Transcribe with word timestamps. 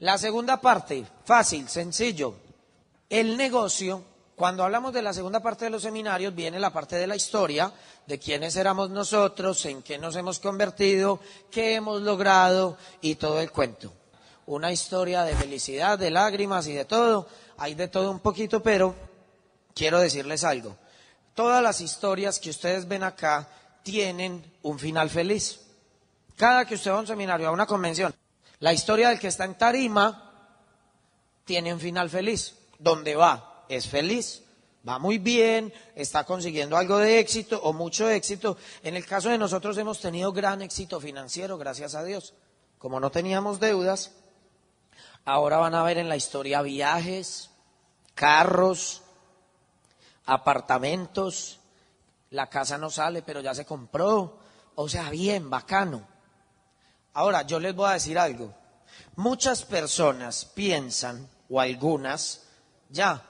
La 0.00 0.16
segunda 0.16 0.60
parte, 0.60 1.04
fácil, 1.24 1.68
sencillo. 1.68 2.36
El 3.10 3.36
negocio, 3.36 4.04
cuando 4.36 4.62
hablamos 4.62 4.92
de 4.92 5.02
la 5.02 5.12
segunda 5.12 5.40
parte 5.40 5.64
de 5.64 5.72
los 5.72 5.82
seminarios, 5.82 6.34
viene 6.36 6.60
la 6.60 6.72
parte 6.72 6.94
de 6.94 7.08
la 7.08 7.16
historia, 7.16 7.72
de 8.06 8.18
quiénes 8.20 8.54
éramos 8.54 8.90
nosotros, 8.90 9.64
en 9.66 9.82
qué 9.82 9.98
nos 9.98 10.14
hemos 10.14 10.38
convertido, 10.38 11.18
qué 11.50 11.74
hemos 11.74 12.00
logrado 12.02 12.76
y 13.00 13.16
todo 13.16 13.40
el 13.40 13.50
cuento. 13.50 13.92
Una 14.46 14.70
historia 14.70 15.24
de 15.24 15.34
felicidad, 15.34 15.98
de 15.98 16.12
lágrimas 16.12 16.68
y 16.68 16.74
de 16.74 16.84
todo. 16.84 17.26
Hay 17.56 17.74
de 17.74 17.88
todo 17.88 18.12
un 18.12 18.20
poquito, 18.20 18.62
pero 18.62 18.94
quiero 19.74 19.98
decirles 19.98 20.44
algo. 20.44 20.76
Todas 21.34 21.60
las 21.60 21.80
historias 21.80 22.38
que 22.38 22.50
ustedes 22.50 22.86
ven 22.86 23.02
acá 23.02 23.48
tienen 23.82 24.44
un 24.62 24.78
final 24.78 25.10
feliz. 25.10 25.60
Cada 26.36 26.64
que 26.64 26.76
usted 26.76 26.92
va 26.92 26.98
a 26.98 27.00
un 27.00 27.06
seminario, 27.08 27.48
a 27.48 27.50
una 27.50 27.66
convención, 27.66 28.14
la 28.60 28.72
historia 28.72 29.08
del 29.08 29.18
que 29.18 29.28
está 29.28 29.44
en 29.44 29.56
tarima 29.56 30.24
tiene 31.44 31.72
un 31.72 31.80
final 31.80 32.10
feliz. 32.10 32.54
Donde 32.78 33.16
va 33.16 33.64
es 33.68 33.88
feliz, 33.88 34.42
va 34.88 34.98
muy 34.98 35.18
bien, 35.18 35.72
está 35.94 36.24
consiguiendo 36.24 36.76
algo 36.76 36.98
de 36.98 37.18
éxito 37.18 37.60
o 37.62 37.72
mucho 37.72 38.08
éxito. 38.08 38.56
En 38.82 38.96
el 38.96 39.04
caso 39.04 39.28
de 39.28 39.38
nosotros 39.38 39.76
hemos 39.78 40.00
tenido 40.00 40.32
gran 40.32 40.62
éxito 40.62 41.00
financiero, 41.00 41.58
gracias 41.58 41.94
a 41.94 42.04
Dios. 42.04 42.34
Como 42.78 43.00
no 43.00 43.10
teníamos 43.10 43.60
deudas, 43.60 44.12
ahora 45.24 45.58
van 45.58 45.74
a 45.74 45.82
ver 45.82 45.98
en 45.98 46.08
la 46.08 46.16
historia 46.16 46.62
viajes, 46.62 47.50
carros, 48.14 49.02
apartamentos, 50.24 51.58
la 52.30 52.48
casa 52.48 52.78
no 52.78 52.90
sale, 52.90 53.22
pero 53.22 53.40
ya 53.40 53.54
se 53.54 53.64
compró. 53.64 54.38
O 54.74 54.88
sea, 54.88 55.10
bien, 55.10 55.50
bacano. 55.50 56.06
Ahora, 57.14 57.42
yo 57.42 57.58
les 57.58 57.74
voy 57.74 57.90
a 57.90 57.94
decir 57.94 58.18
algo. 58.18 58.54
Muchas 59.16 59.64
personas 59.64 60.44
piensan, 60.44 61.28
o 61.48 61.60
algunas, 61.60 62.42
ya, 62.88 63.22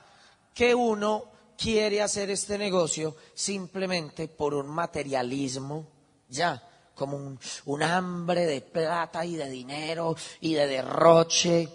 que 0.55 0.75
uno 0.75 1.25
quiere 1.57 2.03
hacer 2.03 2.31
este 2.31 2.59
negocio 2.59 3.17
simplemente 3.35 4.29
por 4.29 4.55
un 4.55 4.69
materialismo, 4.69 5.87
ya, 6.29 6.63
como 6.95 7.39
un, 7.65 7.83
hambre 7.83 8.47
de 8.47 8.61
plata 8.61 9.25
y 9.25 9.37
de 9.37 9.49
dinero 9.49 10.17
y 10.41 10.55
de 10.55 10.67
derroche. 10.67 11.69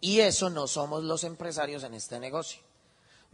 Y 0.00 0.20
eso 0.20 0.50
no 0.50 0.66
somos 0.66 1.02
los 1.04 1.24
empresarios 1.24 1.84
en 1.84 1.94
este 1.94 2.18
negocio. 2.20 2.60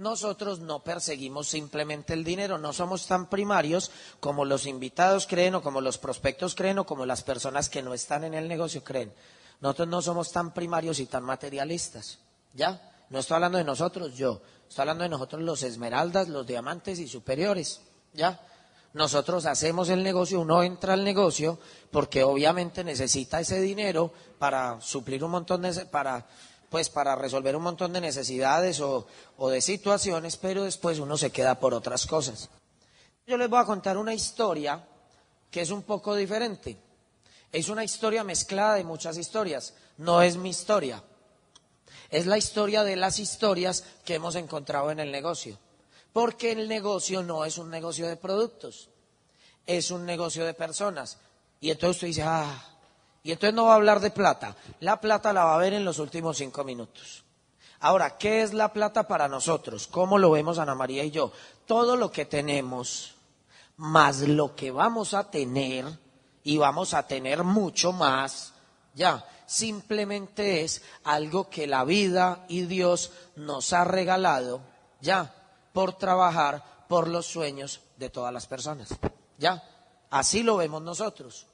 Nosotros 0.00 0.60
no 0.60 0.82
perseguimos 0.82 1.48
simplemente 1.48 2.14
el 2.14 2.24
dinero, 2.24 2.56
no 2.56 2.72
somos 2.72 3.06
tan 3.06 3.28
primarios 3.28 3.90
como 4.18 4.46
los 4.46 4.64
invitados 4.64 5.26
creen 5.26 5.56
o 5.56 5.62
como 5.62 5.82
los 5.82 5.98
prospectos 5.98 6.54
creen 6.54 6.78
o 6.78 6.86
como 6.86 7.04
las 7.04 7.22
personas 7.22 7.68
que 7.68 7.82
no 7.82 7.92
están 7.92 8.24
en 8.24 8.32
el 8.32 8.48
negocio 8.48 8.82
creen. 8.82 9.12
Nosotros 9.60 9.88
no 9.88 10.00
somos 10.00 10.32
tan 10.32 10.54
primarios 10.54 11.00
y 11.00 11.06
tan 11.06 11.22
materialistas. 11.22 12.18
¿Ya? 12.54 12.80
No 13.10 13.18
estoy 13.18 13.34
hablando 13.34 13.58
de 13.58 13.64
nosotros, 13.64 14.14
yo. 14.16 14.40
Estoy 14.66 14.84
hablando 14.84 15.02
de 15.04 15.10
nosotros 15.10 15.42
los 15.42 15.62
esmeraldas, 15.62 16.30
los 16.30 16.46
diamantes 16.46 16.98
y 16.98 17.06
superiores. 17.06 17.82
¿Ya? 18.14 18.40
Nosotros 18.94 19.44
hacemos 19.44 19.90
el 19.90 20.02
negocio, 20.02 20.40
uno 20.40 20.62
entra 20.62 20.94
al 20.94 21.04
negocio 21.04 21.58
porque 21.90 22.24
obviamente 22.24 22.84
necesita 22.84 23.38
ese 23.38 23.60
dinero 23.60 24.14
para 24.38 24.80
suplir 24.80 25.22
un 25.22 25.32
montón 25.32 25.60
de... 25.60 25.84
para 25.84 26.26
pues 26.70 26.88
para 26.88 27.16
resolver 27.16 27.56
un 27.56 27.64
montón 27.64 27.92
de 27.92 28.00
necesidades 28.00 28.80
o, 28.80 29.06
de 29.50 29.60
situaciones, 29.60 30.36
pero 30.36 30.62
después 30.62 31.00
uno 31.00 31.18
se 31.18 31.30
queda 31.30 31.58
por 31.58 31.74
otras 31.74 32.06
cosas. 32.06 32.48
Yo 33.26 33.36
les 33.36 33.50
voy 33.50 33.60
a 33.60 33.64
contar 33.64 33.98
una 33.98 34.14
historia 34.14 34.86
que 35.50 35.60
es 35.60 35.70
un 35.70 35.82
poco 35.82 36.14
diferente. 36.14 36.78
Es 37.52 37.68
una 37.68 37.82
historia 37.82 38.22
mezclada 38.22 38.74
de 38.74 38.84
muchas 38.84 39.18
historias. 39.18 39.74
No 39.98 40.22
es 40.22 40.36
mi 40.36 40.50
historia. 40.50 41.02
Es 42.08 42.26
la 42.26 42.38
historia 42.38 42.84
de 42.84 42.94
las 42.94 43.18
historias 43.18 43.84
que 44.04 44.14
hemos 44.14 44.36
encontrado 44.36 44.92
en 44.92 45.00
el 45.00 45.10
negocio. 45.10 45.58
Porque 46.12 46.52
el 46.52 46.68
negocio 46.68 47.24
no 47.24 47.44
es 47.44 47.58
un 47.58 47.68
negocio 47.68 48.06
de 48.08 48.16
productos, 48.16 48.88
es 49.66 49.90
un 49.90 50.04
negocio 50.06 50.44
de 50.44 50.54
personas. 50.54 51.18
Y 51.60 51.70
entonces 51.70 51.96
usted 51.96 52.06
dice, 52.08 52.22
ah, 52.22 52.79
y 53.22 53.32
entonces 53.32 53.54
no 53.54 53.66
va 53.66 53.72
a 53.72 53.76
hablar 53.76 54.00
de 54.00 54.10
plata. 54.10 54.56
La 54.80 55.00
plata 55.00 55.32
la 55.32 55.44
va 55.44 55.54
a 55.54 55.58
ver 55.58 55.74
en 55.74 55.84
los 55.84 55.98
últimos 55.98 56.38
cinco 56.38 56.64
minutos. 56.64 57.24
Ahora, 57.80 58.18
¿qué 58.18 58.42
es 58.42 58.52
la 58.52 58.72
plata 58.72 59.08
para 59.08 59.28
nosotros? 59.28 59.86
¿Cómo 59.86 60.18
lo 60.18 60.30
vemos 60.30 60.58
Ana 60.58 60.74
María 60.74 61.04
y 61.04 61.10
yo? 61.10 61.32
Todo 61.66 61.96
lo 61.96 62.10
que 62.10 62.26
tenemos, 62.26 63.14
más 63.76 64.20
lo 64.20 64.54
que 64.54 64.70
vamos 64.70 65.14
a 65.14 65.30
tener, 65.30 65.86
y 66.42 66.56
vamos 66.56 66.94
a 66.94 67.06
tener 67.06 67.44
mucho 67.44 67.92
más, 67.92 68.54
ya, 68.94 69.24
simplemente 69.46 70.62
es 70.62 70.82
algo 71.04 71.50
que 71.50 71.66
la 71.66 71.84
vida 71.84 72.44
y 72.48 72.62
Dios 72.62 73.12
nos 73.36 73.72
ha 73.72 73.84
regalado, 73.84 74.60
ya, 75.00 75.34
por 75.72 75.94
trabajar 75.94 76.86
por 76.88 77.08
los 77.08 77.26
sueños 77.26 77.80
de 77.96 78.10
todas 78.10 78.32
las 78.32 78.46
personas. 78.46 78.88
Ya, 79.38 79.62
así 80.10 80.42
lo 80.42 80.56
vemos 80.56 80.82
nosotros. 80.82 81.46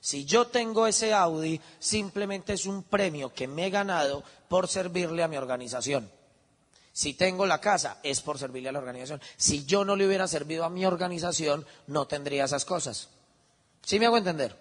Si 0.00 0.24
yo 0.24 0.46
tengo 0.46 0.86
ese 0.86 1.12
Audi, 1.12 1.60
simplemente 1.78 2.54
es 2.54 2.64
un 2.64 2.82
premio 2.82 3.32
que 3.34 3.46
me 3.46 3.66
he 3.66 3.70
ganado 3.70 4.24
por 4.48 4.66
servirle 4.66 5.22
a 5.22 5.28
mi 5.28 5.36
organización. 5.36 6.10
Si 6.92 7.14
tengo 7.14 7.46
la 7.46 7.60
casa, 7.60 7.98
es 8.02 8.20
por 8.20 8.38
servirle 8.38 8.70
a 8.70 8.72
la 8.72 8.78
organización. 8.78 9.20
Si 9.36 9.64
yo 9.64 9.84
no 9.84 9.96
le 9.96 10.06
hubiera 10.06 10.26
servido 10.26 10.64
a 10.64 10.70
mi 10.70 10.86
organización, 10.86 11.66
no 11.86 12.06
tendría 12.06 12.44
esas 12.44 12.64
cosas. 12.64 13.08
¿Sí 13.82 13.98
me 13.98 14.06
hago 14.06 14.16
entender? 14.16 14.56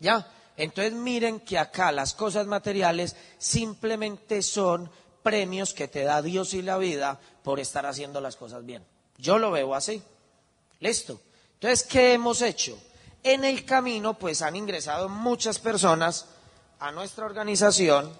¿Ya? 0.00 0.28
Entonces 0.56 0.92
miren 0.92 1.40
que 1.40 1.58
acá 1.58 1.92
las 1.92 2.12
cosas 2.14 2.46
materiales 2.46 3.16
simplemente 3.38 4.42
son 4.42 4.90
premios 5.22 5.72
que 5.72 5.88
te 5.88 6.02
da 6.02 6.22
Dios 6.22 6.52
y 6.54 6.62
la 6.62 6.78
vida 6.78 7.20
por 7.42 7.60
estar 7.60 7.86
haciendo 7.86 8.20
las 8.20 8.36
cosas 8.36 8.64
bien. 8.64 8.84
Yo 9.18 9.38
lo 9.38 9.50
veo 9.50 9.74
así. 9.74 10.02
Listo. 10.80 11.20
Entonces, 11.54 11.82
¿qué 11.84 12.14
hemos 12.14 12.42
hecho? 12.42 12.78
En 13.22 13.44
el 13.44 13.64
camino, 13.64 14.18
pues 14.18 14.42
han 14.42 14.56
ingresado 14.56 15.08
muchas 15.08 15.58
personas 15.58 16.26
a 16.78 16.90
nuestra 16.90 17.26
organización, 17.26 18.10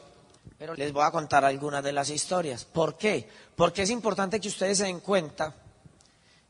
pero 0.58 0.74
les 0.74 0.92
voy 0.92 1.04
a 1.04 1.10
contar 1.10 1.44
algunas 1.44 1.82
de 1.82 1.92
las 1.92 2.10
historias. 2.10 2.64
¿Por 2.64 2.96
qué? 2.96 3.28
Porque 3.56 3.82
es 3.82 3.90
importante 3.90 4.40
que 4.40 4.48
ustedes 4.48 4.78
se 4.78 4.84
den 4.84 5.00
cuenta 5.00 5.54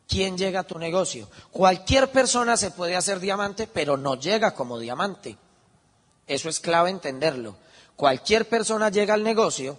quién 0.08 0.36
llega 0.36 0.60
a 0.60 0.64
tu 0.64 0.78
negocio. 0.78 1.28
Cualquier 1.52 2.10
persona 2.10 2.56
se 2.56 2.72
puede 2.72 2.96
hacer 2.96 3.20
diamante, 3.20 3.68
pero 3.68 3.96
no 3.96 4.16
llega 4.16 4.54
como 4.54 4.78
diamante. 4.78 5.36
Eso 6.26 6.48
es 6.48 6.58
clave 6.58 6.90
entenderlo. 6.90 7.56
Cualquier 7.94 8.48
persona 8.48 8.88
llega 8.88 9.14
al 9.14 9.22
negocio 9.22 9.78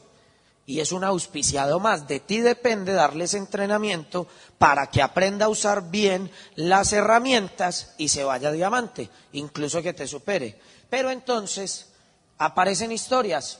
y 0.66 0.80
es 0.80 0.92
un 0.92 1.04
auspiciado 1.04 1.80
más. 1.80 2.08
De 2.08 2.20
ti 2.20 2.40
depende 2.42 2.94
darles 2.94 3.34
entrenamiento 3.34 4.28
para 4.58 4.88
que 4.88 5.02
aprenda 5.02 5.46
a 5.46 5.50
usar 5.50 5.90
bien 5.90 6.32
las 6.56 6.94
herramientas 6.94 7.94
y 7.98 8.10
se 8.10 8.24
vaya 8.24 8.52
diamante, 8.52 9.10
incluso 9.34 9.82
que 9.82 9.94
te 9.94 10.08
supere. 10.08 10.60
Pero 10.90 11.10
entonces 11.10 11.90
aparecen 12.38 12.92
historias 12.92 13.60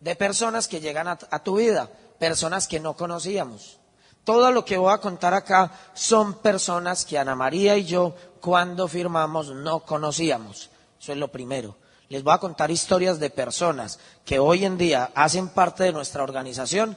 de 0.00 0.14
personas 0.16 0.68
que 0.68 0.80
llegan 0.80 1.08
a, 1.08 1.18
a 1.30 1.42
tu 1.42 1.56
vida, 1.56 1.90
personas 2.18 2.68
que 2.68 2.80
no 2.80 2.94
conocíamos. 2.94 3.78
Todo 4.24 4.50
lo 4.50 4.64
que 4.64 4.76
voy 4.76 4.92
a 4.92 4.98
contar 4.98 5.32
acá 5.32 5.72
son 5.94 6.34
personas 6.34 7.04
que 7.04 7.18
Ana 7.18 7.34
María 7.34 7.76
y 7.76 7.84
yo, 7.84 8.14
cuando 8.40 8.86
firmamos, 8.86 9.48
no 9.48 9.80
conocíamos. 9.80 10.70
Eso 11.00 11.12
es 11.12 11.18
lo 11.18 11.28
primero. 11.28 11.76
Les 12.08 12.22
voy 12.22 12.32
a 12.32 12.38
contar 12.38 12.70
historias 12.70 13.20
de 13.20 13.30
personas 13.30 13.98
que 14.24 14.38
hoy 14.38 14.64
en 14.64 14.78
día 14.78 15.10
hacen 15.14 15.48
parte 15.48 15.84
de 15.84 15.92
nuestra 15.92 16.22
organización 16.22 16.96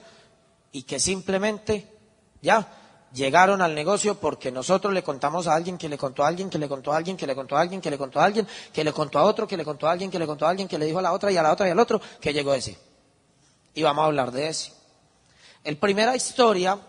y 0.72 0.84
que 0.84 1.00
simplemente 1.00 1.88
ya 2.42 2.68
llegaron 3.14 3.62
al 3.62 3.76
negocio 3.76 4.16
porque 4.16 4.52
nosotros 4.52 4.94
le 4.94 5.04
contamos 5.04 5.48
a 5.48 5.56
alguien 5.56 5.78
que 5.78 5.90
le 5.90 5.98
contó 5.98 6.24
a 6.24 6.28
alguien, 6.28 6.50
que 6.50 6.58
le 6.58 6.70
contó 6.70 6.94
a 6.94 6.98
alguien, 6.98 7.18
que 7.18 7.28
le 7.28 7.36
contó 7.36 7.58
a 7.58 7.62
alguien, 7.62 7.82
que 7.82 7.92
le 7.92 7.98
contó 7.98 8.22
a 8.22 8.26
alguien, 8.26 8.48
que 8.72 8.84
le 8.84 8.94
contó 8.94 9.20
a 9.20 9.24
otro, 9.24 9.48
que 9.48 9.58
le 9.58 9.66
contó 9.66 9.88
a 9.88 9.92
alguien, 9.92 10.10
que 10.10 10.20
le 10.20 10.26
contó 10.26 10.48
a 10.48 10.50
alguien, 10.50 10.68
que 10.68 10.78
le 10.78 10.86
dijo 10.86 11.00
a 11.00 11.02
la 11.02 11.12
otra 11.12 11.32
y 11.32 11.38
a 11.38 11.44
la 11.44 11.52
otra 11.52 11.68
y 11.68 11.72
al 11.72 11.80
otro, 11.80 12.00
que 12.22 12.34
llegó 12.34 12.54
ese. 12.54 12.78
Y 13.74 13.84
vamos 13.84 14.04
a 14.04 14.06
hablar 14.06 14.32
de 14.32 14.48
ese. 14.48 14.72
El 15.66 15.78
primera 15.78 16.16
historia, 16.16 16.80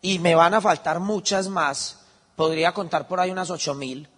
y 0.00 0.20
me 0.20 0.36
van 0.36 0.54
a 0.54 0.60
faltar 0.60 1.00
muchas 1.00 1.48
más, 1.48 1.98
podría 2.36 2.72
contar 2.72 3.08
por 3.08 3.18
ahí 3.18 3.30
unas 3.30 3.50
ocho 3.50 3.74
mil, 3.74 4.08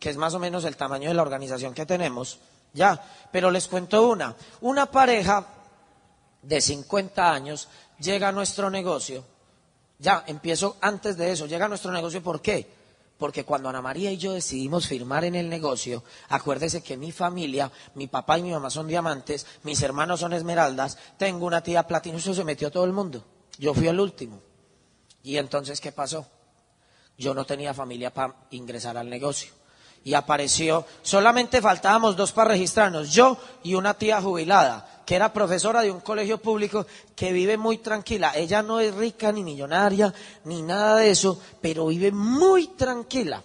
que 0.00 0.10
es 0.10 0.16
más 0.16 0.34
o 0.34 0.38
menos 0.38 0.64
el 0.64 0.76
tamaño 0.76 1.08
de 1.08 1.14
la 1.14 1.22
organización 1.22 1.72
que 1.72 1.86
tenemos, 1.86 2.40
ya, 2.72 3.02
pero 3.30 3.50
les 3.50 3.68
cuento 3.68 4.08
una. 4.08 4.34
Una 4.60 4.86
pareja 4.86 5.46
de 6.42 6.60
50 6.60 7.32
años 7.32 7.68
llega 7.98 8.28
a 8.28 8.32
nuestro 8.32 8.70
negocio. 8.70 9.24
Ya, 9.98 10.24
empiezo 10.26 10.76
antes 10.80 11.16
de 11.16 11.32
eso, 11.32 11.46
llega 11.46 11.66
a 11.66 11.68
nuestro 11.68 11.92
negocio, 11.92 12.22
¿por 12.22 12.40
qué? 12.40 12.66
Porque 13.18 13.44
cuando 13.44 13.68
Ana 13.68 13.82
María 13.82 14.10
y 14.10 14.16
yo 14.16 14.32
decidimos 14.32 14.86
firmar 14.86 15.24
en 15.24 15.34
el 15.34 15.50
negocio, 15.50 16.02
acuérdese 16.30 16.82
que 16.82 16.96
mi 16.96 17.12
familia, 17.12 17.70
mi 17.94 18.06
papá 18.06 18.38
y 18.38 18.42
mi 18.42 18.50
mamá 18.50 18.70
son 18.70 18.88
diamantes, 18.88 19.46
mis 19.62 19.82
hermanos 19.82 20.20
son 20.20 20.32
esmeraldas, 20.32 20.96
tengo 21.18 21.44
una 21.44 21.62
tía 21.62 21.86
platino, 21.86 22.16
eso 22.16 22.32
se 22.32 22.44
metió 22.44 22.70
todo 22.70 22.84
el 22.86 22.92
mundo. 22.92 23.22
Yo 23.58 23.74
fui 23.74 23.88
el 23.88 24.00
último. 24.00 24.40
Y 25.22 25.36
entonces, 25.36 25.82
¿qué 25.82 25.92
pasó? 25.92 26.26
Yo 27.18 27.34
no 27.34 27.44
tenía 27.44 27.74
familia 27.74 28.14
para 28.14 28.34
ingresar 28.52 28.96
al 28.96 29.10
negocio. 29.10 29.52
Y 30.02 30.14
apareció, 30.14 30.86
solamente 31.02 31.60
faltábamos 31.60 32.16
dos 32.16 32.32
para 32.32 32.52
registrarnos, 32.52 33.10
yo 33.10 33.36
y 33.62 33.74
una 33.74 33.94
tía 33.94 34.22
jubilada, 34.22 35.02
que 35.04 35.14
era 35.14 35.32
profesora 35.32 35.82
de 35.82 35.90
un 35.90 36.00
colegio 36.00 36.38
público 36.38 36.86
que 37.14 37.32
vive 37.32 37.58
muy 37.58 37.78
tranquila. 37.78 38.32
Ella 38.34 38.62
no 38.62 38.80
es 38.80 38.94
rica 38.94 39.30
ni 39.30 39.44
millonaria 39.44 40.12
ni 40.44 40.62
nada 40.62 40.96
de 40.96 41.10
eso, 41.10 41.38
pero 41.60 41.86
vive 41.86 42.12
muy 42.12 42.68
tranquila. 42.68 43.42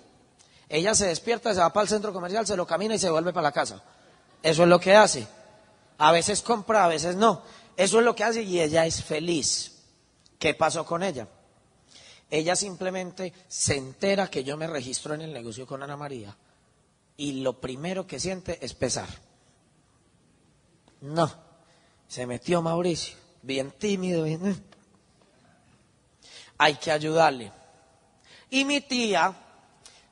Ella 0.70 0.96
se 0.96 1.08
despierta, 1.08 1.54
se 1.54 1.60
va 1.60 1.74
para 1.74 1.84
el 1.84 1.90
centro 1.90 2.14
comercial, 2.14 2.48
se 2.48 2.56
lo 2.56 2.66
camina 2.66 2.96
y 2.96 3.00
se 3.00 3.10
vuelve 3.10 3.34
para 3.34 3.50
la 3.50 3.52
casa. 3.52 3.84
Eso 4.42 4.64
es 4.64 4.70
lo 4.70 4.80
que 4.80 4.96
hace. 4.96 5.28
A 5.98 6.12
veces 6.14 6.42
compra, 6.42 6.86
a 6.86 6.88
veces 6.88 7.18
no. 7.18 7.42
Eso 7.76 8.00
es 8.00 8.06
lo 8.06 8.16
que 8.16 8.24
hace 8.24 8.44
y 8.44 8.62
ella 8.62 8.86
es 8.86 9.04
feliz. 9.04 9.74
¿Qué 10.40 10.54
pasó 10.54 10.86
con 10.86 11.04
ella? 11.04 11.28
Ella 12.30 12.56
simplemente 12.56 13.34
se 13.48 13.76
entera 13.76 14.30
que 14.30 14.44
yo 14.44 14.56
me 14.56 14.68
registro 14.68 15.14
en 15.14 15.22
el 15.22 15.34
negocio 15.34 15.68
con 15.68 15.84
Ana 15.84 15.98
María 15.98 16.36
y 17.18 17.42
lo 17.42 17.60
primero 17.60 18.06
que 18.06 18.20
siente 18.20 18.58
es 18.62 18.74
pesar. 18.74 19.08
No, 21.02 21.32
se 22.08 22.26
metió 22.26 22.62
Mauricio, 22.62 23.16
bien 23.42 23.72
tímido. 23.72 24.24
Bien... 24.24 24.64
Hay 26.58 26.76
que 26.76 26.92
ayudarle. 26.92 27.52
Y 28.50 28.66
mi 28.66 28.82
tía 28.82 29.34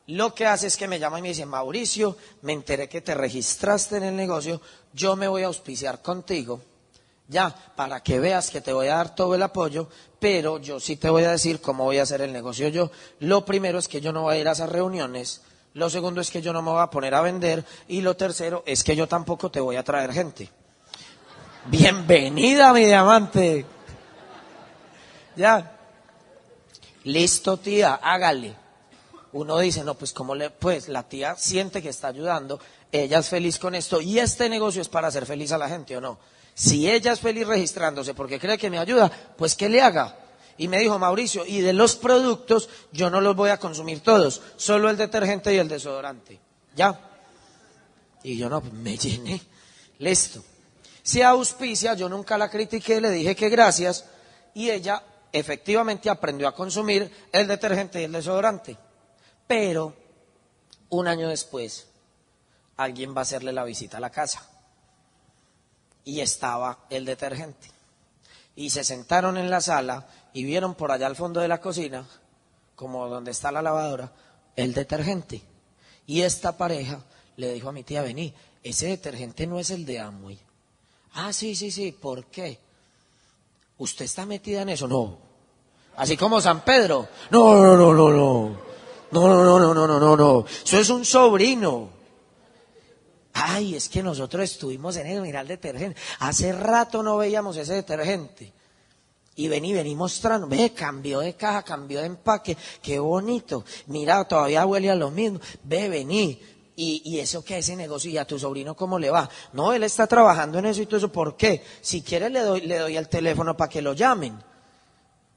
lo 0.08 0.36
que 0.36 0.46
hace 0.46 0.68
es 0.68 0.76
que 0.76 0.88
me 0.88 1.00
llama 1.00 1.20
y 1.20 1.22
me 1.22 1.30
dice, 1.30 1.46
Mauricio, 1.46 2.18
me 2.42 2.54
enteré 2.54 2.90
que 2.90 3.02
te 3.02 3.16
registraste 3.16 3.98
en 3.98 4.04
el 4.04 4.16
negocio, 4.16 4.60
yo 4.94 5.16
me 5.16 5.30
voy 5.30 5.44
a 5.44 5.48
auspiciar 5.48 6.02
contigo 6.02 6.60
ya, 7.28 7.56
para 7.76 8.02
que 8.02 8.20
veas 8.20 8.50
que 8.50 8.62
te 8.62 8.74
voy 8.74 8.88
a 8.88 8.96
dar 8.96 9.16
todo 9.16 9.36
el 9.36 9.44
apoyo, 9.44 9.88
pero 10.20 10.60
yo 10.60 10.80
sí 10.80 10.98
te 10.98 11.10
voy 11.10 11.24
a 11.24 11.32
decir 11.32 11.62
cómo 11.62 11.86
voy 11.86 11.98
a 11.98 12.04
hacer 12.04 12.22
el 12.22 12.34
negocio 12.34 12.68
yo. 12.68 12.92
Lo 13.20 13.46
primero 13.46 13.80
es 13.80 13.88
que 13.88 14.02
yo 14.02 14.12
no 14.12 14.24
voy 14.24 14.36
a 14.36 14.40
ir 14.40 14.48
a 14.48 14.52
esas 14.52 14.70
reuniones, 14.70 15.42
lo 15.74 15.90
segundo 15.90 16.22
es 16.22 16.30
que 16.30 16.42
yo 16.42 16.54
no 16.54 16.62
me 16.62 16.72
voy 16.72 16.82
a 16.82 16.90
poner 16.90 17.16
a 17.16 17.22
vender 17.22 17.66
y 17.88 18.02
lo 18.02 18.16
tercero 18.16 18.64
es 18.66 18.84
que 18.84 18.96
yo 18.96 19.08
tampoco 19.08 19.50
te 19.50 19.60
voy 19.60 19.76
a 19.76 19.84
traer 19.84 20.14
gente. 20.14 20.50
Bienvenida, 21.66 22.74
mi 22.74 22.86
diamante. 22.86 23.66
Ya. 25.36 25.78
Listo, 27.06 27.58
tía, 27.58 27.96
hágale. 27.96 28.56
Uno 29.32 29.58
dice, 29.58 29.84
no, 29.84 29.96
pues 29.96 30.14
como 30.14 30.36
le, 30.36 30.52
pues 30.52 30.90
la 30.90 31.04
tía 31.04 31.36
siente 31.36 31.82
que 31.82 31.90
está 31.90 32.10
ayudando, 32.10 32.60
ella 32.92 33.18
es 33.18 33.30
feliz 33.30 33.58
con 33.58 33.74
esto 33.74 34.00
y 34.00 34.20
este 34.20 34.48
negocio 34.48 34.82
es 34.82 34.90
para 34.90 35.08
hacer 35.08 35.26
feliz 35.26 35.52
a 35.52 35.58
la 35.58 35.70
gente 35.70 35.98
o 35.98 36.02
no. 36.02 36.20
Si 36.54 36.90
ella 36.90 37.14
es 37.14 37.20
feliz 37.20 37.48
registrándose 37.48 38.14
porque 38.14 38.40
cree 38.40 38.60
que 38.60 38.70
me 38.70 38.78
ayuda, 38.78 39.12
pues 39.36 39.56
que 39.56 39.70
le 39.70 39.82
haga. 39.82 40.16
Y 40.58 40.68
me 40.68 40.80
dijo 40.80 41.00
Mauricio, 41.00 41.46
y 41.46 41.62
de 41.62 41.74
los 41.74 41.96
productos 41.96 42.70
yo 42.92 43.10
no 43.10 43.22
los 43.22 43.36
voy 43.36 43.50
a 43.50 43.60
consumir 43.60 44.02
todos, 44.02 44.42
solo 44.56 44.90
el 44.90 44.98
detergente 44.98 45.54
y 45.54 45.58
el 45.58 45.68
desodorante. 45.68 46.40
¿Ya? 46.76 47.00
Y 48.24 48.38
yo 48.38 48.50
no, 48.50 48.62
pues 48.62 48.74
me 48.74 48.98
llené. 48.98 49.42
Listo. 50.00 50.44
Si 51.02 51.22
auspicia, 51.22 51.96
yo 51.96 52.08
nunca 52.08 52.38
la 52.38 52.50
critiqué, 52.50 53.02
le 53.02 53.10
dije 53.10 53.36
que 53.36 53.50
gracias, 53.50 54.06
y 54.54 54.70
ella 54.70 55.04
efectivamente 55.32 56.10
aprendió 56.10 56.48
a 56.48 56.56
consumir 56.56 57.12
el 57.32 57.48
detergente 57.48 58.00
y 58.00 58.06
el 58.06 58.12
desodorante. 58.12 58.78
Pero, 59.48 59.94
un 60.90 61.08
año 61.08 61.28
después, 61.28 61.88
alguien 62.78 63.16
va 63.16 63.20
a 63.20 63.24
hacerle 63.24 63.52
la 63.52 63.64
visita 63.64 63.98
a 63.98 64.02
la 64.02 64.12
casa 64.12 64.48
y 66.06 66.22
estaba 66.22 66.86
el 66.90 67.06
detergente. 67.06 67.73
Y 68.56 68.70
se 68.70 68.84
sentaron 68.84 69.38
en 69.38 69.50
la 69.50 69.62
sala 69.62 70.08
y 70.34 70.44
vieron 70.44 70.76
por 70.76 70.92
allá 70.92 71.08
al 71.08 71.16
fondo 71.16 71.40
de 71.40 71.48
la 71.48 71.62
cocina, 71.62 72.06
como 72.76 73.08
donde 73.10 73.32
está 73.32 73.52
la 73.52 73.62
lavadora, 73.62 74.12
el 74.56 74.74
detergente. 74.74 75.42
Y 76.06 76.22
esta 76.22 76.58
pareja 76.58 77.00
le 77.38 77.54
dijo 77.54 77.70
a 77.70 77.72
mi 77.72 77.84
tía, 77.84 78.02
vení, 78.02 78.34
ese 78.64 78.88
detergente 78.88 79.48
no 79.48 79.60
es 79.60 79.70
el 79.70 79.86
de 79.86 80.00
Amway. 80.00 80.40
Ah, 81.14 81.34
sí, 81.34 81.56
sí, 81.56 81.72
sí, 81.72 81.92
¿por 81.92 82.26
qué? 82.26 82.60
¿Usted 83.78 84.06
está 84.06 84.26
metida 84.26 84.62
en 84.62 84.70
eso? 84.70 84.88
No. 84.88 85.18
Así 85.96 86.18
como 86.18 86.42
San 86.42 86.62
Pedro. 86.62 87.08
No, 87.30 87.56
no, 87.56 87.78
no, 87.78 87.94
no, 87.94 88.10
no. 88.10 88.58
No, 89.12 89.28
no, 89.28 89.44
no, 89.44 89.60
no, 89.60 89.74
no, 89.74 89.88
no, 89.88 90.00
no, 90.00 90.18
no. 90.18 90.46
Eso 90.66 90.80
es 90.80 90.90
un 90.90 91.06
sobrino. 91.06 91.90
Ay, 93.34 93.76
es 93.76 93.90
que 93.90 94.04
nosotros 94.04 94.44
estuvimos 94.44 94.96
en 94.98 95.08
el 95.08 95.22
mirar 95.22 95.48
detergente. 95.48 96.00
Hace 96.20 96.52
rato 96.54 97.02
no 97.02 97.18
veíamos 97.18 97.58
ese 97.58 97.74
detergente. 97.74 98.54
Y 99.36 99.48
vení, 99.48 99.74
vení 99.74 99.96
mostrando, 99.96 100.48
ve, 100.48 100.72
cambió 100.74 101.20
de 101.20 101.34
caja, 101.34 101.64
cambió 101.64 102.02
de 102.02 102.06
empaque, 102.06 102.56
qué 102.84 103.00
bonito. 103.00 103.66
Mira, 103.88 104.24
todavía 104.26 104.66
huele 104.68 104.92
a 104.92 104.96
lo 104.96 105.10
mismo. 105.10 105.40
Ve, 105.64 105.90
vení. 105.90 106.40
Y, 106.76 107.02
y 107.06 107.20
eso 107.20 107.44
que 107.44 107.58
ese 107.58 107.76
negocio, 107.76 108.12
y 108.12 108.18
a 108.18 108.26
tu 108.26 108.38
sobrino 108.38 108.76
cómo 108.76 109.00
le 109.00 109.10
va. 109.10 109.28
No, 109.54 109.74
él 109.74 109.84
está 109.84 110.06
trabajando 110.06 110.60
en 110.60 110.68
eso 110.68 110.82
y 110.84 110.86
todo 110.86 110.98
eso. 110.98 111.12
¿Por 111.12 111.36
qué? 111.36 111.64
Si 111.82 112.04
quiere 112.04 112.30
le 112.30 112.42
doy, 112.42 112.62
le 112.62 112.78
doy 112.78 112.98
el 112.98 113.10
teléfono 113.10 113.58
para 113.58 113.70
que 113.70 113.82
lo 113.82 113.94
llamen. 113.94 114.38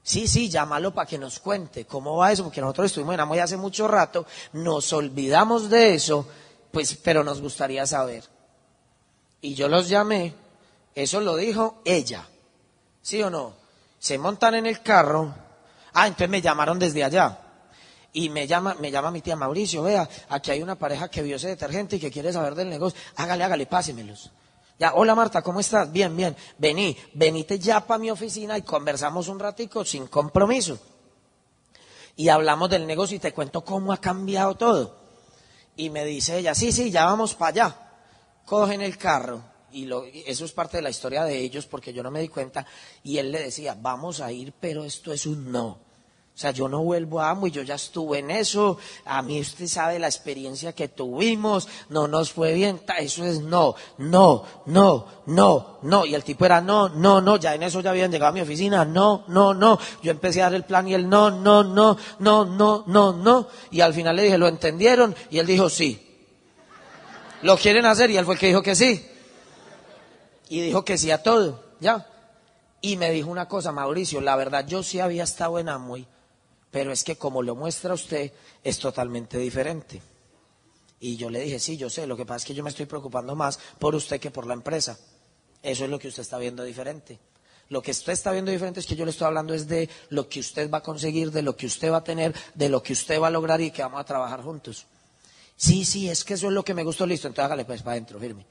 Sí, 0.03 0.27
sí, 0.27 0.49
llámalo 0.49 0.93
para 0.93 1.07
que 1.07 1.17
nos 1.17 1.39
cuente 1.39 1.85
cómo 1.85 2.15
va 2.15 2.31
eso, 2.31 2.43
porque 2.43 2.61
nosotros 2.61 2.85
estuvimos 2.85 3.15
en 3.15 3.19
Amoy 3.19 3.39
hace 3.39 3.57
mucho 3.57 3.87
rato, 3.87 4.25
nos 4.53 4.93
olvidamos 4.93 5.69
de 5.69 5.95
eso 5.95 6.25
pues, 6.77 6.93
pero 6.93 7.23
nos 7.23 7.41
gustaría 7.41 7.87
saber. 7.87 8.23
Y 9.41 9.55
yo 9.55 9.67
los 9.67 9.89
llamé, 9.89 10.35
eso 10.93 11.19
lo 11.21 11.35
dijo 11.35 11.81
ella, 11.83 12.27
¿sí 13.01 13.19
o 13.23 13.31
no? 13.31 13.53
Se 13.97 14.19
montan 14.19 14.53
en 14.53 14.67
el 14.67 14.83
carro, 14.83 15.33
ah, 15.93 16.05
entonces 16.05 16.29
me 16.29 16.39
llamaron 16.39 16.77
desde 16.77 17.03
allá. 17.03 17.39
Y 18.13 18.29
me 18.29 18.45
llama, 18.45 18.75
me 18.79 18.91
llama 18.91 19.09
mi 19.09 19.21
tía 19.21 19.35
Mauricio, 19.35 19.81
vea, 19.81 20.07
aquí 20.29 20.51
hay 20.51 20.61
una 20.61 20.75
pareja 20.75 21.09
que 21.09 21.23
vio 21.23 21.37
ese 21.37 21.47
detergente 21.47 21.95
y 21.95 21.99
que 21.99 22.11
quiere 22.11 22.31
saber 22.31 22.53
del 22.53 22.69
negocio. 22.69 22.99
Hágale, 23.15 23.43
hágale, 23.43 23.65
pásemelos. 23.65 24.29
Ya, 24.77 24.93
hola 24.93 25.15
Marta, 25.15 25.41
¿cómo 25.41 25.59
estás? 25.59 25.91
Bien, 25.91 26.15
bien. 26.15 26.35
Vení, 26.59 26.95
venite 27.15 27.57
ya 27.57 27.87
para 27.87 27.97
mi 27.97 28.11
oficina 28.11 28.55
y 28.55 28.61
conversamos 28.61 29.29
un 29.29 29.39
ratico 29.39 29.83
sin 29.83 30.05
compromiso. 30.05 30.77
Y 32.15 32.29
hablamos 32.29 32.69
del 32.69 32.85
negocio 32.85 33.17
y 33.17 33.19
te 33.19 33.33
cuento 33.33 33.61
cómo 33.65 33.91
ha 33.91 33.97
cambiado 33.97 34.53
todo. 34.53 34.96
Y 35.77 35.89
me 35.89 36.03
dice 36.03 36.37
ella, 36.37 36.53
sí, 36.53 36.71
sí, 36.71 36.91
ya 36.91 37.05
vamos 37.05 37.35
para 37.35 37.49
allá. 37.49 37.91
Cogen 38.45 38.81
el 38.81 38.97
carro, 38.97 39.41
y, 39.71 39.85
lo, 39.85 40.03
eso 40.03 40.45
es 40.45 40.51
parte 40.51 40.77
de 40.77 40.83
la 40.83 40.89
historia 40.89 41.23
de 41.23 41.37
ellos 41.37 41.67
porque 41.67 41.93
yo 41.93 42.03
no 42.03 42.11
me 42.11 42.21
di 42.21 42.29
cuenta, 42.29 42.65
y 43.03 43.17
él 43.17 43.31
le 43.31 43.43
decía, 43.43 43.77
vamos 43.79 44.21
a 44.21 44.31
ir, 44.31 44.53
pero 44.59 44.83
esto 44.83 45.13
es 45.13 45.25
un 45.25 45.51
no. 45.51 45.86
O 46.37 46.39
sea, 46.39 46.51
yo 46.51 46.69
no 46.69 46.83
vuelvo 46.83 47.19
a 47.19 47.31
Amo 47.31 47.47
y 47.47 47.51
yo 47.51 47.63
ya 47.63 47.73
estuve 47.73 48.19
en 48.19 48.29
eso. 48.29 48.77
A 49.05 49.23
mí 49.23 49.41
usted 49.41 49.65
sabe 49.65 49.97
la 49.97 50.05
experiencia 50.05 50.71
que 50.71 50.87
tuvimos, 50.87 51.67
no 51.89 52.07
nos 52.07 52.31
fue 52.31 52.53
bien. 52.53 52.79
Eso 52.99 53.25
es 53.25 53.41
no, 53.41 53.73
no, 53.97 54.43
no, 54.67 55.07
no, 55.25 55.79
no. 55.81 56.05
Y 56.05 56.13
el 56.13 56.23
tipo 56.23 56.45
era 56.45 56.61
no, 56.61 56.89
no, 56.89 57.21
no. 57.21 57.37
Ya 57.37 57.55
en 57.55 57.63
eso 57.63 57.81
ya 57.81 57.89
habían 57.89 58.11
llegado 58.11 58.29
a 58.29 58.33
mi 58.33 58.41
oficina. 58.41 58.85
No, 58.85 59.23
no, 59.29 59.55
no. 59.55 59.79
Yo 60.03 60.11
empecé 60.11 60.41
a 60.41 60.43
dar 60.43 60.53
el 60.53 60.63
plan 60.63 60.87
y 60.87 60.93
él 60.93 61.09
no, 61.09 61.31
no, 61.31 61.63
no, 61.63 61.97
no, 62.19 62.45
no, 62.45 62.83
no, 62.85 63.13
no. 63.13 63.47
Y 63.71 63.81
al 63.81 63.95
final 63.95 64.15
le 64.15 64.21
dije, 64.21 64.37
¿lo 64.37 64.47
entendieron? 64.47 65.15
Y 65.31 65.39
él 65.39 65.47
dijo 65.47 65.71
sí. 65.71 66.21
¿Lo 67.41 67.57
quieren 67.57 67.87
hacer? 67.87 68.11
Y 68.11 68.17
él 68.17 68.25
fue 68.25 68.35
el 68.35 68.39
que 68.39 68.47
dijo 68.49 68.61
que 68.61 68.75
sí. 68.75 69.03
Y 70.49 70.61
dijo 70.61 70.85
que 70.85 70.99
sí 70.99 71.09
a 71.09 71.23
todo, 71.23 71.63
ya. 71.79 72.05
Y 72.79 72.95
me 72.97 73.09
dijo 73.09 73.31
una 73.31 73.47
cosa, 73.47 73.71
Mauricio, 73.71 74.21
la 74.21 74.35
verdad 74.35 74.67
yo 74.67 74.83
sí 74.83 74.99
había 74.99 75.23
estado 75.23 75.57
en 75.57 75.69
Amway 75.69 76.05
pero 76.71 76.91
es 76.91 77.03
que 77.03 77.17
como 77.17 77.41
lo 77.41 77.55
muestra 77.55 77.93
usted, 77.93 78.31
es 78.63 78.79
totalmente 78.79 79.37
diferente. 79.37 80.01
Y 80.99 81.15
yo 81.15 81.29
le 81.29 81.41
dije, 81.41 81.59
sí, 81.59 81.77
yo 81.77 81.89
sé, 81.89 82.07
lo 82.07 82.17
que 82.17 82.25
pasa 82.25 82.37
es 82.37 82.45
que 82.45 82.53
yo 82.53 82.63
me 82.63 82.69
estoy 82.69 82.85
preocupando 82.85 83.35
más 83.35 83.59
por 83.79 83.95
usted 83.95 84.19
que 84.19 84.31
por 84.31 84.47
la 84.47 84.53
empresa. 84.53 84.97
Eso 85.61 85.83
es 85.83 85.89
lo 85.89 85.99
que 85.99 86.07
usted 86.07 86.21
está 86.21 86.37
viendo 86.37 86.63
diferente. 86.63 87.19
Lo 87.69 87.81
que 87.81 87.91
usted 87.91 88.13
está 88.13 88.31
viendo 88.31 88.51
diferente 88.51 88.79
es 88.79 88.85
que 88.85 88.95
yo 88.95 89.05
le 89.05 89.11
estoy 89.11 89.27
hablando 89.27 89.53
es 89.53 89.67
de 89.67 89.89
lo 90.09 90.29
que 90.29 90.39
usted 90.39 90.71
va 90.71 90.79
a 90.79 90.83
conseguir, 90.83 91.31
de 91.31 91.41
lo 91.41 91.55
que 91.55 91.65
usted 91.65 91.91
va 91.91 91.97
a 91.97 92.03
tener, 92.03 92.33
de 92.55 92.69
lo 92.69 92.81
que 92.81 92.93
usted 92.93 93.19
va 93.19 93.27
a 93.27 93.31
lograr 93.31 93.59
y 93.61 93.71
que 93.71 93.81
vamos 93.81 93.99
a 93.99 94.05
trabajar 94.05 94.41
juntos. 94.41 94.85
Sí, 95.55 95.83
sí, 95.85 96.09
es 96.09 96.23
que 96.23 96.35
eso 96.35 96.47
es 96.47 96.53
lo 96.53 96.63
que 96.63 96.73
me 96.73 96.83
gustó, 96.83 97.05
listo, 97.05 97.27
entonces 97.27 97.45
hágale 97.45 97.65
pues 97.65 97.81
para 97.81 97.93
adentro, 97.93 98.19
firme. 98.19 98.45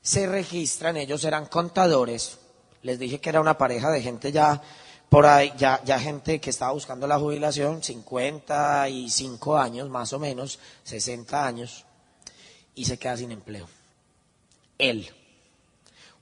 Se 0.00 0.26
registran, 0.26 0.96
ellos 0.96 1.24
eran 1.24 1.46
contadores, 1.46 2.38
les 2.82 2.98
dije 2.98 3.20
que 3.20 3.28
era 3.28 3.40
una 3.40 3.58
pareja 3.58 3.90
de 3.90 4.00
gente 4.00 4.32
ya 4.32 4.62
por 5.10 5.26
ahí 5.26 5.52
ya, 5.58 5.82
ya 5.84 5.98
gente 5.98 6.40
que 6.40 6.50
estaba 6.50 6.72
buscando 6.72 7.06
la 7.06 7.18
jubilación, 7.18 7.82
55 7.82 9.58
años 9.58 9.90
más 9.90 10.12
o 10.12 10.20
menos, 10.20 10.60
60 10.84 11.46
años, 11.46 11.84
y 12.76 12.84
se 12.84 12.96
queda 12.96 13.16
sin 13.16 13.32
empleo. 13.32 13.68
Él. 14.78 15.10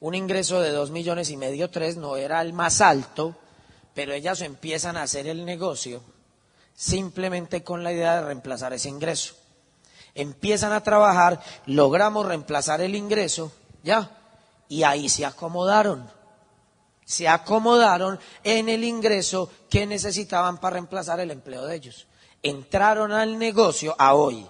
Un 0.01 0.15
ingreso 0.15 0.61
de 0.61 0.71
dos 0.71 0.91
millones 0.91 1.29
y 1.31 1.37
medio, 1.37 1.71
tres, 1.71 1.97
no 1.97 2.17
era 2.17 2.41
el 2.41 2.55
más 2.55 2.81
alto, 2.81 3.37
pero 3.95 4.15
ellas 4.15 4.41
empiezan 4.41 4.97
a 4.97 5.03
hacer 5.03 5.27
el 5.27 5.45
negocio 5.45 6.03
simplemente 6.75 7.63
con 7.63 7.83
la 7.85 7.93
idea 7.93 8.15
de 8.15 8.27
reemplazar 8.27 8.73
ese 8.73 8.89
ingreso. 8.89 9.35
Empiezan 10.15 10.73
a 10.73 10.83
trabajar, 10.83 11.43
logramos 11.67 12.25
reemplazar 12.25 12.81
el 12.81 12.95
ingreso, 12.95 13.53
ya, 13.83 14.11
y 14.69 14.85
ahí 14.85 15.09
se 15.09 15.27
acomodaron. 15.27 16.09
Se 17.09 17.27
acomodaron 17.27 18.21
en 18.45 18.69
el 18.69 18.85
ingreso 18.85 19.51
que 19.71 19.87
necesitaban 19.87 20.59
para 20.59 20.75
reemplazar 20.75 21.19
el 21.21 21.31
empleo 21.31 21.65
de 21.65 21.75
ellos. 21.75 22.07
Entraron 22.43 23.13
al 23.13 23.39
negocio 23.39 23.97
a 23.99 24.13
hoy, 24.13 24.47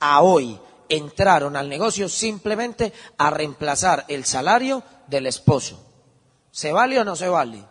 a 0.00 0.22
hoy, 0.22 0.58
entraron 0.88 1.56
al 1.56 1.68
negocio 1.68 2.08
simplemente 2.08 2.94
a 3.18 3.28
reemplazar 3.28 4.06
el 4.08 4.24
salario 4.24 4.82
del 5.08 5.26
esposo. 5.26 5.84
¿Se 6.50 6.72
vale 6.72 6.98
o 7.00 7.04
no 7.04 7.14
se 7.16 7.28
vale? 7.28 7.62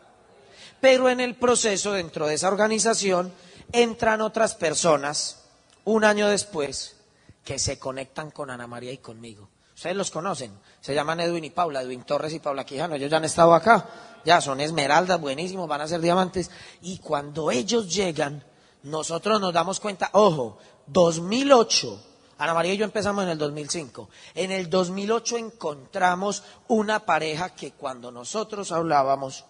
Pero 0.79 1.09
en 1.09 1.19
el 1.19 1.33
proceso, 1.33 1.93
dentro 1.93 2.27
de 2.27 2.35
esa 2.35 2.49
organización, 2.49 3.33
entran 3.71 4.21
otras 4.21 4.53
personas, 4.53 5.43
un 5.85 6.03
año 6.03 6.27
después, 6.27 6.97
que 7.43 7.57
se 7.57 7.79
conectan 7.79 8.29
con 8.29 8.51
Ana 8.51 8.67
María 8.67 8.91
y 8.91 8.99
conmigo. 8.99 9.49
Ustedes 9.77 9.96
los 9.96 10.10
conocen, 10.10 10.60
se 10.81 10.96
llaman 10.96 11.19
Edwin 11.19 11.43
y 11.43 11.51
Paula, 11.51 11.84
Edwin 11.84 12.01
Torres 12.01 12.34
y 12.34 12.39
Paula 12.39 12.65
Quijano, 12.65 12.96
ellos 12.96 13.12
ya 13.12 13.17
han 13.17 13.25
estado 13.25 13.53
acá, 13.53 13.88
ya 14.25 14.41
son 14.41 14.60
esmeraldas, 14.60 15.22
buenísimos, 15.22 15.67
van 15.67 15.81
a 15.81 15.88
ser 15.88 16.01
diamantes. 16.01 16.50
Y 16.81 16.98
cuando 16.98 17.51
ellos 17.51 17.93
llegan, 17.93 18.43
nosotros 18.81 19.39
nos 19.39 19.53
damos 19.53 19.79
cuenta, 19.79 20.10
ojo, 20.13 20.57
2008, 20.88 22.03
Ana 22.39 22.55
María 22.55 22.74
y 22.74 22.77
yo 22.77 22.86
empezamos 22.86 23.24
en 23.24 23.29
el 23.29 23.38
2005. 23.38 24.10
En 24.34 24.50
el 24.50 24.67
2008 24.67 25.38
encontramos 25.38 26.41
una 26.69 27.05
pareja 27.05 27.51
que 27.51 27.74
cuando 27.74 28.12
nosotros 28.12 28.72
hablábamos, 28.72 29.46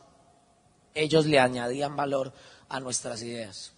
ellos 0.93 1.25
le 1.25 1.39
añadían 1.39 1.95
valor 1.95 2.33
a 2.67 2.81
nuestras 2.81 3.21
ideas. 3.21 3.71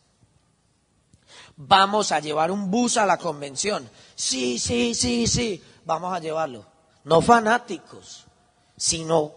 Vamos 1.57 2.11
a 2.11 2.19
llevar 2.19 2.49
un 2.49 2.71
bus 2.71 2.97
a 2.97 3.05
la 3.05 3.19
convención. 3.19 3.87
Sí, 4.15 4.57
sí, 4.57 4.95
sí, 4.95 5.27
sí, 5.27 5.61
vamos 5.85 6.13
a 6.13 6.19
llevarlo. 6.19 6.65
No 7.03 7.21
fanáticos, 7.21 8.25
sino 8.77 9.33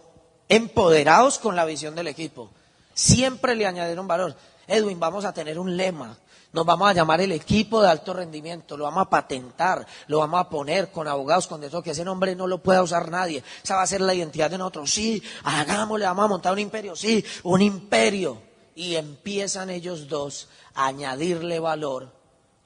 empoderados 0.49 1.39
con 1.39 1.55
la 1.55 1.65
visión 1.65 1.95
del 1.95 2.07
equipo. 2.07 2.49
Siempre 2.93 3.55
le 3.55 3.65
añadieron 3.65 4.07
valor. 4.07 4.35
Edwin, 4.67 4.99
vamos 4.99 5.25
a 5.25 5.33
tener 5.33 5.59
un 5.59 5.75
lema. 5.75 6.17
Nos 6.51 6.65
vamos 6.67 6.87
a 6.87 6.93
llamar 6.93 7.19
el 7.19 7.31
equipo 7.31 7.81
de 7.81 7.89
alto 7.89 8.13
rendimiento, 8.13 8.77
lo 8.77 8.83
vamos 8.83 9.07
a 9.07 9.09
patentar, 9.09 9.87
lo 10.05 10.19
vamos 10.19 10.39
a 10.39 10.49
poner 10.49 10.91
con 10.91 11.07
abogados, 11.07 11.47
con 11.47 11.63
eso, 11.63 11.81
que 11.81 11.91
ese 11.91 12.05
nombre 12.05 12.35
no 12.35 12.45
lo 12.45 12.59
pueda 12.59 12.83
usar 12.83 13.09
nadie. 13.09 13.43
Esa 13.63 13.75
va 13.75 13.81
a 13.81 13.87
ser 13.87 14.01
la 14.01 14.13
identidad 14.13 14.51
de 14.51 14.59
nosotros. 14.59 14.91
Sí, 14.91 15.23
hagámosle, 15.43 16.05
vamos 16.05 16.25
a 16.25 16.27
montar 16.27 16.53
un 16.53 16.59
imperio. 16.59 16.95
Sí, 16.95 17.25
un 17.41 17.63
imperio. 17.63 18.39
Y 18.75 18.95
empiezan 18.95 19.71
ellos 19.71 20.07
dos 20.07 20.47
a 20.75 20.85
añadirle 20.87 21.59
valor 21.59 22.11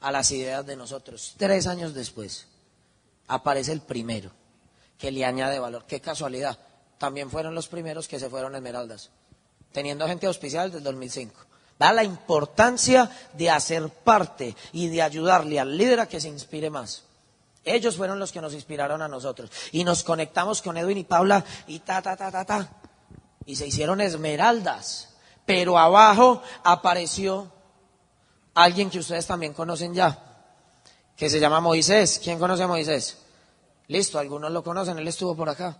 a 0.01 0.11
las 0.11 0.31
ideas 0.31 0.65
de 0.65 0.75
nosotros. 0.75 1.35
Tres 1.37 1.65
años 1.65 1.93
después 1.93 2.46
aparece 3.27 3.71
el 3.71 3.81
primero 3.81 4.31
que 4.97 5.11
le 5.11 5.25
añade 5.25 5.59
valor. 5.59 5.85
Qué 5.85 5.99
casualidad. 5.99 6.57
También 6.97 7.29
fueron 7.29 7.53
los 7.53 7.67
primeros 7.67 8.07
que 8.07 8.19
se 8.19 8.29
fueron 8.29 8.55
Esmeraldas, 8.55 9.11
teniendo 9.71 10.07
gente 10.07 10.25
auspicial 10.25 10.69
desde 10.69 10.79
el 10.79 10.83
2005. 10.85 11.35
Da 11.77 11.93
la 11.93 12.03
importancia 12.03 13.09
de 13.33 13.51
hacer 13.51 13.89
parte 13.89 14.55
y 14.71 14.87
de 14.87 15.03
ayudarle 15.03 15.59
al 15.59 15.77
líder 15.77 15.99
a 15.99 16.07
que 16.07 16.19
se 16.19 16.27
inspire 16.27 16.71
más. 16.71 17.03
Ellos 17.63 17.97
fueron 17.97 18.17
los 18.17 18.31
que 18.31 18.41
nos 18.41 18.53
inspiraron 18.53 19.01
a 19.01 19.07
nosotros. 19.07 19.51
Y 19.71 19.83
nos 19.83 20.03
conectamos 20.03 20.61
con 20.61 20.77
Edwin 20.77 20.97
y 20.97 21.03
Paula 21.03 21.43
y 21.67 21.79
ta, 21.79 22.01
ta, 22.01 22.15
ta, 22.15 22.31
ta, 22.31 22.45
ta. 22.45 22.69
Y 23.45 23.55
se 23.55 23.67
hicieron 23.67 24.01
esmeraldas. 24.01 25.09
Pero 25.45 25.77
abajo 25.77 26.41
apareció 26.63 27.51
alguien 28.55 28.89
que 28.89 28.99
ustedes 28.99 29.27
también 29.27 29.53
conocen 29.53 29.93
ya, 29.93 30.26
que 31.17 31.29
se 31.29 31.41
llama 31.41 31.59
Moisés. 31.59 32.21
¿Quién 32.23 32.39
conoce 32.39 32.63
a 32.63 32.67
Moisés? 32.67 33.17
Listo, 33.87 34.19
algunos 34.19 34.51
lo 34.51 34.63
conocen, 34.63 34.97
él 34.97 35.07
estuvo 35.09 35.35
por 35.35 35.49
acá. 35.49 35.77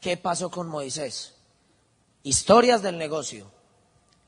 ¿Qué 0.00 0.16
pasó 0.16 0.50
con 0.50 0.66
Moisés? 0.68 1.34
Historias 2.24 2.82
del 2.82 2.98
negocio 2.98 3.46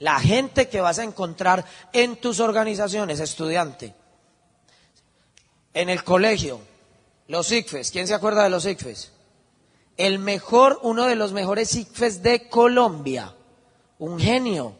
la 0.02 0.18
gente 0.18 0.68
que 0.68 0.80
vas 0.80 0.98
a 0.98 1.04
encontrar 1.04 1.64
en 1.92 2.16
tus 2.16 2.40
organizaciones, 2.40 3.20
estudiante, 3.20 3.94
en 5.74 5.88
el 5.88 6.02
colegio, 6.02 6.60
los 7.28 7.52
ICFES, 7.52 7.92
¿quién 7.92 8.08
se 8.08 8.14
acuerda 8.14 8.42
de 8.42 8.50
los 8.50 8.66
ICFES? 8.66 9.12
El 9.96 10.18
mejor, 10.18 10.80
uno 10.82 11.06
de 11.06 11.14
los 11.14 11.32
mejores 11.32 11.76
ICFES 11.76 12.20
de 12.24 12.48
Colombia, 12.48 13.32
un 14.00 14.18
genio. 14.18 14.74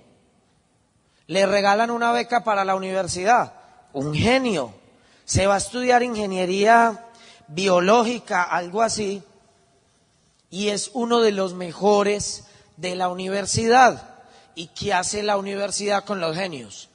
Le 1.28 1.46
regalan 1.46 1.92
una 1.92 2.10
beca 2.10 2.42
para 2.42 2.64
la 2.64 2.74
universidad, 2.74 3.54
un 3.92 4.12
genio. 4.14 4.74
Se 5.32 5.46
va 5.46 5.54
a 5.54 5.56
estudiar 5.56 6.02
ingeniería 6.02 7.06
biológica, 7.48 8.42
algo 8.42 8.82
así, 8.82 9.22
y 10.50 10.68
es 10.68 10.90
uno 10.92 11.20
de 11.20 11.32
los 11.32 11.54
mejores 11.54 12.44
de 12.76 12.96
la 12.96 13.08
universidad. 13.08 14.10
¿Y 14.54 14.66
qué 14.66 14.92
hace 14.92 15.22
la 15.22 15.38
universidad 15.38 16.04
con 16.04 16.20
los 16.20 16.36
genios? 16.36 16.90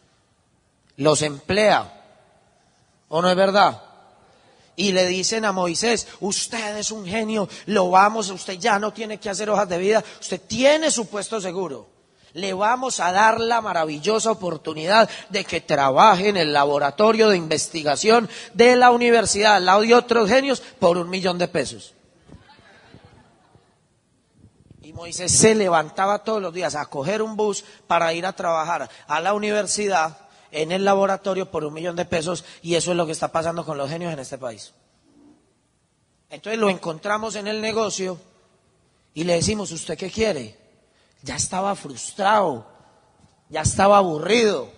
Los 0.98 1.24
emplea. 1.24 1.92
¿O 3.10 3.24
no 3.24 3.30
es 3.32 3.36
verdad? 3.36 3.82
Y 4.76 4.92
le 4.92 5.08
dicen 5.08 5.44
a 5.44 5.52
Moisés, 5.52 6.08
usted 6.20 6.78
es 6.78 6.92
un 6.92 7.08
genio, 7.08 7.50
lo 7.66 7.90
vamos, 7.90 8.30
usted 8.30 8.60
ya 8.60 8.78
no 8.78 8.94
tiene 8.94 9.20
que 9.20 9.32
hacer 9.32 9.50
hojas 9.50 9.68
de 9.68 9.80
vida, 9.80 10.04
usted 10.22 10.40
tiene 10.46 10.92
su 10.92 11.08
puesto 11.08 11.42
seguro. 11.42 11.88
Le 12.38 12.54
vamos 12.54 13.00
a 13.00 13.12
dar 13.12 13.40
la 13.40 13.62
maravillosa 13.62 14.32
oportunidad 14.32 15.10
de 15.30 15.44
que 15.44 15.60
trabaje 15.60 16.30
en 16.30 16.38
el 16.38 16.54
laboratorio 16.54 17.30
de 17.30 17.38
investigación 17.38 18.30
de 18.54 18.76
la 18.76 18.92
universidad 18.92 19.56
al 19.56 19.66
lado 19.66 19.82
de 19.82 19.96
otros 19.96 20.30
genios 20.30 20.62
por 20.80 20.98
un 20.98 21.10
millón 21.10 21.38
de 21.38 21.48
pesos. 21.48 21.96
Moisés 24.98 25.32
se 25.32 25.54
levantaba 25.54 26.24
todos 26.24 26.42
los 26.42 26.52
días 26.52 26.74
a 26.74 26.88
coger 26.88 27.22
un 27.22 27.38
bus 27.38 27.64
para 27.86 28.14
ir 28.14 28.26
a 28.26 28.34
trabajar 28.34 28.90
a 29.08 29.22
la 29.22 29.36
universidad 29.36 30.18
en 30.52 30.72
el 30.72 30.84
laboratorio 30.84 31.52
por 31.52 31.64
un 31.64 31.74
millón 31.74 31.96
de 31.96 32.06
pesos 32.06 32.44
y 32.64 32.74
eso 32.74 32.92
es 32.92 32.98
lo 32.98 33.06
que 33.06 33.12
está 33.12 33.32
pasando 33.32 33.64
con 33.64 33.78
los 33.78 33.90
genios 33.90 34.12
en 34.12 34.20
este 34.20 34.40
país. 34.40 34.74
Entonces 36.32 36.60
lo 36.60 36.70
encontramos 36.70 37.36
en 37.36 37.48
el 37.48 37.62
negocio 37.62 38.20
y 39.14 39.24
le 39.24 39.34
decimos, 39.34 39.72
¿usted 39.72 39.98
qué 39.98 40.10
quiere? 40.10 40.67
Ya 41.28 41.36
estaba 41.36 41.76
frustrado, 41.76 42.66
ya 43.50 43.62
estaba 43.62 43.98
aburrido. 43.98 44.72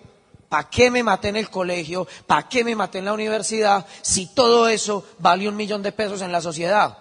¿Para 0.49 0.67
qué 0.67 0.89
me 0.89 1.03
maté 1.03 1.27
en 1.27 1.35
el 1.35 1.51
colegio? 1.51 2.07
¿Para 2.25 2.49
qué 2.49 2.63
me 2.63 2.75
maté 2.75 2.97
en 2.97 3.05
la 3.05 3.13
universidad? 3.13 3.85
Si 4.01 4.33
todo 4.33 4.67
eso 4.67 5.05
vale 5.19 5.47
un 5.47 5.55
millón 5.55 5.83
de 5.83 5.91
pesos 5.91 6.23
en 6.23 6.31
la 6.31 6.41
sociedad. 6.41 6.97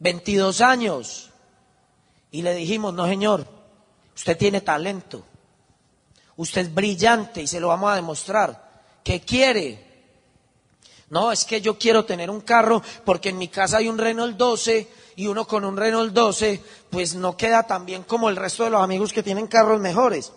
22 0.00 0.60
años. 0.60 1.30
Y 2.30 2.42
le 2.42 2.54
dijimos, 2.54 2.92
no 2.92 3.06
señor, 3.06 3.46
usted 4.14 4.36
tiene 4.36 4.60
talento, 4.60 5.24
usted 6.36 6.60
es 6.62 6.74
brillante 6.74 7.40
y 7.40 7.46
se 7.46 7.60
lo 7.60 7.68
vamos 7.68 7.90
a 7.90 7.94
demostrar. 7.94 8.82
¿Qué 9.02 9.22
quiere? 9.22 9.86
No, 11.08 11.32
es 11.32 11.46
que 11.46 11.62
yo 11.62 11.78
quiero 11.78 12.04
tener 12.04 12.28
un 12.28 12.42
carro 12.42 12.82
porque 13.06 13.30
en 13.30 13.38
mi 13.38 13.48
casa 13.48 13.78
hay 13.78 13.88
un 13.88 13.96
Renault 13.96 14.36
12 14.36 15.05
y 15.16 15.26
uno 15.26 15.46
con 15.46 15.64
un 15.64 15.76
Renault 15.76 16.12
12 16.12 16.62
pues 16.90 17.14
no 17.14 17.36
queda 17.36 17.62
tan 17.64 17.86
bien 17.86 18.02
como 18.02 18.28
el 18.28 18.36
resto 18.36 18.64
de 18.64 18.70
los 18.70 18.82
amigos 18.82 19.12
que 19.12 19.22
tienen 19.22 19.46
carros 19.46 19.80
mejores. 19.80 20.32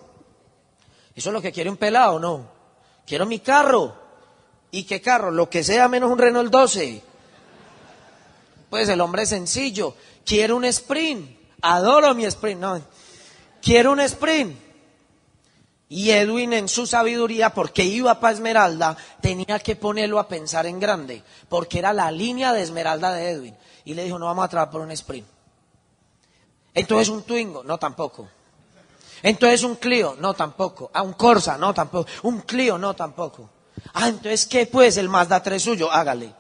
Eso 1.15 1.29
es 1.29 1.33
lo 1.33 1.41
que 1.41 1.51
quiere 1.51 1.69
un 1.69 1.77
pelado, 1.77 2.17
no. 2.17 2.49
Quiero 3.05 3.25
mi 3.25 3.39
carro. 3.39 3.93
¿Y 4.71 4.83
qué 4.83 5.01
carro? 5.01 5.31
Lo 5.31 5.49
que 5.49 5.63
sea 5.63 5.89
menos 5.89 6.09
un 6.09 6.17
Renault 6.17 6.49
12. 6.49 7.03
Pues 8.69 8.87
el 8.87 9.01
hombre 9.01 9.23
es 9.23 9.29
sencillo. 9.29 9.95
Quiere 10.25 10.53
un 10.53 10.63
sprint. 10.63 11.37
Adoro 11.61 12.15
mi 12.15 12.23
sprint. 12.25 12.61
No, 12.61 12.81
quiero 13.61 13.91
un 13.91 13.99
sprint. 13.99 14.68
Y 15.89 16.11
Edwin 16.11 16.53
en 16.53 16.69
su 16.69 16.85
sabiduría, 16.85 17.49
porque 17.49 17.83
iba 17.83 18.19
para 18.19 18.33
Esmeralda, 18.33 18.95
tenía 19.21 19.59
que 19.59 19.75
ponerlo 19.75 20.19
a 20.19 20.27
pensar 20.27 20.67
en 20.67 20.79
grande, 20.79 21.23
porque 21.49 21.79
era 21.79 21.93
la 21.93 22.11
línea 22.11 22.53
de 22.53 22.61
Esmeralda 22.61 23.11
de 23.11 23.29
Edwin. 23.31 23.57
Y 23.85 23.95
le 23.95 24.03
dijo, 24.03 24.19
no 24.19 24.27
vamos 24.27 24.45
a 24.45 24.49
trabajar 24.49 24.71
por 24.71 24.81
un 24.81 24.91
sprint. 24.91 25.27
Entonces 26.75 27.09
un 27.09 27.23
Twingo, 27.23 27.63
no 27.63 27.77
tampoco. 27.77 28.27
Entonces 29.23 29.63
un 29.63 29.75
Clio, 29.75 30.15
no 30.19 30.33
tampoco. 30.33 30.91
Ah, 30.93 31.01
un 31.01 31.13
Corsa, 31.13 31.57
no 31.57 31.73
tampoco. 31.73 32.09
Un 32.23 32.41
Clio, 32.41 32.77
no 32.77 32.95
tampoco. 32.95 33.49
Ah, 33.93 34.07
entonces 34.07 34.45
¿qué 34.45 34.67
pues 34.67 34.97
el 34.97 35.09
Mazda 35.09 35.41
3 35.41 35.61
suyo? 35.61 35.91
Hágale. 35.91 36.33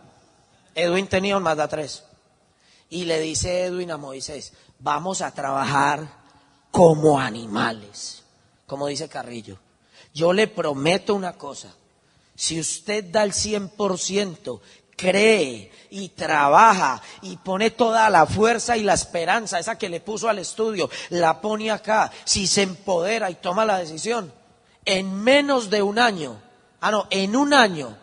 Edwin 0.75 1.07
tenía 1.07 1.37
un 1.37 1.43
Mazda 1.43 1.67
3. 1.67 2.03
Y 2.91 3.05
le 3.05 3.19
dice 3.19 3.65
Edwin 3.65 3.91
a 3.91 3.97
Moisés, 3.97 4.53
vamos 4.79 5.21
a 5.21 5.31
trabajar 5.31 6.19
como 6.71 7.19
animales, 7.19 8.18
como 8.69 8.87
dice 8.87 9.09
Carrillo. 9.09 9.57
Yo 10.13 10.31
le 10.31 10.47
prometo 10.47 11.15
una 11.15 11.33
cosa, 11.33 11.73
si 12.35 12.59
usted 12.59 13.03
da 13.05 13.23
el 13.23 13.33
100% 13.33 14.61
cree 14.95 15.71
y 15.89 16.09
trabaja 16.09 17.01
y 17.21 17.37
pone 17.37 17.71
toda 17.71 18.09
la 18.09 18.25
fuerza 18.25 18.77
y 18.77 18.83
la 18.83 18.93
esperanza, 18.93 19.59
esa 19.59 19.77
que 19.77 19.89
le 19.89 20.01
puso 20.01 20.29
al 20.29 20.39
estudio, 20.39 20.89
la 21.09 21.41
pone 21.41 21.71
acá, 21.71 22.11
si 22.25 22.47
se 22.47 22.61
empodera 22.61 23.29
y 23.31 23.35
toma 23.35 23.65
la 23.65 23.79
decisión, 23.79 24.31
en 24.85 25.13
menos 25.23 25.69
de 25.69 25.81
un 25.81 25.97
año, 25.97 26.39
ah 26.79 26.91
no, 26.91 27.07
en 27.09 27.35
un 27.35 27.53
año, 27.53 27.97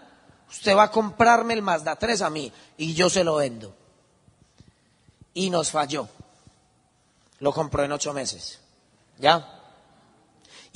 usted 0.50 0.76
va 0.76 0.84
a 0.84 0.90
comprarme 0.90 1.54
el 1.54 1.62
Mazda 1.62 1.96
3 1.96 2.22
a 2.22 2.30
mí 2.30 2.52
y 2.76 2.94
yo 2.94 3.08
se 3.08 3.24
lo 3.24 3.36
vendo. 3.36 3.72
Y 5.32 5.50
nos 5.50 5.70
falló. 5.70 6.08
Lo 7.38 7.52
compró 7.52 7.84
en 7.84 7.92
ocho 7.92 8.14
meses. 8.14 8.58
¿Ya? 9.18 9.55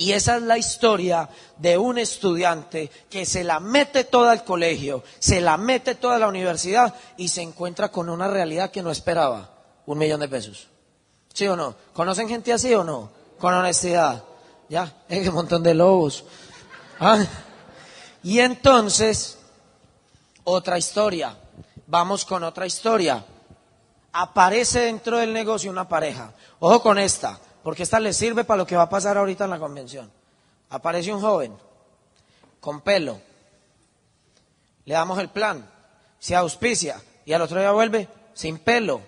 Y 0.01 0.15
esa 0.15 0.37
es 0.37 0.43
la 0.45 0.57
historia 0.57 1.29
de 1.59 1.77
un 1.77 1.99
estudiante 1.99 2.91
que 3.11 3.27
se 3.27 3.45
la 3.45 3.61
mete 3.61 4.05
toda 4.05 4.33
al 4.33 4.45
colegio, 4.45 5.05
se 5.19 5.43
la 5.43 5.59
mete 5.59 5.95
toda 5.95 6.19
la 6.19 6.27
universidad 6.27 6.95
y 7.19 7.29
se 7.29 7.43
encuentra 7.43 7.91
con 7.91 8.09
una 8.09 8.27
realidad 8.27 8.71
que 8.71 8.83
no 8.83 8.91
esperaba, 8.91 9.51
un 9.85 9.99
millón 9.99 10.21
de 10.21 10.29
pesos. 10.29 10.69
¿Sí 11.35 11.47
o 11.49 11.55
no? 11.55 11.77
¿Conocen 11.93 12.31
gente 12.31 12.51
así 12.51 12.73
o 12.73 12.83
no? 12.83 13.11
Con 13.39 13.53
honestidad. 13.53 14.25
Ya, 14.71 14.91
es 15.11 15.29
un 15.29 15.35
montón 15.35 15.63
de 15.63 15.75
lobos. 15.75 16.25
Ah. 16.99 17.23
Y 18.23 18.39
entonces, 18.39 19.37
otra 20.45 20.79
historia. 20.79 21.37
Vamos 21.87 22.25
con 22.25 22.43
otra 22.43 22.65
historia. 22.67 23.23
Aparece 24.15 24.81
dentro 24.81 25.19
del 25.19 25.35
negocio 25.35 25.71
una 25.71 25.87
pareja. 25.87 26.33
Ojo 26.59 26.81
con 26.81 26.99
esta 26.99 27.39
porque 27.63 27.83
esta 27.83 28.01
le 28.01 28.13
sirve 28.13 28.45
para 28.45 28.59
lo 28.59 28.67
que 28.67 28.77
va 28.77 28.85
a 28.85 28.89
pasar 28.89 29.19
ahorita 29.19 29.45
en 29.45 29.51
la 29.51 29.59
convención. 29.59 30.11
Aparece 30.71 31.13
un 31.13 31.21
joven 31.21 31.57
con 32.61 32.81
pelo, 32.81 33.21
le 34.85 34.95
damos 34.95 35.19
el 35.19 35.29
plan, 35.29 35.69
se 36.19 36.37
auspicia 36.37 37.01
y 37.25 37.33
al 37.33 37.43
otro 37.43 37.59
día 37.59 37.73
vuelve 37.73 38.09
sin 38.35 38.59
pelo. 38.59 39.01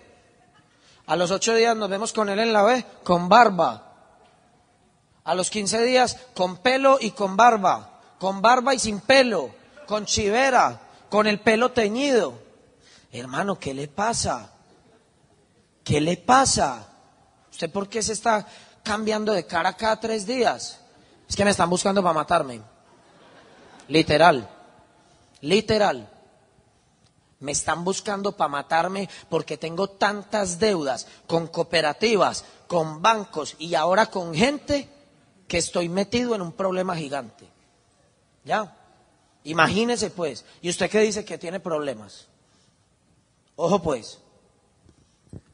A 1.05 1.15
los 1.15 1.31
ocho 1.31 1.53
días 1.53 1.75
nos 1.75 1.89
vemos 1.89 2.13
con 2.13 2.29
él 2.29 2.39
en 2.39 2.53
la 2.53 2.63
B 2.63 2.85
con 3.03 3.29
barba. 3.29 3.91
A 5.23 5.35
los 5.35 5.49
quince 5.49 5.81
días 5.83 6.17
con 6.33 6.57
pelo 6.57 6.97
y 6.99 7.11
con 7.11 7.37
barba, 7.37 7.99
con 8.19 8.41
barba 8.41 8.73
y 8.73 8.79
sin 8.79 8.99
pelo, 8.99 9.51
con 9.87 10.05
chivera, 10.05 10.81
con 11.09 11.27
el 11.27 11.39
pelo 11.39 11.71
teñido. 11.71 12.33
Hermano, 13.11 13.59
¿qué 13.59 13.73
le 13.73 13.87
pasa? 13.87 14.51
¿Qué 15.83 16.01
le 16.01 16.17
pasa? 16.17 16.92
¿Usted 17.53 17.69
por 17.69 17.87
qué 17.87 18.01
se 18.01 18.13
está 18.13 18.47
cambiando 18.81 19.31
de 19.31 19.45
cara 19.45 19.77
cada 19.77 19.99
tres 19.99 20.25
días? 20.25 20.79
Es 21.29 21.35
que 21.35 21.45
me 21.45 21.51
están 21.51 21.69
buscando 21.69 22.01
para 22.01 22.15
matarme. 22.15 22.61
Literal. 23.89 24.49
Literal. 25.41 26.09
Me 27.41 27.51
están 27.51 27.83
buscando 27.83 28.35
para 28.35 28.47
matarme 28.47 29.07
porque 29.29 29.57
tengo 29.59 29.87
tantas 29.87 30.57
deudas 30.57 31.05
con 31.27 31.45
cooperativas, 31.45 32.43
con 32.65 33.03
bancos 33.03 33.55
y 33.59 33.75
ahora 33.75 34.07
con 34.07 34.33
gente 34.33 34.89
que 35.47 35.59
estoy 35.59 35.89
metido 35.89 36.33
en 36.33 36.41
un 36.41 36.53
problema 36.53 36.95
gigante. 36.95 37.47
¿Ya? 38.45 38.75
Imagínese 39.43 40.09
pues. 40.09 40.43
¿Y 40.59 40.71
usted 40.71 40.89
qué 40.89 41.01
dice 41.01 41.23
que 41.23 41.37
tiene 41.37 41.59
problemas? 41.59 42.25
Ojo 43.55 43.79
pues. 43.83 44.17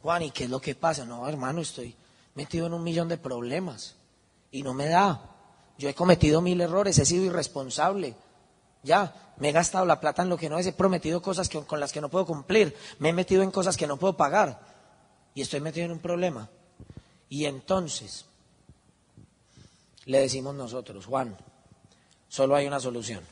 Juan, 0.02 0.24
¿y 0.24 0.32
qué 0.32 0.46
es 0.46 0.50
lo 0.50 0.62
que 0.62 0.76
pasa? 0.76 1.06
No, 1.06 1.28
hermano, 1.28 1.62
estoy 1.62 1.96
metido 2.36 2.68
en 2.68 2.74
un 2.74 2.84
millón 2.84 3.10
de 3.10 3.18
problemas 3.18 3.96
y 4.52 4.64
no 4.64 4.74
me 4.74 4.88
da. 4.88 5.22
Yo 5.78 5.90
he 5.90 5.94
cometido 5.94 6.42
mil 6.42 6.60
errores, 6.62 6.98
he 7.00 7.06
sido 7.06 7.26
irresponsable. 7.26 8.16
Ya, 8.84 9.34
me 9.38 9.50
he 9.50 9.52
gastado 9.52 9.86
la 9.86 10.00
plata 10.00 10.22
en 10.22 10.30
lo 10.30 10.38
que 10.38 10.50
no 10.50 10.58
es, 10.58 10.66
he 10.66 10.74
prometido 10.74 11.22
cosas 11.22 11.50
con 11.50 11.80
las 11.80 11.92
que 11.92 12.02
no 12.02 12.10
puedo 12.10 12.26
cumplir, 12.26 12.76
me 13.00 13.10
he 13.10 13.14
metido 13.14 13.44
en 13.44 13.52
cosas 13.52 13.76
que 13.76 13.88
no 13.88 13.98
puedo 13.98 14.16
pagar 14.16 14.60
y 15.34 15.42
estoy 15.42 15.60
metido 15.60 15.86
en 15.86 15.92
un 15.92 16.00
problema. 16.00 16.50
Y 17.28 17.46
entonces 17.46 18.26
le 20.06 20.20
decimos 20.22 20.56
nosotros, 20.56 21.06
Juan, 21.06 21.38
solo 22.28 22.56
hay 22.56 22.68
una 22.68 22.80
solución. 22.80 23.24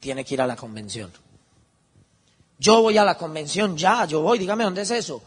Tiene 0.00 0.24
que 0.24 0.34
ir 0.34 0.42
a 0.42 0.46
la 0.46 0.56
convención. 0.56 1.10
Yo 2.58 2.82
voy 2.82 2.96
a 2.98 3.04
la 3.04 3.16
convención, 3.16 3.76
ya, 3.76 4.04
yo 4.04 4.20
voy, 4.20 4.38
dígame 4.38 4.64
dónde 4.64 4.82
es 4.82 4.90
eso. 4.90 5.22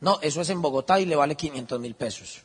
No, 0.00 0.18
eso 0.20 0.40
es 0.40 0.50
en 0.50 0.62
Bogotá 0.62 1.00
y 1.00 1.06
le 1.06 1.16
vale 1.16 1.34
500 1.34 1.80
mil 1.80 1.94
pesos. 1.94 2.42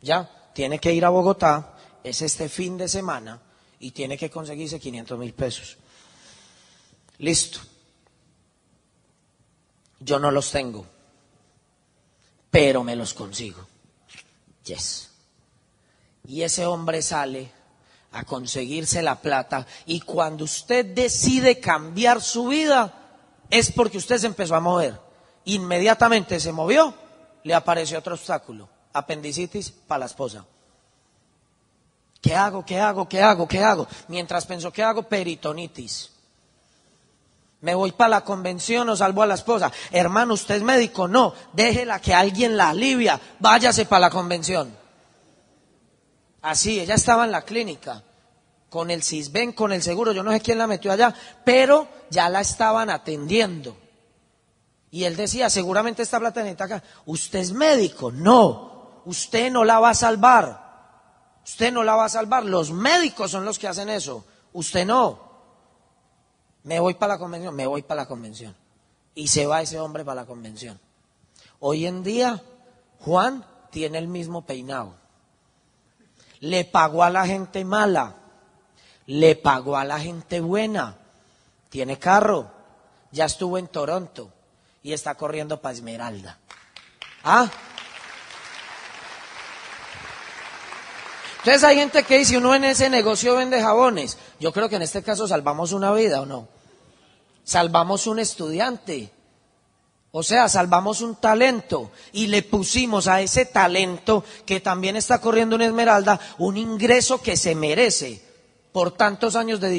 Ya, 0.00 0.50
tiene 0.54 0.78
que 0.78 0.92
ir 0.92 1.04
a 1.04 1.10
Bogotá, 1.10 1.76
es 2.02 2.22
este 2.22 2.48
fin 2.48 2.76
de 2.76 2.88
semana 2.88 3.40
y 3.80 3.90
tiene 3.90 4.16
que 4.16 4.30
conseguirse 4.30 4.80
500 4.80 5.18
mil 5.18 5.32
pesos. 5.32 5.76
Listo. 7.18 7.60
Yo 10.00 10.18
no 10.18 10.30
los 10.30 10.50
tengo, 10.50 10.86
pero 12.50 12.84
me 12.84 12.94
los 12.94 13.14
consigo. 13.14 13.66
Yes. 14.64 15.10
Y 16.26 16.42
ese 16.42 16.66
hombre 16.66 17.02
sale 17.02 17.50
a 18.12 18.24
conseguirse 18.24 19.02
la 19.02 19.20
plata 19.20 19.66
y 19.86 20.00
cuando 20.00 20.44
usted 20.44 20.86
decide 20.86 21.58
cambiar 21.58 22.22
su 22.22 22.48
vida, 22.48 22.97
es 23.50 23.72
porque 23.72 23.98
usted 23.98 24.18
se 24.18 24.26
empezó 24.26 24.54
a 24.54 24.60
mover. 24.60 24.98
Inmediatamente 25.44 26.40
se 26.40 26.52
movió, 26.52 26.94
le 27.42 27.54
apareció 27.54 27.98
otro 27.98 28.14
obstáculo, 28.14 28.68
apendicitis 28.92 29.70
para 29.70 30.00
la 30.00 30.06
esposa. 30.06 30.44
¿Qué 32.20 32.34
hago? 32.34 32.64
¿Qué 32.64 32.78
hago? 32.78 33.08
¿Qué 33.08 33.22
hago? 33.22 33.48
¿Qué 33.48 33.62
hago? 33.62 33.86
Mientras 34.08 34.44
pensó, 34.44 34.72
¿qué 34.72 34.82
hago? 34.82 35.02
Peritonitis. 35.04 36.10
Me 37.60 37.74
voy 37.74 37.92
para 37.92 38.10
la 38.10 38.20
convención 38.24 38.88
o 38.88 38.96
salvo 38.96 39.22
a 39.22 39.26
la 39.26 39.34
esposa. 39.34 39.72
Hermano, 39.90 40.34
¿usted 40.34 40.56
es 40.56 40.62
médico? 40.62 41.08
No, 41.08 41.34
déjela 41.52 42.00
que 42.00 42.14
alguien 42.14 42.56
la 42.56 42.70
alivia. 42.70 43.20
Váyase 43.40 43.86
para 43.86 44.00
la 44.00 44.10
convención. 44.10 44.76
Así, 46.42 46.78
ella 46.78 46.94
estaba 46.94 47.24
en 47.24 47.32
la 47.32 47.42
clínica 47.42 48.02
con 48.70 48.90
el 48.90 49.02
CISBEN, 49.02 49.52
con 49.52 49.72
el 49.72 49.82
seguro, 49.82 50.12
yo 50.12 50.22
no 50.22 50.30
sé 50.30 50.40
quién 50.40 50.58
la 50.58 50.66
metió 50.66 50.92
allá, 50.92 51.14
pero 51.44 51.88
ya 52.10 52.28
la 52.28 52.40
estaban 52.40 52.90
atendiendo. 52.90 53.76
Y 54.90 55.04
él 55.04 55.16
decía, 55.16 55.50
seguramente 55.50 56.02
esta 56.02 56.18
plata 56.18 56.40
necesita 56.40 56.64
acá. 56.64 56.82
¿Usted 57.06 57.40
es 57.40 57.52
médico? 57.52 58.10
No, 58.10 59.02
usted 59.04 59.50
no 59.50 59.64
la 59.64 59.80
va 59.80 59.90
a 59.90 59.94
salvar. 59.94 60.68
Usted 61.44 61.72
no 61.72 61.82
la 61.82 61.96
va 61.96 62.06
a 62.06 62.10
salvar. 62.10 62.44
Los 62.44 62.70
médicos 62.70 63.30
son 63.30 63.44
los 63.44 63.58
que 63.58 63.68
hacen 63.68 63.88
eso. 63.88 64.24
Usted 64.52 64.86
no. 64.86 65.28
Me 66.64 66.80
voy 66.80 66.94
para 66.94 67.14
la 67.14 67.18
convención, 67.18 67.54
me 67.54 67.66
voy 67.66 67.82
para 67.82 68.02
la 68.02 68.08
convención. 68.08 68.54
Y 69.14 69.28
se 69.28 69.46
va 69.46 69.62
ese 69.62 69.78
hombre 69.78 70.04
para 70.04 70.22
la 70.22 70.26
convención. 70.26 70.78
Hoy 71.60 71.86
en 71.86 72.02
día, 72.02 72.42
Juan 73.00 73.44
tiene 73.70 73.98
el 73.98 74.08
mismo 74.08 74.44
peinado. 74.44 74.94
Le 76.40 76.64
pagó 76.64 77.02
a 77.02 77.10
la 77.10 77.26
gente 77.26 77.64
mala 77.64 78.14
le 79.08 79.36
pagó 79.36 79.78
a 79.78 79.86
la 79.86 79.98
gente 79.98 80.40
buena, 80.40 80.94
tiene 81.70 81.98
carro, 81.98 82.50
ya 83.10 83.24
estuvo 83.24 83.56
en 83.56 83.66
Toronto 83.66 84.30
y 84.82 84.92
está 84.92 85.14
corriendo 85.14 85.62
para 85.62 85.72
Esmeralda. 85.72 86.38
¿Ah? 87.24 87.50
Entonces 91.38 91.64
hay 91.64 91.76
gente 91.76 92.02
que 92.02 92.18
dice, 92.18 92.36
uno 92.36 92.54
en 92.54 92.64
ese 92.64 92.90
negocio 92.90 93.34
vende 93.36 93.62
jabones. 93.62 94.18
Yo 94.40 94.52
creo 94.52 94.68
que 94.68 94.76
en 94.76 94.82
este 94.82 95.02
caso 95.02 95.26
salvamos 95.26 95.72
una 95.72 95.90
vida 95.92 96.20
o 96.20 96.26
no. 96.26 96.46
Salvamos 97.44 98.06
un 98.06 98.18
estudiante. 98.18 99.10
O 100.10 100.22
sea, 100.22 100.50
salvamos 100.50 101.00
un 101.00 101.16
talento 101.16 101.90
y 102.12 102.26
le 102.26 102.42
pusimos 102.42 103.08
a 103.08 103.22
ese 103.22 103.46
talento 103.46 104.22
que 104.44 104.60
también 104.60 104.96
está 104.96 105.22
corriendo 105.22 105.56
en 105.56 105.62
Esmeralda 105.62 106.20
un 106.36 106.58
ingreso 106.58 107.22
que 107.22 107.38
se 107.38 107.54
merece 107.54 108.27
por 108.72 108.92
tantos 108.96 109.36
años 109.36 109.60
de, 109.60 109.70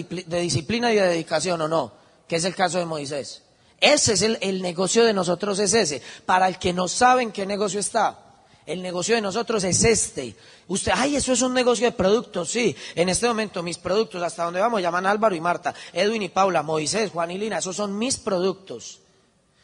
disciplina 0.42 0.92
y 0.92 0.96
de 0.96 1.08
dedicación 1.08 1.62
o 1.62 1.68
no, 1.68 1.92
que 2.28 2.38
es 2.38 2.46
el 2.46 2.56
caso 2.56 2.80
de 2.80 2.86
Moisés. 2.86 3.44
Ese 3.80 4.14
es 4.14 4.22
el, 4.22 4.62
negocio 4.62 5.06
de 5.06 5.14
nosotros, 5.14 5.60
es 5.60 5.74
ese. 5.74 6.02
Para 6.26 6.48
el 6.48 6.58
que 6.58 6.74
no 6.74 6.88
sabe 6.88 7.24
en 7.24 7.32
qué 7.32 7.46
negocio 7.46 7.80
está, 7.80 8.20
el 8.66 8.82
negocio 8.82 9.16
de 9.16 9.22
nosotros 9.22 9.64
es 9.64 9.84
este. 9.84 10.36
Usted, 10.68 10.92
ay, 10.96 11.16
eso 11.16 11.32
es 11.32 11.42
un 11.42 11.54
negocio 11.54 11.86
de 11.86 11.94
productos, 11.94 12.50
sí. 12.52 12.76
En 12.96 13.10
este 13.10 13.28
momento 13.28 13.64
mis 13.64 13.78
productos, 13.78 14.22
hasta 14.22 14.44
donde 14.44 14.60
vamos, 14.60 14.82
llaman 14.82 15.06
Álvaro 15.06 15.34
y 15.34 15.42
Marta, 15.42 15.74
Edwin 15.94 16.24
y 16.24 16.30
Paula, 16.30 16.62
Moisés, 16.62 17.12
Juan 17.12 17.32
y 17.32 17.38
Lina, 17.38 17.60
esos 17.60 17.76
son 17.76 17.98
mis 17.98 18.18
productos. 18.18 19.00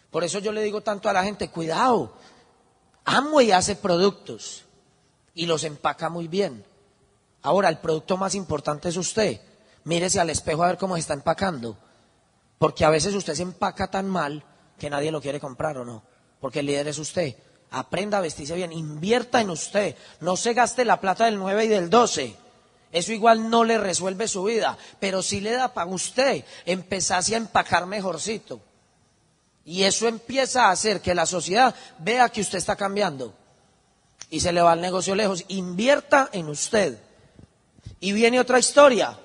Por 0.10 0.24
eso 0.24 0.40
yo 0.40 0.54
le 0.54 0.62
digo 0.62 0.82
tanto 0.82 1.10
a 1.10 1.14
la 1.14 1.24
gente, 1.24 1.50
cuidado, 1.50 2.14
y 3.42 3.52
hace 3.52 3.76
productos 3.76 4.64
y 5.34 5.46
los 5.46 5.64
empaca 5.64 6.10
muy 6.10 6.28
bien. 6.28 6.66
Ahora, 7.46 7.70
el 7.70 7.78
producto 7.78 8.18
más 8.18 8.34
importante 8.34 8.90
es 8.90 8.98
usted. 8.98 9.40
Mírese 9.84 10.20
al 10.20 10.32
espejo 10.32 10.64
a 10.64 10.68
ver 10.70 10.80
cómo 10.80 10.96
se 10.96 11.02
está 11.02 11.14
empacando. 11.14 11.78
Porque 12.58 12.84
a 12.84 12.90
veces 12.90 13.14
usted 13.14 13.36
se 13.36 13.44
empaca 13.44 13.88
tan 13.92 14.10
mal 14.10 14.44
que 14.80 14.90
nadie 14.90 15.12
lo 15.12 15.22
quiere 15.22 15.40
comprar 15.40 15.78
o 15.78 15.86
no. 15.86 16.02
Porque 16.42 16.62
el 16.62 16.66
líder 16.66 16.88
es 16.88 16.98
usted. 16.98 17.36
Aprenda 17.70 18.18
a 18.18 18.22
vestirse 18.22 18.56
bien, 18.56 18.72
invierta 18.72 19.42
en 19.42 19.52
usted. 19.52 19.96
No 20.22 20.38
se 20.38 20.56
gaste 20.56 20.86
la 20.86 21.00
plata 21.00 21.26
del 21.26 21.38
9 21.38 21.66
y 21.66 21.68
del 21.68 21.92
12 21.92 22.36
Eso 22.92 23.14
igual 23.14 23.48
no 23.48 23.64
le 23.64 23.78
resuelve 23.78 24.28
su 24.28 24.46
vida, 24.46 24.76
pero 25.00 25.22
sí 25.22 25.40
le 25.40 25.52
da 25.52 25.72
para 25.72 25.92
usted 25.92 26.46
empezarse 26.66 27.36
a 27.36 27.38
empacar 27.38 27.86
mejorcito. 27.86 28.60
Y 29.66 29.84
eso 29.84 30.08
empieza 30.08 30.66
a 30.66 30.72
hacer 30.72 31.00
que 31.00 31.14
la 31.14 31.28
sociedad 31.28 31.76
vea 32.00 32.30
que 32.30 32.42
usted 32.42 32.58
está 32.58 32.76
cambiando. 32.76 33.36
Y 34.32 34.40
se 34.40 34.52
le 34.52 34.64
va 34.64 34.74
el 34.74 34.82
negocio 34.82 35.14
lejos. 35.14 35.46
Invierta 35.50 36.30
en 36.32 36.50
usted. 36.50 37.05
Y 38.06 38.12
viene 38.12 38.40
otra 38.40 38.60
historia. 38.60 39.18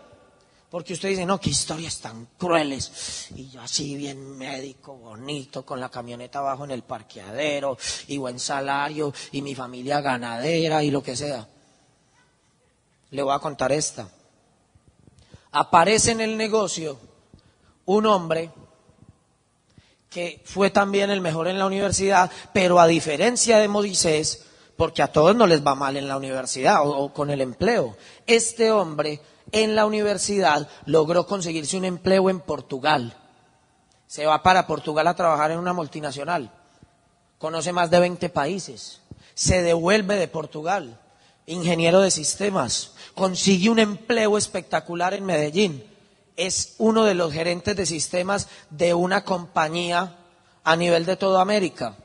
Porque 0.70 0.94
usted 0.94 1.10
dice, 1.10 1.26
no, 1.26 1.38
qué 1.38 1.50
historias 1.50 2.00
tan 2.00 2.28
crueles. 2.38 3.26
Y 3.36 3.50
yo 3.50 3.60
así 3.60 3.94
bien 3.94 4.38
médico, 4.38 4.96
bonito, 4.96 5.66
con 5.66 5.78
la 5.78 5.90
camioneta 5.90 6.38
abajo 6.38 6.64
en 6.64 6.70
el 6.70 6.82
parqueadero, 6.82 7.76
y 8.06 8.16
buen 8.16 8.38
salario, 8.40 9.12
y 9.32 9.42
mi 9.42 9.54
familia 9.54 10.00
ganadera, 10.00 10.82
y 10.82 10.90
lo 10.90 11.02
que 11.02 11.14
sea. 11.14 11.46
Le 13.10 13.22
voy 13.22 13.34
a 13.34 13.38
contar 13.38 13.70
esta. 13.70 14.08
Aparece 15.52 16.12
en 16.12 16.22
el 16.22 16.38
negocio 16.38 16.98
un 17.84 18.06
hombre 18.06 18.50
que 20.08 20.40
fue 20.46 20.70
también 20.70 21.10
el 21.10 21.20
mejor 21.20 21.48
en 21.48 21.58
la 21.58 21.66
universidad, 21.66 22.30
pero 22.54 22.80
a 22.80 22.86
diferencia 22.86 23.58
de 23.58 23.68
Moisés, 23.68 24.46
porque 24.80 25.02
a 25.02 25.12
todos 25.12 25.36
no 25.36 25.46
les 25.46 25.62
va 25.62 25.74
mal 25.74 25.98
en 25.98 26.08
la 26.08 26.16
universidad 26.16 26.80
o, 26.82 27.12
con 27.12 27.28
el 27.28 27.42
empleo, 27.42 27.98
este 28.26 28.72
hombre 28.72 29.20
en 29.52 29.76
la 29.76 29.84
universidad 29.84 30.70
logró 30.86 31.26
conseguirse 31.26 31.76
un 31.76 31.84
empleo 31.84 32.30
en 32.30 32.40
Portugal. 32.40 33.14
Se 34.06 34.24
va 34.24 34.42
para 34.42 34.66
Portugal 34.66 35.06
a 35.06 35.14
trabajar 35.14 35.50
en 35.50 35.58
una 35.58 35.74
multinacional. 35.74 36.50
Conoce 37.36 37.74
más 37.74 37.90
de 37.90 38.00
20 38.00 38.30
países. 38.30 39.02
Se 39.34 39.60
devuelve 39.60 40.16
de 40.16 40.28
Portugal. 40.28 40.98
Ingeniero 41.44 42.00
de 42.00 42.10
sistemas. 42.10 42.92
Consigue 43.14 43.68
un 43.68 43.80
empleo 43.80 44.38
espectacular 44.38 45.12
en 45.12 45.26
Medellín. 45.26 45.84
Es 46.38 46.76
uno 46.78 47.04
de 47.04 47.12
los 47.12 47.34
gerentes 47.34 47.76
de 47.76 47.84
sistemas 47.84 48.48
de 48.70 48.94
una 48.94 49.24
compañía 49.24 50.16
a 50.64 50.74
nivel 50.74 51.04
de 51.04 51.16
toda 51.16 51.42
América. 51.42 51.98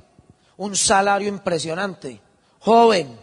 Un 0.57 0.75
salario 0.75 1.29
impresionante. 1.29 2.24
Joven, 2.65 3.15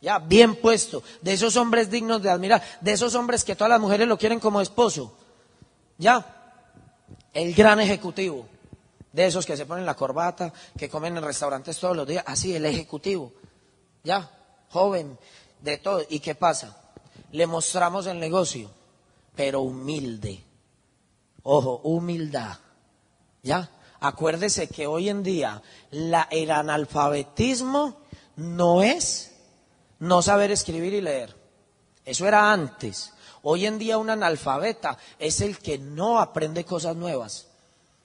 ya, 0.00 0.20
bien 0.20 0.54
puesto, 0.54 1.02
de 1.22 1.32
esos 1.32 1.56
hombres 1.56 1.90
dignos 1.90 2.22
de 2.22 2.30
admirar, 2.30 2.62
de 2.80 2.92
esos 2.92 3.16
hombres 3.16 3.42
que 3.42 3.56
todas 3.56 3.70
las 3.70 3.80
mujeres 3.80 4.06
lo 4.06 4.16
quieren 4.16 4.38
como 4.38 4.60
esposo. 4.60 5.12
Ya, 5.98 6.54
el 7.32 7.52
gran 7.52 7.80
ejecutivo, 7.80 8.46
de 9.12 9.26
esos 9.26 9.44
que 9.44 9.56
se 9.56 9.66
ponen 9.66 9.84
la 9.84 9.96
corbata, 9.96 10.52
que 10.78 10.88
comen 10.88 11.16
en 11.16 11.24
restaurantes 11.24 11.80
todos 11.80 11.96
los 11.96 12.06
días, 12.06 12.22
así, 12.24 12.54
el 12.54 12.64
ejecutivo. 12.64 13.32
Ya, 14.04 14.30
joven, 14.70 15.18
de 15.60 15.78
todo. 15.78 16.04
¿Y 16.08 16.20
qué 16.20 16.36
pasa? 16.36 16.76
Le 17.32 17.48
mostramos 17.48 18.06
el 18.06 18.20
negocio, 18.20 18.70
pero 19.34 19.62
humilde. 19.62 20.44
Ojo, 21.42 21.80
humildad. 21.82 22.56
¿Ya? 23.42 23.68
Acuérdese 23.98 24.68
que 24.68 24.86
hoy 24.86 25.08
en 25.08 25.24
día 25.24 25.60
la, 25.90 26.28
el 26.30 26.52
analfabetismo 26.52 28.01
no 28.36 28.82
es 28.82 29.32
no 29.98 30.22
saber 30.22 30.50
escribir 30.50 30.94
y 30.94 31.00
leer. 31.00 31.34
Eso 32.04 32.26
era 32.26 32.52
antes. 32.52 33.12
Hoy 33.42 33.66
en 33.66 33.78
día 33.78 33.98
un 33.98 34.10
analfabeta 34.10 34.98
es 35.18 35.40
el 35.40 35.58
que 35.58 35.78
no 35.78 36.20
aprende 36.20 36.64
cosas 36.64 36.96
nuevas, 36.96 37.48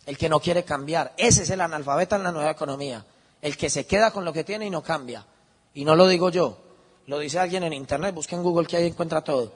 el 0.06 0.18
que 0.18 0.30
no 0.30 0.40
quiere 0.40 0.64
cambiar. 0.64 1.14
Ese 1.18 1.44
es 1.44 1.50
el 1.50 1.62
analfabeta 1.62 2.16
en 2.16 2.24
la 2.24 2.32
nueva 2.32 2.52
economía, 2.52 3.06
el 3.42 3.58
que 3.58 3.70
se 3.70 3.86
queda 3.86 4.12
con 4.12 4.26
lo 4.26 4.34
que 4.34 4.44
tiene 4.44 4.66
y 4.66 4.70
no 4.70 4.82
cambia. 4.82 5.26
Y 5.74 5.86
no 5.86 5.96
lo 5.96 6.08
digo 6.08 6.30
yo, 6.30 6.58
lo 7.06 7.20
dice 7.20 7.40
alguien 7.40 7.64
en 7.64 7.74
internet, 7.74 8.14
busca 8.14 8.36
en 8.36 8.44
Google 8.44 8.68
que 8.68 8.78
ahí 8.78 8.88
encuentra 8.88 9.24
todo. 9.24 9.54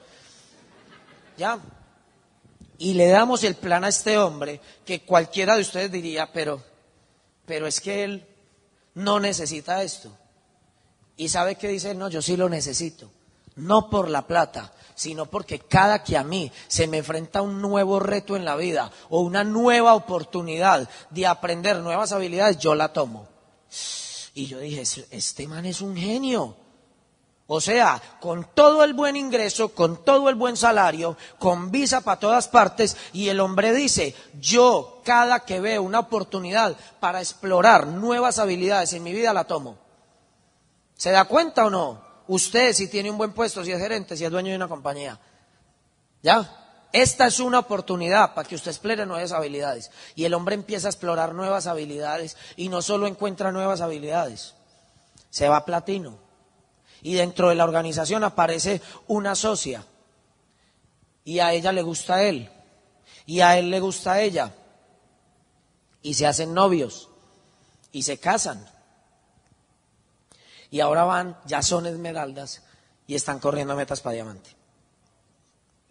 ¿Ya? 1.36 1.58
Y 2.78 2.94
le 2.94 3.08
damos 3.08 3.44
el 3.44 3.54
plan 3.56 3.84
a 3.84 3.88
este 3.88 4.18
hombre 4.18 4.60
que 4.84 5.04
cualquiera 5.04 5.54
de 5.54 5.62
ustedes 5.62 5.90
diría, 5.90 6.32
pero, 6.32 6.62
pero 7.46 7.66
es 7.66 7.80
que 7.80 8.04
él 8.04 8.26
no 8.94 9.20
necesita 9.20 9.82
esto. 9.82 10.16
Y 11.16 11.28
sabe 11.28 11.56
que 11.56 11.68
dice, 11.68 11.94
no, 11.94 12.08
yo 12.08 12.22
sí 12.22 12.36
lo 12.36 12.48
necesito. 12.48 13.10
No 13.56 13.90
por 13.90 14.08
la 14.08 14.26
plata, 14.26 14.72
sino 14.94 15.26
porque 15.26 15.58
cada 15.58 16.02
que 16.02 16.16
a 16.16 16.24
mí 16.24 16.50
se 16.68 16.86
me 16.86 16.98
enfrenta 16.98 17.42
un 17.42 17.60
nuevo 17.60 18.00
reto 18.00 18.36
en 18.36 18.44
la 18.44 18.56
vida 18.56 18.90
o 19.10 19.20
una 19.20 19.44
nueva 19.44 19.94
oportunidad 19.94 20.88
de 21.10 21.26
aprender 21.26 21.78
nuevas 21.78 22.12
habilidades, 22.12 22.58
yo 22.58 22.74
la 22.74 22.92
tomo. 22.92 23.28
Y 24.34 24.46
yo 24.46 24.58
dije, 24.58 24.82
este 25.10 25.46
man 25.46 25.66
es 25.66 25.80
un 25.80 25.96
genio. 25.96 26.56
O 27.46 27.60
sea, 27.60 28.00
con 28.20 28.48
todo 28.54 28.82
el 28.82 28.94
buen 28.94 29.16
ingreso, 29.16 29.74
con 29.74 30.04
todo 30.04 30.30
el 30.30 30.36
buen 30.36 30.56
salario, 30.56 31.18
con 31.38 31.70
visa 31.70 32.00
para 32.00 32.18
todas 32.18 32.48
partes, 32.48 32.96
y 33.12 33.28
el 33.28 33.40
hombre 33.40 33.74
dice, 33.74 34.14
yo 34.40 35.02
cada 35.04 35.40
que 35.40 35.60
veo 35.60 35.82
una 35.82 35.98
oportunidad 35.98 36.74
para 36.98 37.20
explorar 37.20 37.86
nuevas 37.88 38.38
habilidades 38.38 38.94
en 38.94 39.02
mi 39.02 39.12
vida, 39.12 39.34
la 39.34 39.44
tomo. 39.44 39.81
¿Se 41.02 41.10
da 41.10 41.24
cuenta 41.24 41.64
o 41.64 41.68
no? 41.68 42.00
Usted 42.28 42.72
si 42.72 42.86
tiene 42.86 43.10
un 43.10 43.18
buen 43.18 43.32
puesto, 43.32 43.64
si 43.64 43.72
es 43.72 43.80
gerente, 43.80 44.16
si 44.16 44.24
es 44.24 44.30
dueño 44.30 44.50
de 44.50 44.56
una 44.56 44.68
compañía. 44.68 45.18
¿Ya? 46.22 46.86
Esta 46.92 47.26
es 47.26 47.40
una 47.40 47.58
oportunidad 47.58 48.34
para 48.34 48.48
que 48.48 48.54
usted 48.54 48.70
explore 48.70 49.04
nuevas 49.04 49.32
habilidades. 49.32 49.90
Y 50.14 50.26
el 50.26 50.32
hombre 50.32 50.54
empieza 50.54 50.86
a 50.86 50.90
explorar 50.90 51.34
nuevas 51.34 51.66
habilidades 51.66 52.36
y 52.54 52.68
no 52.68 52.82
solo 52.82 53.08
encuentra 53.08 53.50
nuevas 53.50 53.80
habilidades, 53.80 54.54
se 55.28 55.48
va 55.48 55.56
a 55.56 55.64
platino. 55.64 56.18
Y 57.02 57.14
dentro 57.14 57.48
de 57.48 57.56
la 57.56 57.64
organización 57.64 58.22
aparece 58.22 58.80
una 59.08 59.34
socia. 59.34 59.84
Y 61.24 61.40
a 61.40 61.52
ella 61.52 61.72
le 61.72 61.82
gusta 61.82 62.14
a 62.14 62.22
él. 62.22 62.48
Y 63.26 63.40
a 63.40 63.58
él 63.58 63.70
le 63.70 63.80
gusta 63.80 64.12
a 64.12 64.20
ella. 64.20 64.54
Y 66.00 66.14
se 66.14 66.28
hacen 66.28 66.54
novios. 66.54 67.08
Y 67.90 68.04
se 68.04 68.18
casan 68.18 68.71
y 70.72 70.80
ahora 70.80 71.04
van, 71.04 71.36
ya 71.44 71.60
son 71.60 71.84
esmeraldas 71.86 72.62
y 73.06 73.14
están 73.14 73.38
corriendo 73.38 73.76
metas 73.76 74.00
para 74.00 74.14
diamante. 74.14 74.56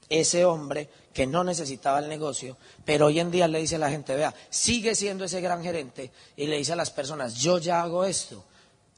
Ese 0.10 0.44
hombre 0.44 0.90
que 1.14 1.28
no 1.28 1.44
necesitaba 1.44 2.00
el 2.00 2.10
negocio, 2.10 2.58
pero 2.84 3.06
hoy 3.06 3.20
en 3.20 3.30
día 3.30 3.48
le 3.48 3.60
dice 3.60 3.76
a 3.76 3.80
la 3.80 3.92
gente, 3.92 4.16
vea, 4.16 4.34
sigue 4.50 4.96
siendo 4.96 5.24
ese 5.24 5.40
gran 5.40 5.62
gerente 5.62 6.12
y 6.36 6.48
le 6.48 6.58
dice 6.58 6.74
a 6.74 6.76
las 6.76 6.90
personas, 6.90 7.36
yo 7.36 7.60
ya 7.60 7.84
hago 7.84 8.06
esto. 8.06 8.44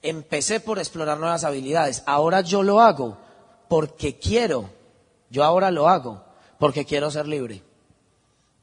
Empecé 0.02 0.62
por 0.62 0.80
explorar 0.80 1.20
nuevas 1.20 1.44
habilidades, 1.44 2.02
ahora 2.06 2.40
yo 2.40 2.64
lo 2.64 2.80
hago 2.80 3.18
porque 3.68 4.18
quiero, 4.18 4.70
yo 5.30 5.44
ahora 5.44 5.70
lo 5.70 5.90
hago 5.90 6.24
porque 6.60 6.86
quiero 6.86 7.12
ser 7.12 7.28
libre, 7.28 7.62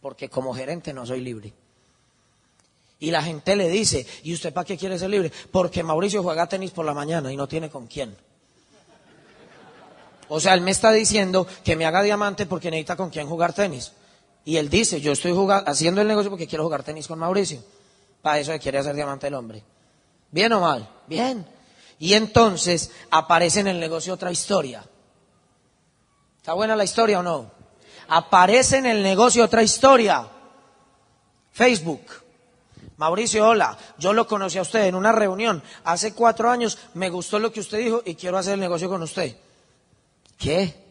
porque 0.00 0.30
como 0.30 0.54
gerente 0.54 0.94
no 0.94 1.04
soy 1.04 1.20
libre. 1.20 1.52
Y 3.00 3.10
la 3.10 3.22
gente 3.22 3.56
le 3.56 3.68
dice, 3.68 4.06
¿y 4.22 4.34
usted 4.34 4.52
para 4.52 4.66
qué 4.66 4.76
quiere 4.76 4.98
ser 4.98 5.08
libre? 5.08 5.32
Porque 5.50 5.82
Mauricio 5.82 6.22
juega 6.22 6.46
tenis 6.46 6.70
por 6.70 6.84
la 6.84 6.92
mañana 6.92 7.32
y 7.32 7.36
no 7.36 7.48
tiene 7.48 7.70
con 7.70 7.86
quién. 7.86 8.14
O 10.28 10.38
sea, 10.38 10.54
él 10.54 10.60
me 10.60 10.70
está 10.70 10.92
diciendo 10.92 11.46
que 11.64 11.74
me 11.76 11.86
haga 11.86 12.02
diamante 12.02 12.46
porque 12.46 12.70
necesita 12.70 12.96
con 12.96 13.10
quién 13.10 13.26
jugar 13.26 13.54
tenis. 13.54 13.92
Y 14.44 14.58
él 14.58 14.68
dice, 14.68 15.00
yo 15.00 15.12
estoy 15.12 15.34
haciendo 15.66 16.02
el 16.02 16.08
negocio 16.08 16.30
porque 16.30 16.46
quiero 16.46 16.64
jugar 16.64 16.82
tenis 16.82 17.08
con 17.08 17.18
Mauricio. 17.18 17.64
Para 18.22 18.38
eso 18.38 18.52
quiere 18.58 18.78
hacer 18.78 18.94
diamante 18.94 19.26
el 19.26 19.34
hombre. 19.34 19.64
¿Bien 20.30 20.52
o 20.52 20.60
mal? 20.60 20.88
Bien. 21.06 21.46
Y 21.98 22.14
entonces 22.14 22.90
aparece 23.10 23.60
en 23.60 23.68
el 23.68 23.80
negocio 23.80 24.14
otra 24.14 24.30
historia. 24.30 24.84
¿Está 26.36 26.52
buena 26.52 26.76
la 26.76 26.84
historia 26.84 27.20
o 27.20 27.22
no? 27.22 27.50
Aparece 28.08 28.78
en 28.78 28.86
el 28.86 29.02
negocio 29.02 29.44
otra 29.44 29.62
historia. 29.62 30.28
Facebook. 31.50 32.02
Mauricio, 33.00 33.48
hola, 33.48 33.78
yo 33.96 34.12
lo 34.12 34.26
conocí 34.26 34.58
a 34.58 34.62
usted 34.62 34.84
en 34.84 34.94
una 34.94 35.10
reunión 35.10 35.62
hace 35.84 36.12
cuatro 36.12 36.50
años, 36.50 36.76
me 36.92 37.08
gustó 37.08 37.38
lo 37.38 37.50
que 37.50 37.60
usted 37.60 37.78
dijo 37.78 38.02
y 38.04 38.14
quiero 38.14 38.36
hacer 38.36 38.52
el 38.52 38.60
negocio 38.60 38.90
con 38.90 39.02
usted. 39.02 39.38
¿Qué? 40.36 40.84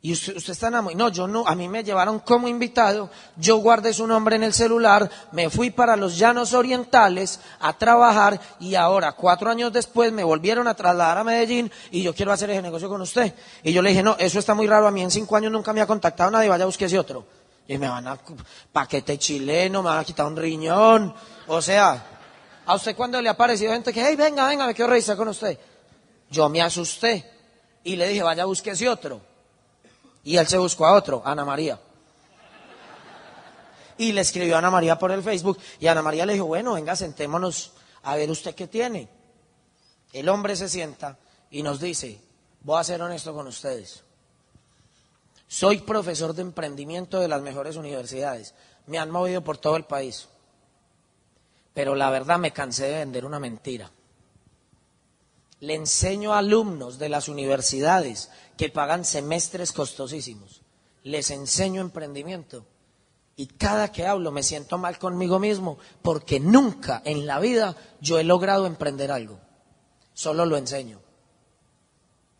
Y 0.00 0.14
usted, 0.14 0.34
está 0.38 0.68
enamorado. 0.68 0.98
No, 0.98 1.08
yo 1.10 1.28
no, 1.28 1.46
a 1.46 1.54
mí 1.54 1.68
me 1.68 1.84
llevaron 1.84 2.20
como 2.20 2.48
invitado, 2.48 3.10
yo 3.36 3.58
guardé 3.58 3.92
su 3.92 4.06
nombre 4.06 4.36
en 4.36 4.44
el 4.44 4.54
celular, 4.54 5.10
me 5.30 5.50
fui 5.50 5.68
para 5.68 5.94
los 5.94 6.16
llanos 6.16 6.54
orientales 6.54 7.40
a 7.60 7.76
trabajar 7.76 8.40
y 8.60 8.76
ahora, 8.76 9.12
cuatro 9.12 9.50
años 9.50 9.74
después, 9.74 10.10
me 10.10 10.24
volvieron 10.24 10.66
a 10.68 10.74
trasladar 10.74 11.18
a 11.18 11.24
Medellín 11.24 11.70
y 11.90 12.02
yo 12.02 12.14
quiero 12.14 12.32
hacer 12.32 12.48
ese 12.48 12.62
negocio 12.62 12.88
con 12.88 13.02
usted. 13.02 13.34
Y 13.62 13.74
yo 13.74 13.82
le 13.82 13.90
dije, 13.90 14.02
no, 14.02 14.16
eso 14.18 14.38
está 14.38 14.54
muy 14.54 14.66
raro, 14.66 14.86
a 14.86 14.90
mí 14.90 15.02
en 15.02 15.10
cinco 15.10 15.36
años 15.36 15.52
nunca 15.52 15.74
me 15.74 15.82
ha 15.82 15.86
contactado 15.86 16.30
nadie, 16.30 16.48
vaya 16.48 16.66
ese 16.66 16.98
otro 16.98 17.39
y 17.70 17.78
me 17.78 17.88
van 17.88 18.04
a 18.08 18.18
paquete 18.72 19.16
chileno, 19.16 19.80
me 19.80 19.90
van 19.90 19.98
a 20.00 20.04
quitar 20.04 20.26
un 20.26 20.36
riñón. 20.36 21.14
O 21.46 21.62
sea, 21.62 22.04
¿a 22.66 22.74
usted 22.74 22.96
cuando 22.96 23.22
le 23.22 23.28
ha 23.28 23.36
parecido 23.36 23.72
gente 23.72 23.92
que, 23.92 24.04
hey, 24.04 24.16
venga, 24.16 24.48
venga, 24.48 24.66
me 24.66 24.74
quiero 24.74 24.90
reírse 24.90 25.14
con 25.14 25.28
usted? 25.28 25.56
Yo 26.28 26.48
me 26.48 26.60
asusté 26.60 27.30
y 27.84 27.94
le 27.94 28.08
dije, 28.08 28.24
vaya, 28.24 28.44
búsquese 28.44 28.88
otro. 28.88 29.20
Y 30.24 30.36
él 30.36 30.48
se 30.48 30.58
buscó 30.58 30.84
a 30.84 30.94
otro, 30.94 31.22
Ana 31.24 31.44
María. 31.44 31.78
Y 33.98 34.10
le 34.10 34.22
escribió 34.22 34.56
a 34.56 34.58
Ana 34.58 34.72
María 34.72 34.98
por 34.98 35.12
el 35.12 35.22
Facebook 35.22 35.60
y 35.78 35.86
Ana 35.86 36.02
María 36.02 36.26
le 36.26 36.32
dijo, 36.32 36.46
bueno, 36.46 36.72
venga, 36.72 36.96
sentémonos 36.96 37.70
a 38.02 38.16
ver 38.16 38.32
usted 38.32 38.52
qué 38.56 38.66
tiene. 38.66 39.08
El 40.12 40.28
hombre 40.28 40.56
se 40.56 40.68
sienta 40.68 41.16
y 41.52 41.62
nos 41.62 41.78
dice, 41.78 42.20
Voy 42.62 42.78
a 42.80 42.84
ser 42.84 43.00
honesto 43.00 43.32
con 43.32 43.46
ustedes. 43.46 44.02
Soy 45.50 45.78
profesor 45.78 46.32
de 46.32 46.42
emprendimiento 46.42 47.18
de 47.18 47.26
las 47.26 47.42
mejores 47.42 47.74
universidades. 47.74 48.54
Me 48.86 49.00
han 49.00 49.10
movido 49.10 49.42
por 49.42 49.58
todo 49.58 49.74
el 49.74 49.82
país. 49.82 50.28
Pero 51.74 51.96
la 51.96 52.08
verdad 52.08 52.38
me 52.38 52.52
cansé 52.52 52.84
de 52.84 52.98
vender 52.98 53.24
una 53.24 53.40
mentira. 53.40 53.90
Le 55.58 55.74
enseño 55.74 56.32
a 56.32 56.38
alumnos 56.38 57.00
de 57.00 57.08
las 57.08 57.28
universidades 57.28 58.30
que 58.56 58.68
pagan 58.68 59.04
semestres 59.04 59.72
costosísimos. 59.72 60.62
Les 61.02 61.30
enseño 61.30 61.80
emprendimiento. 61.80 62.64
Y 63.34 63.46
cada 63.46 63.90
que 63.90 64.06
hablo 64.06 64.30
me 64.30 64.44
siento 64.44 64.78
mal 64.78 65.00
conmigo 65.00 65.40
mismo 65.40 65.78
porque 66.00 66.38
nunca 66.38 67.02
en 67.04 67.26
la 67.26 67.40
vida 67.40 67.74
yo 68.00 68.20
he 68.20 68.24
logrado 68.24 68.66
emprender 68.66 69.10
algo. 69.10 69.40
Solo 70.14 70.46
lo 70.46 70.56
enseño. 70.56 71.00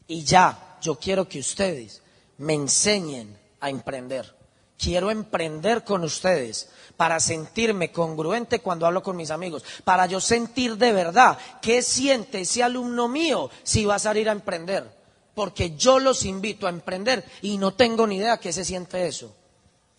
Y 0.06 0.22
ya, 0.22 0.78
yo 0.80 0.94
quiero 1.00 1.28
que 1.28 1.40
ustedes 1.40 2.04
me 2.40 2.54
enseñen 2.54 3.38
a 3.60 3.68
emprender. 3.68 4.34
Quiero 4.78 5.10
emprender 5.10 5.84
con 5.84 6.04
ustedes 6.04 6.70
para 6.96 7.20
sentirme 7.20 7.92
congruente 7.92 8.60
cuando 8.60 8.86
hablo 8.86 9.02
con 9.02 9.16
mis 9.16 9.30
amigos, 9.30 9.62
para 9.84 10.06
yo 10.06 10.20
sentir 10.20 10.78
de 10.78 10.92
verdad 10.92 11.38
qué 11.60 11.82
siente 11.82 12.40
ese 12.40 12.62
alumno 12.62 13.08
mío 13.08 13.50
si 13.62 13.84
va 13.84 13.96
a 13.96 13.98
salir 13.98 14.28
a 14.28 14.32
emprender. 14.32 14.90
Porque 15.34 15.76
yo 15.76 15.98
los 15.98 16.24
invito 16.24 16.66
a 16.66 16.70
emprender 16.70 17.24
y 17.42 17.58
no 17.58 17.74
tengo 17.74 18.06
ni 18.06 18.16
idea 18.16 18.38
qué 18.38 18.54
se 18.54 18.64
siente 18.64 19.06
eso. 19.06 19.34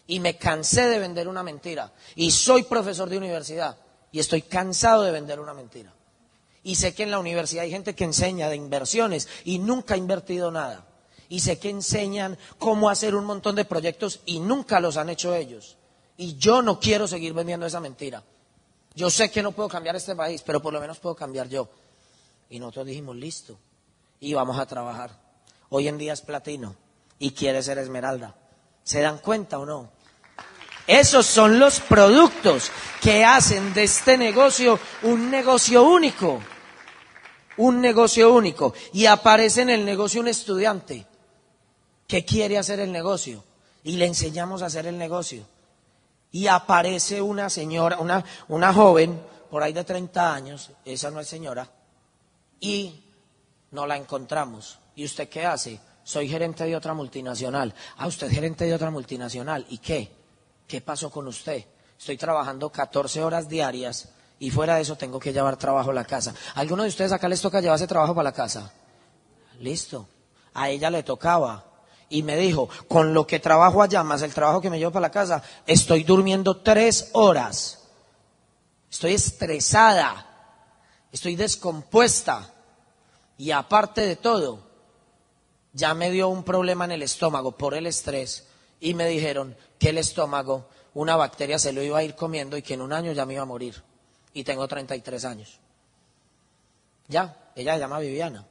Y 0.08 0.20
me 0.20 0.38
cansé 0.38 0.90
de 0.90 0.98
vender 0.98 1.28
una 1.28 1.44
mentira. 1.44 1.94
Y 2.16 2.32
soy 2.32 2.64
profesor 2.64 3.08
de 3.08 3.18
universidad 3.20 3.78
y 4.12 4.20
estoy 4.20 4.42
cansado 4.42 5.04
de 5.04 5.12
vender 5.12 5.40
una 5.40 5.54
mentira. 5.54 5.94
Y 6.64 6.76
sé 6.76 6.96
que 6.96 7.04
en 7.04 7.12
la 7.12 7.20
universidad 7.20 7.64
hay 7.64 7.72
gente 7.72 7.94
que 7.94 8.04
enseña 8.04 8.50
de 8.50 8.56
inversiones 8.56 9.28
y 9.46 9.60
nunca 9.60 9.94
ha 9.94 9.98
invertido 9.98 10.50
nada 10.50 10.88
y 11.32 11.40
sé 11.40 11.60
que 11.60 11.70
enseñan 11.70 12.38
cómo 12.60 12.90
hacer 12.90 13.16
un 13.16 13.24
montón 13.24 13.56
de 13.56 13.64
proyectos 13.64 14.20
y 14.26 14.42
nunca 14.42 14.82
los 14.82 14.98
han 14.98 15.08
hecho 15.08 15.34
ellos. 15.34 15.78
Y 16.18 16.36
yo 16.36 16.62
no 16.62 16.78
quiero 16.78 17.08
seguir 17.08 17.32
vendiendo 17.32 17.66
esa 17.66 17.80
mentira. 17.80 18.22
Yo 18.96 19.10
sé 19.10 19.32
que 19.32 19.42
no 19.42 19.54
puedo 19.54 19.70
cambiar 19.70 19.96
este 19.96 20.14
país, 20.14 20.44
pero 20.46 20.62
por 20.62 20.74
lo 20.74 20.82
menos 20.82 21.00
puedo 21.00 21.16
cambiar 21.16 21.48
yo. 21.48 21.70
Y 22.50 22.60
nosotros 22.60 22.88
dijimos, 22.88 23.16
listo, 23.16 23.58
y 24.20 24.34
vamos 24.34 24.60
a 24.60 24.66
trabajar. 24.66 25.18
Hoy 25.70 25.88
en 25.88 25.98
día 25.98 26.12
es 26.12 26.20
platino 26.20 26.76
y 27.18 27.32
quiere 27.32 27.64
ser 27.64 27.78
esmeralda. 27.78 28.36
¿Se 28.84 29.00
dan 29.00 29.20
cuenta 29.20 29.58
o 29.58 29.66
no? 29.66 29.90
Esos 30.86 31.26
son 31.26 31.60
los 31.60 31.80
productos 31.80 32.70
que 33.02 33.24
hacen 33.24 33.74
de 33.74 33.84
este 33.84 34.18
negocio 34.18 34.78
un 35.04 35.32
negocio 35.32 35.84
único. 35.84 36.42
Un 37.56 37.80
negocio 37.80 38.34
único. 38.34 38.74
Y 38.92 39.06
aparece 39.06 39.62
en 39.62 39.70
el 39.70 39.86
negocio 39.86 40.20
un 40.20 40.28
estudiante 40.28 41.08
que 42.12 42.26
quiere 42.26 42.58
hacer 42.58 42.82
el 42.82 42.92
negocio 42.92 43.42
y 43.86 43.94
le 43.94 44.06
enseñamos 44.06 44.62
a 44.62 44.66
hacer 44.66 44.86
el 44.86 44.98
negocio. 44.98 45.46
Y 46.34 46.48
aparece 46.48 47.22
una 47.22 47.50
señora, 47.50 48.00
una, 48.00 48.22
una 48.50 48.74
joven, 48.74 49.18
por 49.50 49.64
ahí 49.64 49.72
de 49.72 49.86
30 49.86 50.34
años, 50.34 50.72
esa 50.84 51.10
no 51.10 51.22
es 51.22 51.30
señora, 51.30 51.70
y 52.60 53.02
no 53.72 53.88
la 53.88 53.96
encontramos. 53.96 54.78
¿Y 54.94 55.06
usted 55.06 55.30
qué 55.30 55.46
hace? 55.46 55.80
Soy 56.04 56.28
gerente 56.28 56.66
de 56.66 56.76
otra 56.76 56.94
multinacional. 56.94 57.74
Ah, 57.96 58.08
usted 58.08 58.28
es 58.28 58.34
gerente 58.34 58.66
de 58.66 58.74
otra 58.74 58.92
multinacional. 58.92 59.66
¿Y 59.70 59.78
qué? 59.78 60.12
¿Qué 60.68 60.82
pasó 60.82 61.10
con 61.10 61.30
usted? 61.30 61.64
Estoy 61.98 62.18
trabajando 62.18 62.70
14 62.70 63.24
horas 63.24 63.48
diarias 63.48 64.10
y 64.38 64.52
fuera 64.52 64.76
de 64.76 64.82
eso 64.82 64.98
tengo 64.98 65.18
que 65.18 65.32
llevar 65.32 65.56
trabajo 65.56 65.92
a 65.92 65.94
la 65.94 66.04
casa. 66.04 66.36
¿Alguno 66.56 66.84
de 66.84 66.90
ustedes 66.90 67.14
acá 67.14 67.30
les 67.30 67.40
toca 67.40 67.62
llevarse 67.62 67.88
trabajo 67.88 68.14
para 68.14 68.32
la 68.32 68.34
casa? 68.34 68.70
Listo. 69.62 70.10
A 70.54 70.70
ella 70.70 70.90
le 70.90 71.04
tocaba 71.04 71.71
y 72.12 72.24
me 72.24 72.36
dijo, 72.36 72.70
con 72.90 73.14
lo 73.14 73.26
que 73.26 73.40
trabajo 73.40 73.82
allá, 73.82 74.04
más 74.04 74.22
el 74.22 74.34
trabajo 74.34 74.60
que 74.60 74.70
me 74.70 74.78
llevo 74.78 74.92
para 74.92 75.08
la 75.08 75.12
casa, 75.12 75.42
estoy 75.66 76.04
durmiendo 76.04 76.58
tres 76.58 77.10
horas. 77.14 77.88
Estoy 78.92 79.14
estresada, 79.14 80.28
estoy 81.10 81.38
descompuesta. 81.38 82.54
Y 83.38 83.52
aparte 83.52 84.02
de 84.02 84.18
todo, 84.18 84.60
ya 85.72 85.94
me 85.94 86.12
dio 86.12 86.28
un 86.28 86.44
problema 86.44 86.84
en 86.84 86.92
el 86.92 87.02
estómago 87.02 87.54
por 87.54 87.76
el 87.76 87.88
estrés 87.88 88.46
y 88.82 88.94
me 88.94 89.08
dijeron 89.08 89.56
que 89.80 89.90
el 89.90 89.98
estómago, 89.98 90.68
una 90.94 91.16
bacteria 91.16 91.58
se 91.60 91.72
lo 91.72 91.82
iba 91.82 92.00
a 92.00 92.04
ir 92.04 92.16
comiendo 92.16 92.58
y 92.58 92.62
que 92.62 92.74
en 92.74 92.82
un 92.82 92.92
año 92.92 93.14
ya 93.14 93.26
me 93.26 93.36
iba 93.36 93.44
a 93.44 93.46
morir. 93.46 93.82
Y 94.34 94.44
tengo 94.44 94.68
33 94.68 95.24
años. 95.24 95.60
Ya, 97.08 97.52
ella 97.56 97.76
se 97.76 97.80
llama 97.80 98.00
Viviana. 98.00 98.46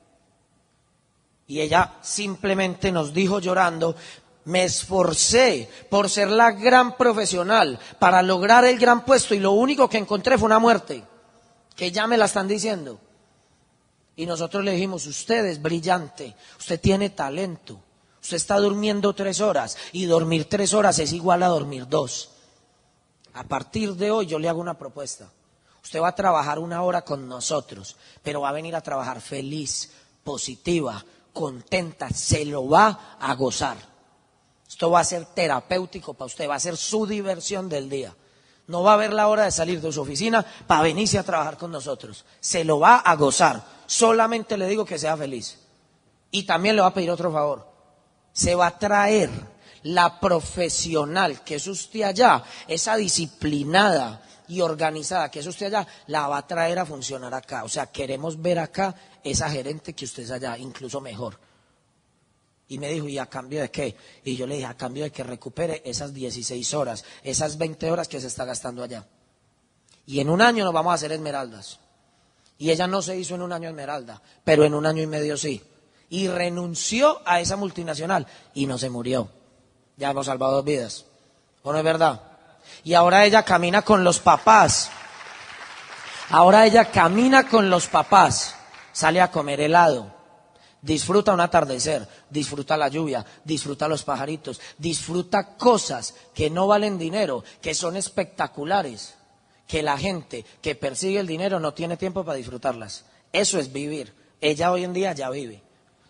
Y 1.51 1.61
ella 1.61 1.95
simplemente 2.01 2.93
nos 2.93 3.13
dijo 3.13 3.41
llorando, 3.41 3.97
me 4.45 4.63
esforcé 4.63 5.69
por 5.91 6.09
ser 6.09 6.31
la 6.31 6.53
gran 6.53 6.97
profesional 6.97 7.77
para 7.99 8.23
lograr 8.23 8.65
el 8.65 8.79
gran 8.79 9.05
puesto 9.05 9.35
y 9.35 9.41
lo 9.41 9.51
único 9.51 9.89
que 9.89 9.99
encontré 9.99 10.39
fue 10.39 10.47
una 10.47 10.61
muerte, 10.61 11.03
que 11.75 11.91
ya 11.91 12.07
me 12.07 12.17
la 12.17 12.27
están 12.27 12.47
diciendo. 12.47 13.01
Y 14.15 14.27
nosotros 14.27 14.63
le 14.63 14.75
dijimos, 14.75 15.09
usted 15.09 15.45
es 15.47 15.61
brillante, 15.61 16.37
usted 16.57 16.79
tiene 16.81 17.11
talento, 17.11 17.81
usted 18.23 18.37
está 18.37 18.59
durmiendo 18.59 19.13
tres 19.13 19.41
horas 19.41 19.77
y 19.91 20.05
dormir 20.05 20.45
tres 20.49 20.73
horas 20.73 21.01
es 21.01 21.13
igual 21.13 21.43
a 21.43 21.49
dormir 21.49 21.89
dos. 21.89 22.31
A 23.35 23.43
partir 23.43 23.97
de 23.97 24.13
hoy 24.13 24.27
yo 24.27 24.39
le 24.39 24.49
hago 24.49 24.61
una 24.61 24.79
propuesta. 24.79 25.29
Usted 25.83 26.01
va 26.01 26.11
a 26.11 26.15
trabajar 26.15 26.61
una 26.61 26.85
hora 26.85 27.03
con 27.03 27.29
nosotros, 27.29 27.97
pero 28.23 28.43
va 28.43 28.51
a 28.51 28.53
venir 28.53 28.77
a 28.77 28.83
trabajar 28.83 29.21
feliz, 29.21 29.91
positiva, 30.23 31.05
contenta, 31.33 32.11
se 32.11 32.45
lo 32.45 32.69
va 32.69 33.17
a 33.21 33.35
gozar. 33.35 33.77
Esto 34.69 34.91
va 34.91 35.01
a 35.01 35.05
ser 35.05 35.27
terapéutico 35.27 36.15
para 36.15 36.27
usted, 36.27 36.49
va 36.49 36.55
a 36.55 36.61
ser 36.61 36.77
su 36.77 37.07
diversión 37.07 37.69
del 37.69 37.89
día. 37.89 38.15
No 38.67 38.83
va 38.83 38.93
a 38.93 38.95
haber 38.95 39.13
la 39.13 39.27
hora 39.27 39.45
de 39.45 39.51
salir 39.51 39.81
de 39.81 39.91
su 39.91 40.01
oficina 40.01 40.47
para 40.67 40.83
venirse 40.83 41.19
a 41.19 41.25
trabajar 41.25 41.57
con 41.57 41.73
nosotros. 41.73 42.25
Se 42.39 42.63
lo 42.63 42.79
va 42.79 42.99
a 42.99 43.17
gozar. 43.17 43.65
Solamente 43.87 44.57
le 44.57 44.69
digo 44.69 44.85
que 44.85 44.99
sea 44.99 45.17
feliz. 45.17 45.59
Y 46.31 46.45
también 46.45 46.77
le 46.77 46.83
va 46.83 46.89
a 46.89 46.95
pedir 46.95 47.11
otro 47.11 47.33
favor. 47.33 47.67
Se 48.33 48.55
va 48.55 48.69
a 48.69 48.79
traer 48.79 49.29
la 49.83 50.21
profesional 50.21 51.43
que 51.43 51.57
es 51.57 51.67
usted 51.67 52.03
allá, 52.03 52.45
esa 52.69 52.97
disciplinada 52.97 54.23
y 54.51 54.61
organizada 54.61 55.31
que 55.31 55.39
es 55.39 55.47
usted 55.47 55.67
allá, 55.67 55.87
la 56.09 56.27
va 56.27 56.39
a 56.39 56.47
traer 56.47 56.81
a 56.81 56.85
funcionar 56.85 57.33
acá. 57.33 57.63
O 57.63 57.69
sea, 57.69 57.87
queremos 57.87 58.43
ver 58.43 58.59
acá 58.59 58.95
esa 59.23 59.49
gerente 59.49 59.93
que 59.93 60.05
usted 60.05 60.25
es 60.25 60.31
allá, 60.33 60.59
incluso 60.59 61.01
mejor. 61.01 61.39
Y 62.67 62.79
me 62.79 62.89
dijo, 62.89 63.09
¿y 63.09 63.17
a 63.17 63.27
cambio 63.27 63.61
de 63.61 63.71
qué? 63.71 63.97
Y 64.25 64.37
yo 64.37 64.49
le 64.49 64.57
dije, 64.57 64.67
a 64.67 64.77
cambio 64.77 65.05
de 65.05 65.13
que 65.13 65.23
recupere 65.23 65.83
esas 65.85 66.13
16 66.13 66.75
horas, 66.75 67.05
esas 67.23 67.59
20 67.59 67.91
horas 67.93 68.09
que 68.09 68.21
se 68.21 68.27
está 68.27 68.45
gastando 68.45 68.83
allá. 68.83 69.07
Y 70.07 70.19
en 70.19 70.29
un 70.29 70.43
año 70.43 70.65
nos 70.65 70.75
vamos 70.75 70.91
a 70.91 70.95
hacer 70.95 71.13
esmeraldas. 71.13 71.79
Y 72.59 72.71
ella 72.71 72.89
no 72.89 73.03
se 73.03 73.17
hizo 73.17 73.37
en 73.37 73.43
un 73.43 73.53
año 73.53 73.69
esmeralda, 73.69 74.21
pero 74.43 74.65
en 74.65 74.75
un 74.75 74.85
año 74.85 75.03
y 75.03 75.07
medio 75.07 75.37
sí. 75.37 75.63
Y 76.09 76.27
renunció 76.27 77.21
a 77.25 77.41
esa 77.41 77.55
multinacional 77.55 78.27
y 78.55 78.67
no 78.67 78.79
se 78.79 78.91
murió. 78.91 79.29
Ya 79.97 80.11
hemos 80.11 80.27
salvado 80.27 80.57
dos 80.57 80.65
vidas. 80.65 81.05
¿O 81.63 81.73
no 81.73 81.79
es 81.79 81.85
verdad? 81.85 82.30
Y 82.85 82.95
ahora 82.95 83.25
ella 83.25 83.43
camina 83.43 83.83
con 83.83 84.05
los 84.05 84.19
papás. 84.19 84.91
Ahora 86.31 86.67
ella 86.67 86.91
camina 86.91 87.49
con 87.49 87.71
los 87.71 87.87
papás 87.87 88.55
sale 88.93 89.21
a 89.21 89.31
comer 89.31 89.61
helado, 89.61 90.13
disfruta 90.83 91.33
un 91.33 91.41
atardecer, 91.41 92.07
disfruta 92.29 92.77
la 92.77 92.89
lluvia, 92.89 93.25
disfruta 93.45 93.89
los 93.89 94.05
pajaritos, 94.05 94.61
disfruta 94.79 95.57
cosas 95.57 96.15
que 96.35 96.51
no 96.51 96.67
valen 96.67 96.99
dinero, 96.99 97.45
que 97.61 97.75
son 97.75 97.97
espectaculares, 97.97 99.15
que 99.67 99.83
la 99.83 99.99
gente 99.99 100.45
que 100.61 100.75
persigue 100.75 101.21
el 101.21 101.27
dinero 101.27 101.61
no 101.61 101.75
tiene 101.75 101.97
tiempo 101.97 102.25
para 102.25 102.37
disfrutarlas. 102.37 103.05
Eso 103.33 103.59
es 103.59 103.73
vivir. 103.73 104.15
Ella 104.41 104.73
hoy 104.73 104.85
en 104.85 104.93
día 104.93 105.13
ya 105.13 105.31
vive. 105.31 105.63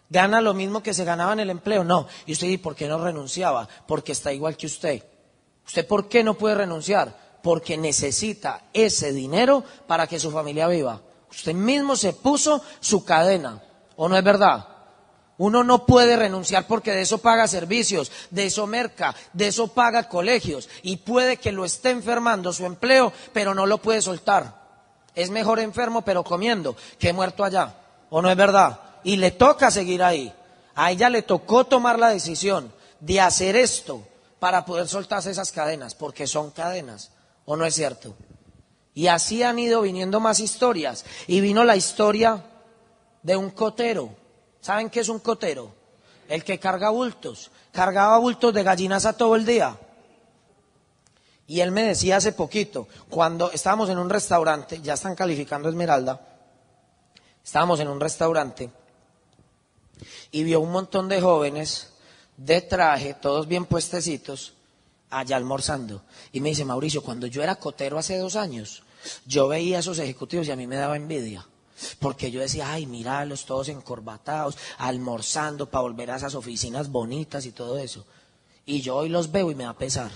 ¿Gana 0.09 0.41
lo 0.41 0.55
mismo 0.55 0.83
que 0.83 0.95
se 0.95 1.05
ganaba 1.05 1.33
en 1.33 1.41
el 1.41 1.51
empleo? 1.51 1.85
No. 1.85 2.09
Y 2.27 2.33
usted 2.33 2.47
dice, 2.47 2.63
¿por 2.63 2.75
qué 2.75 2.89
no 2.89 3.03
renunciaba? 3.03 3.69
Porque 3.87 4.13
está 4.13 4.33
igual 4.33 4.57
que 4.57 4.67
usted. 4.67 5.05
¿Usted 5.71 5.87
por 5.87 6.09
qué 6.09 6.25
no 6.25 6.35
puede 6.35 6.57
renunciar? 6.57 7.17
Porque 7.45 7.79
necesita 7.79 8.63
ese 8.73 9.13
dinero 9.13 9.63
para 9.87 10.09
que 10.09 10.19
su 10.19 10.33
familia 10.33 10.67
viva. 10.67 11.01
Usted 11.31 11.55
mismo 11.55 11.95
se 11.95 12.13
puso 12.13 12.61
su 12.81 13.05
cadena, 13.05 13.63
¿o 13.95 14.09
no 14.09 14.17
es 14.17 14.25
verdad? 14.25 14.67
Uno 15.39 15.63
no 15.63 15.87
puede 15.87 16.17
renunciar 16.17 16.67
porque 16.67 16.91
de 16.91 17.03
eso 17.03 17.19
paga 17.19 17.47
servicios, 17.47 18.11
de 18.33 18.47
eso 18.47 18.67
merca, 18.67 19.15
de 19.33 19.47
eso 19.47 19.69
paga 19.69 20.09
colegios 20.09 20.69
y 20.83 20.97
puede 20.97 21.37
que 21.37 21.53
lo 21.53 21.65
esté 21.65 21.91
enfermando 21.91 22.53
su 22.53 22.67
empleo, 22.67 23.13
pero 23.33 23.55
no 23.55 23.65
lo 23.65 23.79
puede 23.79 24.03
soltar. 24.03 24.53
Es 25.15 25.31
mejor 25.31 25.61
enfermo 25.61 26.03
pero 26.03 26.25
comiendo 26.25 26.75
que 26.99 27.13
muerto 27.13 27.45
allá, 27.45 27.77
¿o 28.11 28.21
no 28.21 28.29
es 28.29 28.37
verdad? 28.37 28.81
Y 29.05 29.19
le 29.19 29.31
toca 29.31 29.71
seguir 29.71 30.03
ahí. 30.03 30.35
A 30.75 30.91
ella 30.91 31.09
le 31.09 31.23
tocó 31.23 31.63
tomar 31.63 31.97
la 31.97 32.09
decisión 32.09 32.73
de 32.99 33.21
hacer 33.21 33.55
esto 33.55 34.05
para 34.41 34.65
poder 34.65 34.89
soltarse 34.89 35.31
esas 35.31 35.53
cadenas, 35.53 35.95
porque 35.95 36.27
son 36.27 36.51
cadenas, 36.51 37.13
¿o 37.45 37.57
no 37.57 37.65
es 37.65 37.75
cierto? 37.75 38.17
Y 38.95 39.07
así 39.07 39.45
han 39.45 39.61
ido 39.61 39.83
viniendo 39.83 40.19
más 40.19 40.41
historias. 40.41 41.05
Y 41.29 41.41
vino 41.41 41.63
la 41.63 41.77
historia 41.77 42.45
de 43.23 43.37
un 43.37 43.51
cotero 43.51 44.17
¿Saben 44.61 44.91
qué 44.91 45.01
es 45.01 45.09
un 45.09 45.21
cotero? 45.21 45.75
El 46.29 46.45
que 46.45 46.59
carga 46.59 46.91
bultos. 46.91 47.51
Cargaba 47.73 48.19
bultos 48.19 48.53
de 48.53 48.63
gallinaza 48.63 49.15
todo 49.15 49.37
el 49.37 49.47
día. 49.47 49.79
Y 51.47 51.61
él 51.61 51.73
me 51.73 51.83
decía 51.83 52.19
hace 52.19 52.33
poquito, 52.33 52.87
cuando 53.09 53.51
estábamos 53.51 53.91
en 53.91 53.99
un 53.99 54.09
restaurante, 54.09 54.81
ya 54.81 54.95
están 54.95 55.17
calificando 55.17 55.69
Esmeralda, 55.69 56.21
estábamos 57.43 57.81
en 57.81 57.89
un 57.89 57.99
restaurante 57.99 58.71
y 60.31 60.45
vio 60.45 60.61
un 60.61 60.71
montón 60.71 61.09
de 61.09 61.21
jóvenes 61.21 61.90
de 62.41 62.63
traje, 62.63 63.13
todos 63.13 63.47
bien 63.47 63.67
puestecitos, 63.67 64.55
allá 65.11 65.37
almorzando. 65.37 66.03
Y 66.33 66.41
me 66.41 66.49
dice, 66.49 66.65
Mauricio, 66.65 67.03
cuando 67.03 67.27
yo 67.27 67.43
era 67.43 67.57
cotero 67.57 67.99
hace 67.99 68.17
dos 68.17 68.35
años, 68.35 68.83
yo 69.27 69.47
veía 69.47 69.77
a 69.77 69.81
esos 69.81 69.99
ejecutivos 69.99 70.49
y 70.49 70.51
a 70.51 70.57
mí 70.57 70.67
me 70.67 70.77
daba 70.77 70.97
envidia. 70.97 71.47
Porque 71.99 72.31
yo 72.31 72.41
decía, 72.41 72.73
ay, 72.73 72.87
míralos 72.87 73.45
todos 73.45 73.69
encorbatados, 73.69 74.57
almorzando 74.79 75.69
para 75.69 75.83
volver 75.83 76.11
a 76.11 76.17
esas 76.17 76.35
oficinas 76.35 76.91
bonitas 76.91 77.45
y 77.45 77.53
todo 77.53 77.77
eso. 77.79 78.07
Y 78.65 78.81
yo 78.81 78.97
hoy 78.97 79.11
los 79.11 79.31
veo 79.31 79.51
y 79.51 79.55
me 79.55 79.65
da 79.65 79.75
pesar. 79.75 80.11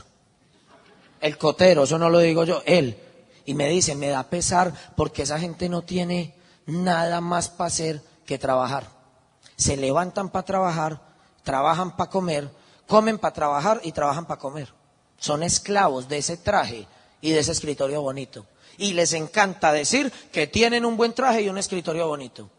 El 1.21 1.37
cotero, 1.37 1.85
eso 1.85 1.99
no 1.99 2.09
lo 2.09 2.21
digo 2.21 2.45
yo, 2.45 2.63
él. 2.65 2.99
Y 3.45 3.53
me 3.53 3.69
dice, 3.69 3.95
me 3.95 4.09
da 4.09 4.31
pesar 4.31 4.73
porque 4.97 5.23
esa 5.23 5.39
gente 5.39 5.69
no 5.69 5.83
tiene 5.83 6.35
nada 6.67 7.21
más 7.21 7.51
para 7.51 7.69
hacer 7.69 8.03
que 8.25 8.39
trabajar. 8.39 8.89
Se 9.57 9.77
levantan 9.77 10.31
para 10.31 10.47
trabajar, 10.47 11.14
trabajan 11.45 11.97
para 11.97 12.11
comer, 12.11 12.51
comen 12.89 13.19
para 13.19 13.35
trabajar 13.35 13.81
y 13.85 13.93
trabajan 13.93 14.27
para 14.27 14.41
comer. 14.41 14.73
Son 15.19 15.45
esclavos 15.45 16.09
de 16.09 16.19
ese 16.19 16.37
traje 16.37 16.89
y 17.21 17.31
de 17.31 17.39
ese 17.39 17.53
escritorio 17.53 18.03
bonito 18.03 18.45
y 18.79 18.93
les 18.93 19.13
encanta 19.13 19.73
decir 19.73 20.13
que 20.33 20.47
tienen 20.47 20.85
un 20.85 20.97
buen 20.97 21.13
traje 21.13 21.43
y 21.43 21.49
un 21.49 21.59
escritorio 21.59 22.07
bonito. 22.07 22.51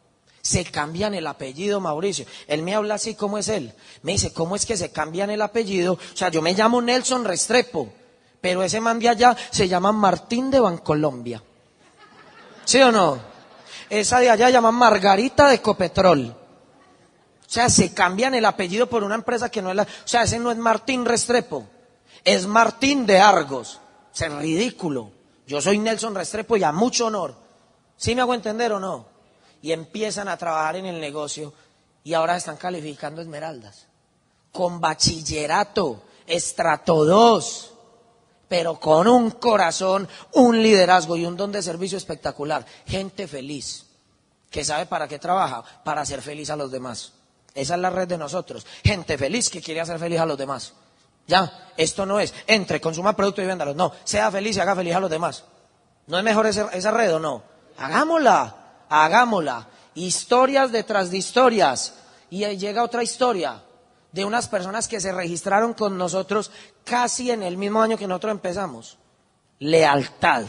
Se 0.42 0.64
cambian 0.64 1.16
el 1.16 1.26
apellido, 1.26 1.80
Mauricio. 1.80 2.26
Él 2.48 2.62
me 2.62 2.76
habla 2.76 2.96
así, 2.96 3.16
¿cómo 3.16 3.38
es 3.38 3.48
él? 3.48 3.74
Me 4.04 4.12
dice, 4.12 4.32
¿cómo 4.32 4.56
es 4.56 4.66
que 4.66 4.78
se 4.78 4.92
cambian 4.92 5.32
el 5.32 5.42
apellido? 5.42 5.94
O 5.94 6.18
sea, 6.18 6.30
yo 6.30 6.42
me 6.42 6.54
llamo 6.54 6.82
Nelson 6.82 7.26
Restrepo, 7.26 7.92
pero 8.42 8.62
ese 8.62 8.80
man 8.80 9.00
de 9.00 9.10
allá 9.10 9.36
se 9.50 9.68
llama 9.68 9.92
Martín 9.92 10.52
de 10.52 10.60
Bancolombia. 10.60 11.42
¿Sí 12.64 12.80
o 12.82 12.92
no? 12.92 13.18
Esa 13.90 14.20
de 14.20 14.30
allá 14.30 14.48
se 14.48 14.54
llama 14.54 14.72
Margarita 14.72 15.48
de 15.48 15.62
Copetrol. 15.62 16.36
O 17.48 17.50
sea, 17.50 17.70
se 17.70 17.94
cambian 17.94 18.34
el 18.34 18.46
apellido 18.46 18.88
por 18.88 19.04
una 19.04 19.16
empresa 19.16 19.50
que 19.50 19.62
no 19.62 19.70
es 19.70 19.76
la... 19.76 19.84
O 19.84 19.88
sea, 20.08 20.24
ese 20.24 20.40
no 20.40 20.52
es 20.52 20.58
Martín 20.58 21.06
Restrepo, 21.06 21.68
es 22.24 22.48
Martín 22.48 23.06
de 23.06 23.20
Argos. 23.20 23.80
Es 24.14 24.34
ridículo. 24.34 25.12
Yo 25.46 25.62
soy 25.62 25.78
Nelson 25.78 26.16
Restrepo 26.16 26.58
y 26.58 26.64
a 26.64 26.72
mucho 26.72 27.08
honor. 27.08 27.36
¿Sí 27.98 28.16
me 28.16 28.22
hago 28.22 28.34
entender 28.34 28.72
o 28.72 28.80
no? 28.80 29.06
Y 29.62 29.72
empiezan 29.72 30.28
a 30.28 30.38
trabajar 30.38 30.78
en 30.78 30.86
el 30.86 31.00
negocio 31.00 31.54
y 32.04 32.14
ahora 32.14 32.38
están 32.38 32.58
calificando 32.58 33.22
esmeraldas. 33.22 33.88
Con 34.52 34.80
bachillerato, 34.80 36.04
estrato 36.26 37.04
2, 37.04 37.74
pero 38.48 38.80
con 38.80 39.08
un 39.08 39.32
corazón, 39.32 40.08
un 40.34 40.62
liderazgo 40.62 41.18
y 41.18 41.26
un 41.26 41.36
don 41.36 41.52
de 41.52 41.62
servicio 41.62 41.98
espectacular. 41.98 42.66
Gente 42.86 43.28
feliz, 43.28 43.86
que 44.50 44.64
sabe 44.64 44.86
para 44.86 45.08
qué 45.08 45.20
trabaja, 45.20 45.64
para 45.84 46.02
hacer 46.02 46.22
feliz 46.22 46.50
a 46.50 46.56
los 46.56 46.72
demás. 46.72 47.14
Esa 47.56 47.76
es 47.76 47.80
la 47.80 47.90
red 47.90 48.08
de 48.08 48.18
nosotros. 48.18 48.68
Gente 48.84 49.18
feliz 49.18 49.50
que 49.50 49.62
quiere 49.62 49.82
hacer 49.82 49.98
feliz 49.98 50.20
a 50.20 50.26
los 50.26 50.38
demás. 50.38 50.74
Ya, 51.26 51.72
esto 51.78 52.06
no 52.06 52.20
es, 52.20 52.34
entre, 52.46 52.80
consuma 52.80 53.16
productos 53.16 53.44
y 53.44 53.48
véndalos. 53.48 53.76
No, 53.76 53.94
sea 54.04 54.30
feliz 54.30 54.58
y 54.58 54.60
haga 54.60 54.76
feliz 54.76 54.94
a 54.94 55.00
los 55.00 55.10
demás. 55.10 55.46
¿No 56.08 56.18
es 56.18 56.24
mejor 56.24 56.46
esa, 56.46 56.70
esa 56.70 56.92
red 56.92 57.16
o 57.16 57.20
no? 57.20 57.42
Hagámosla, 57.78 58.56
hagámosla. 58.90 59.68
Historias 59.96 60.72
detrás 60.72 61.10
de 61.10 61.18
historias. 61.18 61.96
Y 62.30 62.44
ahí 62.44 62.58
llega 62.58 62.84
otra 62.84 63.02
historia 63.02 63.64
de 64.12 64.26
unas 64.26 64.48
personas 64.48 64.88
que 64.88 65.00
se 65.00 65.12
registraron 65.12 65.74
con 65.74 65.98
nosotros 65.98 66.52
casi 66.84 67.32
en 67.32 67.42
el 67.42 67.58
mismo 67.58 67.82
año 67.82 67.98
que 67.98 68.08
nosotros 68.08 68.32
empezamos. 68.32 68.98
Lealtad. 69.60 70.46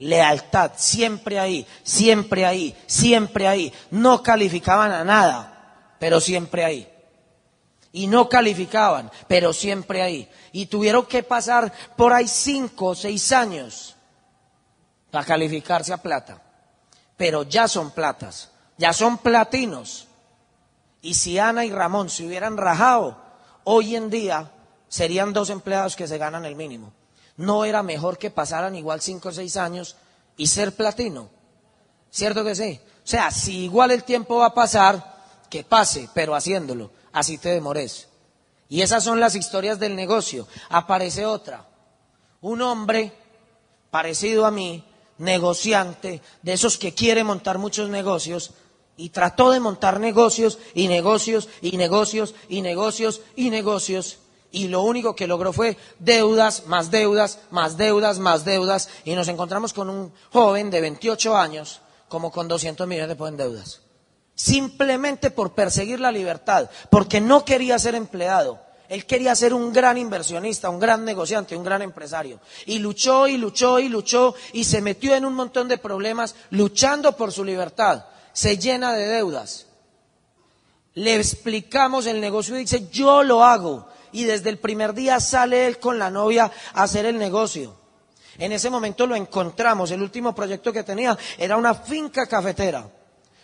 Lealtad, 0.00 0.72
siempre 0.76 1.38
ahí, 1.38 1.66
siempre 1.84 2.44
ahí, 2.44 2.76
siempre 2.86 3.46
ahí. 3.46 3.72
No 3.90 4.22
calificaban 4.22 4.90
a 4.90 5.04
nada, 5.04 5.94
pero 5.98 6.20
siempre 6.20 6.64
ahí 6.64 6.88
y 7.92 8.06
no 8.06 8.28
calificaban, 8.28 9.10
pero 9.26 9.52
siempre 9.52 10.02
ahí. 10.02 10.28
Y 10.52 10.66
tuvieron 10.66 11.06
que 11.06 11.22
pasar 11.22 11.72
por 11.96 12.12
ahí 12.12 12.28
cinco 12.28 12.86
o 12.86 12.94
seis 12.94 13.32
años 13.32 13.96
para 15.10 15.24
calificarse 15.24 15.92
a 15.92 15.98
plata. 15.98 16.40
Pero 17.16 17.42
ya 17.42 17.68
son 17.68 17.90
platas, 17.90 18.50
ya 18.78 18.92
son 18.92 19.18
platinos. 19.18 20.06
Y 21.02 21.14
si 21.14 21.38
Ana 21.38 21.64
y 21.64 21.70
Ramón 21.70 22.10
se 22.10 22.26
hubieran 22.26 22.56
rajado, 22.56 23.20
hoy 23.64 23.96
en 23.96 24.10
día 24.10 24.50
serían 24.88 25.32
dos 25.32 25.50
empleados 25.50 25.96
que 25.96 26.06
se 26.06 26.18
ganan 26.18 26.44
el 26.44 26.56
mínimo. 26.56 26.92
¿No 27.40 27.64
era 27.64 27.82
mejor 27.82 28.18
que 28.18 28.30
pasaran 28.30 28.76
igual 28.76 29.00
cinco 29.00 29.30
o 29.30 29.32
seis 29.32 29.56
años 29.56 29.96
y 30.36 30.46
ser 30.46 30.76
platino? 30.76 31.30
¿Cierto 32.10 32.44
que 32.44 32.54
sí? 32.54 32.78
O 32.84 33.06
sea, 33.08 33.30
si 33.30 33.64
igual 33.64 33.92
el 33.92 34.04
tiempo 34.04 34.36
va 34.36 34.46
a 34.48 34.54
pasar, 34.54 35.48
que 35.48 35.64
pase, 35.64 36.10
pero 36.12 36.34
haciéndolo 36.34 36.90
así 37.14 37.38
te 37.38 37.48
demores. 37.48 38.08
Y 38.68 38.82
esas 38.82 39.02
son 39.02 39.20
las 39.20 39.36
historias 39.36 39.78
del 39.78 39.96
negocio. 39.96 40.46
Aparece 40.68 41.24
otra. 41.24 41.66
Un 42.42 42.60
hombre 42.60 43.10
parecido 43.90 44.44
a 44.44 44.50
mí, 44.50 44.84
negociante, 45.16 46.20
de 46.42 46.52
esos 46.52 46.76
que 46.76 46.92
quiere 46.92 47.24
montar 47.24 47.56
muchos 47.56 47.88
negocios, 47.88 48.52
y 48.98 49.08
trató 49.08 49.50
de 49.50 49.60
montar 49.60 49.98
negocios 49.98 50.58
y 50.74 50.88
negocios 50.88 51.48
y 51.62 51.78
negocios 51.78 52.34
y 52.50 52.60
negocios 52.60 53.22
y 53.34 53.48
negocios. 53.48 54.18
Y 54.18 54.29
lo 54.52 54.82
único 54.82 55.14
que 55.14 55.26
logró 55.26 55.52
fue 55.52 55.76
deudas, 55.98 56.66
más 56.66 56.90
deudas, 56.90 57.38
más 57.50 57.76
deudas, 57.76 58.18
más 58.18 58.44
deudas. 58.44 58.88
Y 59.04 59.14
nos 59.14 59.28
encontramos 59.28 59.72
con 59.72 59.88
un 59.88 60.12
joven 60.32 60.70
de 60.70 60.80
28 60.80 61.36
años, 61.36 61.80
como 62.08 62.30
con 62.30 62.48
200 62.48 62.86
millones 62.86 63.16
de 63.16 63.30
deudas 63.36 63.80
simplemente 64.40 65.30
por 65.30 65.52
perseguir 65.52 66.00
la 66.00 66.10
libertad, 66.10 66.70
porque 66.88 67.20
no 67.20 67.44
quería 67.44 67.78
ser 67.78 67.94
empleado. 67.94 68.58
Él 68.88 69.04
quería 69.04 69.36
ser 69.36 69.52
un 69.52 69.72
gran 69.72 69.98
inversionista, 69.98 70.70
un 70.70 70.80
gran 70.80 71.04
negociante, 71.04 71.54
un 71.54 71.62
gran 71.62 71.82
empresario. 71.82 72.40
Y 72.66 72.78
luchó 72.78 73.28
y 73.28 73.36
luchó 73.36 73.78
y 73.78 73.88
luchó 73.88 74.34
y 74.52 74.64
se 74.64 74.80
metió 74.80 75.14
en 75.14 75.26
un 75.26 75.34
montón 75.34 75.68
de 75.68 75.78
problemas 75.78 76.34
luchando 76.50 77.16
por 77.16 77.32
su 77.32 77.44
libertad. 77.44 78.06
Se 78.32 78.56
llena 78.56 78.92
de 78.94 79.06
deudas. 79.06 79.66
Le 80.94 81.14
explicamos 81.14 82.06
el 82.06 82.20
negocio 82.20 82.56
y 82.56 82.60
dice, 82.60 82.88
yo 82.90 83.22
lo 83.22 83.44
hago. 83.44 83.86
Y 84.12 84.24
desde 84.24 84.50
el 84.50 84.58
primer 84.58 84.94
día 84.94 85.20
sale 85.20 85.66
él 85.66 85.78
con 85.78 85.98
la 85.98 86.10
novia 86.10 86.50
a 86.74 86.82
hacer 86.82 87.06
el 87.06 87.18
negocio. 87.18 87.74
En 88.38 88.52
ese 88.52 88.70
momento 88.70 89.06
lo 89.06 89.16
encontramos. 89.16 89.90
El 89.90 90.02
último 90.02 90.34
proyecto 90.34 90.72
que 90.72 90.82
tenía 90.82 91.16
era 91.38 91.56
una 91.56 91.74
finca 91.74 92.26
cafetera 92.26 92.88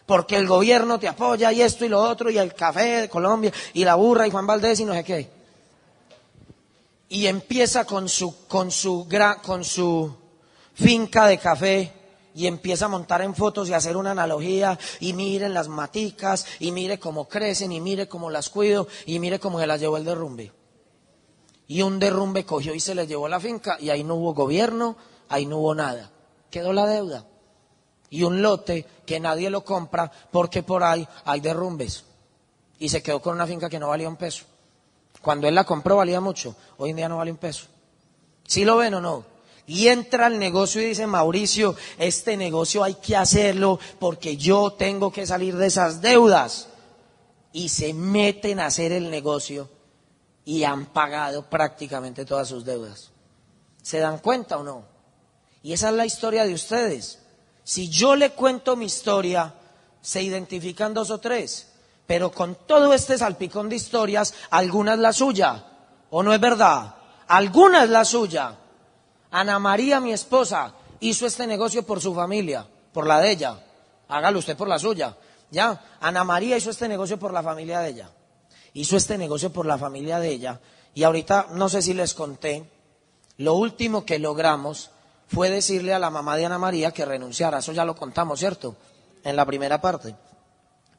porque 0.07 0.37
el 0.37 0.47
gobierno 0.47 0.99
te 0.99 1.09
apoya 1.09 1.53
y 1.53 1.61
esto 1.61 1.85
y 1.85 1.89
lo 1.89 2.01
otro, 2.01 2.31
y 2.31 2.39
el 2.39 2.55
café 2.55 3.03
de 3.03 3.09
Colombia, 3.09 3.53
y 3.75 3.85
la 3.85 3.97
burra 3.97 4.27
y 4.27 4.31
Juan 4.31 4.47
Valdés 4.47 4.81
y 4.81 4.85
no 4.85 4.95
sé 4.95 5.05
qué. 5.05 5.29
Y 7.09 7.27
empieza 7.27 7.85
con 7.85 8.09
su, 8.09 8.47
con 8.47 8.71
su, 8.71 9.09
con 9.43 9.65
su 9.65 10.17
finca 10.75 11.27
de 11.27 11.39
café 11.39 11.93
y 12.35 12.47
empieza 12.47 12.85
a 12.85 12.89
montar 12.89 13.23
en 13.23 13.35
fotos 13.35 13.69
y 13.69 13.73
a 13.73 13.79
hacer 13.79 13.97
una 13.97 14.11
analogía 14.11 14.79
y 15.01 15.13
miren 15.13 15.55
las 15.55 15.69
maticas 15.69 16.47
y 16.61 16.71
mire 16.71 16.99
cómo 16.99 17.29
crecen 17.29 17.73
y 17.73 17.81
mire 17.81 18.09
cómo 18.09 18.31
las 18.31 18.51
cuido 18.51 18.87
y 19.07 19.19
mire 19.19 19.39
cómo 19.39 19.59
se 19.59 19.67
las 19.67 19.81
llevó 19.81 19.97
el 19.97 20.05
derrumbe. 20.05 20.53
Y 21.69 21.83
un 21.83 21.99
derrumbe 21.99 22.45
cogió 22.45 22.75
y 22.75 22.81
se 22.81 22.95
les 22.95 23.09
llevó 23.09 23.29
la 23.29 23.41
finca 23.41 23.77
y 23.81 23.91
ahí 23.91 24.05
no 24.05 24.15
hubo 24.15 24.35
gobierno, 24.35 24.97
ahí 25.29 25.47
no 25.47 25.59
hubo 25.59 25.75
nada. 25.75 26.11
Quedó 26.51 26.73
la 26.73 26.87
deuda 26.87 27.27
y 28.11 28.23
un 28.23 28.43
lote 28.43 28.87
que 29.05 29.21
nadie 29.21 29.51
lo 29.51 29.65
compra 29.65 30.11
porque 30.31 30.63
por 30.63 30.85
ahí 30.85 31.07
hay 31.25 31.41
derrumbes. 31.41 32.05
Y 32.79 32.89
se 32.89 33.03
quedó 33.03 33.21
con 33.21 33.35
una 33.35 33.47
finca 33.47 33.69
que 33.69 33.79
no 33.79 33.89
valía 33.89 34.09
un 34.09 34.17
peso. 34.17 34.45
Cuando 35.23 35.49
él 35.49 35.55
la 35.55 35.65
compró 35.65 35.97
valía 35.97 36.21
mucho, 36.21 36.55
hoy 36.79 36.91
en 36.91 36.97
día 36.97 37.09
no 37.09 37.17
vale 37.17 37.31
un 37.31 37.39
peso. 37.39 37.67
¿Sí 38.47 38.65
lo 38.65 38.77
ven 38.77 38.95
o 38.95 39.01
no? 39.01 39.25
Y 39.67 39.89
entra 39.89 40.27
al 40.27 40.39
negocio 40.39 40.81
y 40.81 40.87
dice, 40.87 41.07
Mauricio, 41.09 41.75
este 41.99 42.37
negocio 42.37 42.85
hay 42.85 42.95
que 42.95 43.17
hacerlo 43.17 43.81
porque 43.99 44.37
yo 44.37 44.73
tengo 44.75 45.11
que 45.11 45.27
salir 45.27 45.57
de 45.57 45.67
esas 45.67 46.01
deudas. 46.01 46.69
Y 47.53 47.71
se 47.71 47.93
meten 47.95 48.61
a 48.61 48.67
hacer 48.67 48.93
el 48.93 49.11
negocio 49.11 49.69
y 50.47 50.63
han 50.63 50.87
pagado 50.87 51.43
prácticamente 51.43 52.25
todas 52.25 52.49
sus 52.49 52.65
deudas. 52.65 53.11
¿Se 53.83 53.99
dan 53.99 54.19
cuenta 54.19 54.57
o 54.57 54.63
no? 54.63 54.85
Y 55.63 55.73
esa 55.73 55.91
es 55.91 55.97
la 55.97 56.07
historia 56.07 56.47
de 56.47 56.55
ustedes. 56.55 57.19
Si 57.65 57.89
yo 57.91 58.15
le 58.15 58.31
cuento 58.31 58.77
mi 58.77 58.87
historia, 58.87 59.53
se 60.01 60.23
identifican 60.23 60.95
dos 60.95 61.11
o 61.11 61.19
tres, 61.19 61.73
pero 62.07 62.31
con 62.31 62.55
todo 62.65 62.95
este 62.95 63.19
salpicón 63.19 63.69
de 63.69 63.75
historias, 63.75 64.35
alguna 64.51 64.95
es 64.95 65.01
la 65.01 65.13
suya, 65.13 65.65
¿o 66.11 66.23
no 66.23 66.33
es 66.33 66.41
verdad? 66.41 66.95
Alguna 67.27 67.83
es 67.83 67.91
la 67.91 68.05
suya. 68.05 68.57
Ana 69.33 69.59
María, 69.59 69.99
mi 69.99 70.13
esposa, 70.13 70.75
hizo 71.01 71.27
este 71.27 71.45
negocio 71.49 71.85
por 71.85 72.01
su 72.01 72.15
familia, 72.15 72.65
por 72.93 73.05
la 73.05 73.21
de 73.21 73.33
ella. 73.33 73.59
Hágalo 74.07 74.39
usted 74.39 74.57
por 74.57 74.69
la 74.69 74.79
suya. 74.79 75.17
Ya, 75.51 75.97
Ana 76.01 76.23
María 76.23 76.57
hizo 76.57 76.71
este 76.71 76.87
negocio 76.87 77.19
por 77.19 77.33
la 77.33 77.43
familia 77.43 77.81
de 77.81 77.89
ella. 77.89 78.11
Hizo 78.77 78.99
este 78.99 79.17
negocio 79.17 79.51
por 79.51 79.65
la 79.65 79.79
familia 79.79 80.19
de 80.21 80.29
ella. 80.29 80.61
Y 80.95 81.05
ahorita, 81.05 81.47
no 81.53 81.71
sé 81.71 81.81
si 81.81 81.95
les 81.95 82.13
conté, 82.13 82.69
lo 83.39 83.55
último 83.55 84.05
que 84.05 84.19
logramos 84.19 84.91
fue 85.29 85.49
decirle 85.49 85.95
a 85.95 85.99
la 85.99 86.11
mamá 86.11 86.37
de 86.37 86.45
Ana 86.45 86.59
María 86.59 86.91
que 86.91 87.07
renunciara. 87.07 87.61
Eso 87.61 87.73
ya 87.73 87.87
lo 87.87 87.97
contamos, 87.97 88.39
¿cierto? 88.39 88.77
En 89.25 89.35
la 89.35 89.47
primera 89.47 89.81
parte. 89.81 90.15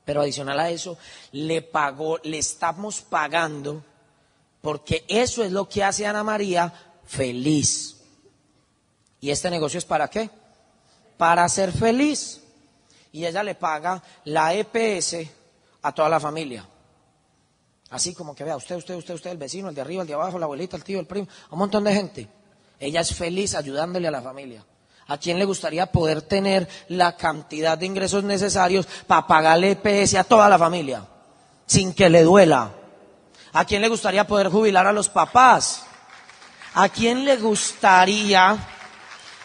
Pero 0.05 0.21
adicional 0.21 0.59
a 0.59 0.71
eso, 0.71 0.97
le 1.33 1.61
pagó, 1.61 2.17
le 2.23 2.39
estamos 2.39 3.01
pagando, 3.01 3.83
porque 4.59 5.05
eso 5.07 5.43
es 5.43 5.51
lo 5.51 5.69
que 5.69 5.83
hace 5.83 6.07
a 6.07 6.09
Ana 6.09 6.23
María 6.23 6.73
feliz. 7.05 7.97
¿Y 9.21 9.29
este 9.29 9.51
negocio 9.51 9.77
es 9.77 9.85
para 9.85 10.07
qué? 10.07 10.31
Para 11.15 11.47
ser 11.47 11.71
feliz. 11.71 12.41
Y 13.11 13.23
ella 13.23 13.43
le 13.43 13.53
paga 13.53 14.01
la 14.25 14.55
EPS 14.55 15.29
a 15.83 15.91
toda 15.91 16.09
la 16.09 16.19
familia. 16.19 16.67
Así 17.89 18.13
como 18.13 18.35
que 18.35 18.43
vea, 18.43 18.57
usted, 18.57 18.75
usted, 18.75 18.95
usted, 18.95 19.13
usted, 19.13 19.31
el 19.31 19.37
vecino, 19.37 19.69
el 19.69 19.75
de 19.75 19.81
arriba, 19.81 20.01
el 20.01 20.07
de 20.07 20.13
abajo, 20.13 20.37
la 20.37 20.45
abuelita, 20.45 20.75
el 20.75 20.83
tío, 20.83 20.99
el 20.99 21.05
primo, 21.05 21.27
un 21.51 21.59
montón 21.59 21.83
de 21.85 21.93
gente. 21.93 22.27
Ella 22.79 23.01
es 23.01 23.15
feliz 23.15 23.55
ayudándole 23.55 24.07
a 24.07 24.11
la 24.11 24.21
familia. 24.21 24.65
¿A 25.07 25.17
quién 25.17 25.39
le 25.39 25.45
gustaría 25.45 25.85
poder 25.85 26.21
tener 26.23 26.67
la 26.89 27.15
cantidad 27.15 27.77
de 27.77 27.85
ingresos 27.85 28.25
necesarios 28.25 28.87
para 29.07 29.25
pagarle 29.25 29.71
EPS 29.81 30.15
a 30.15 30.25
toda 30.25 30.49
la 30.49 30.59
familia? 30.59 31.07
Sin 31.65 31.93
que 31.93 32.09
le 32.09 32.23
duela. 32.23 32.73
¿A 33.53 33.63
quién 33.63 33.81
le 33.81 33.87
gustaría 33.87 34.27
poder 34.27 34.49
jubilar 34.49 34.85
a 34.85 34.91
los 34.91 35.07
papás? 35.07 35.83
¿A 36.73 36.89
quién 36.89 37.23
le 37.23 37.37
gustaría, 37.37 38.57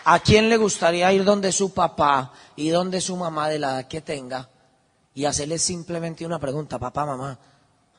a 0.04 0.18
quién 0.18 0.48
le 0.48 0.56
gustaría 0.56 1.12
ir 1.12 1.24
donde 1.24 1.52
su 1.52 1.72
papá 1.72 2.32
y 2.56 2.70
donde 2.70 3.00
su 3.00 3.16
mamá 3.16 3.48
de 3.48 3.60
la 3.60 3.70
edad 3.70 3.88
que 3.88 4.00
tenga 4.00 4.48
y 5.14 5.24
hacerle 5.24 5.58
simplemente 5.58 6.26
una 6.26 6.38
pregunta, 6.38 6.78
papá, 6.78 7.06
mamá, 7.06 7.38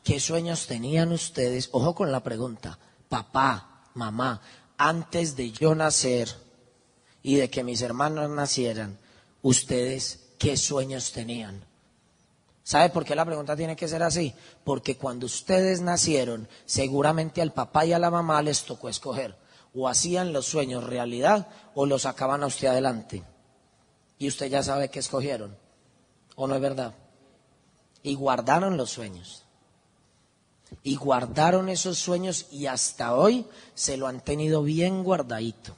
¿qué 0.04 0.20
sueños 0.20 0.68
tenían 0.68 1.12
ustedes? 1.12 1.70
Ojo 1.72 1.96
con 1.96 2.12
la 2.12 2.24
pregunta, 2.24 2.78
papá, 3.10 3.84
mamá, 3.94 4.42
antes 4.78 5.36
de 5.36 5.52
yo 5.52 5.76
nacer 5.76 6.30
y 7.22 7.36
de 7.36 7.50
que 7.50 7.64
mis 7.64 7.82
hermanos 7.82 8.30
nacieran, 8.30 9.00
ustedes 9.42 10.34
qué 10.38 10.58
sueños 10.58 11.12
tenían. 11.12 11.66
¿Sabe 12.64 12.90
por 12.90 13.04
qué 13.04 13.14
la 13.14 13.26
pregunta 13.26 13.58
tiene 13.58 13.76
que 13.76 13.90
ser 13.90 14.04
así? 14.04 14.34
Porque 14.64 14.98
cuando 14.98 15.26
ustedes 15.26 15.82
nacieron, 15.82 16.48
seguramente 16.66 17.42
al 17.42 17.52
papá 17.52 17.86
y 17.86 17.94
a 17.94 18.00
la 18.00 18.10
mamá 18.10 18.42
les 18.42 18.64
tocó 18.64 18.88
escoger. 18.88 19.36
O 19.76 19.90
hacían 19.90 20.32
los 20.32 20.46
sueños 20.46 20.84
realidad 20.84 21.48
o 21.76 21.86
los 21.86 22.04
sacaban 22.04 22.44
a 22.44 22.48
usted 22.48 22.68
adelante. 22.68 23.24
Y 24.18 24.28
usted 24.30 24.48
ya 24.48 24.64
sabe 24.64 24.90
qué 24.90 25.00
escogieron. 25.00 25.58
¿O 26.36 26.48
no 26.48 26.56
es 26.56 26.62
verdad? 26.62 26.94
Y 28.02 28.16
guardaron 28.16 28.78
los 28.78 28.92
sueños. 28.92 29.43
Y 30.82 30.96
guardaron 30.96 31.70
esos 31.70 32.00
sueños 32.00 32.48
y 32.52 32.66
hasta 32.66 33.16
hoy 33.16 33.46
se 33.76 33.98
lo 33.98 34.08
han 34.08 34.22
tenido 34.22 34.64
bien 34.64 35.04
guardadito 35.04 35.76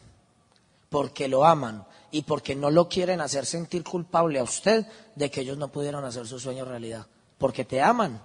porque 0.96 1.28
lo 1.28 1.44
aman 1.44 1.86
y 2.10 2.22
porque 2.22 2.56
no 2.56 2.72
lo 2.72 2.88
quieren 2.88 3.20
hacer 3.20 3.46
sentir 3.46 3.84
culpable 3.84 4.40
a 4.40 4.44
usted 4.44 4.86
de 5.14 5.30
que 5.30 5.42
ellos 5.42 5.58
no 5.58 5.68
pudieron 5.68 6.06
hacer 6.06 6.26
su 6.26 6.40
sueño 6.40 6.64
realidad. 6.64 7.06
Porque 7.38 7.66
te 7.66 7.82
aman. 7.82 8.22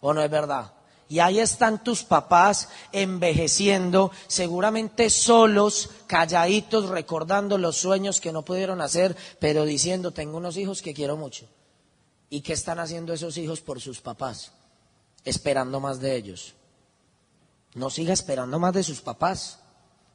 ¿O 0.00 0.14
no 0.14 0.22
es 0.22 0.30
verdad? 0.30 0.72
Y 1.10 1.18
ahí 1.18 1.40
están 1.40 1.84
tus 1.84 2.02
papás 2.02 2.70
envejeciendo, 2.90 4.10
seguramente 4.26 5.10
solos, 5.10 5.90
calladitos, 6.06 6.88
recordando 6.88 7.58
los 7.58 7.76
sueños 7.76 8.18
que 8.18 8.32
no 8.32 8.46
pudieron 8.46 8.80
hacer, 8.80 9.14
pero 9.38 9.66
diciendo, 9.66 10.12
tengo 10.12 10.38
unos 10.38 10.56
hijos 10.56 10.80
que 10.80 10.94
quiero 10.94 11.18
mucho. 11.18 11.46
¿Y 12.30 12.40
qué 12.40 12.54
están 12.54 12.78
haciendo 12.78 13.12
esos 13.12 13.36
hijos 13.36 13.60
por 13.60 13.78
sus 13.78 14.00
papás? 14.00 14.52
Esperando 15.24 15.80
más 15.80 16.00
de 16.00 16.16
ellos. 16.16 16.54
No 17.74 17.90
siga 17.90 18.12
esperando 18.12 18.58
más 18.58 18.72
de 18.74 18.82
sus 18.82 19.00
papás. 19.00 19.60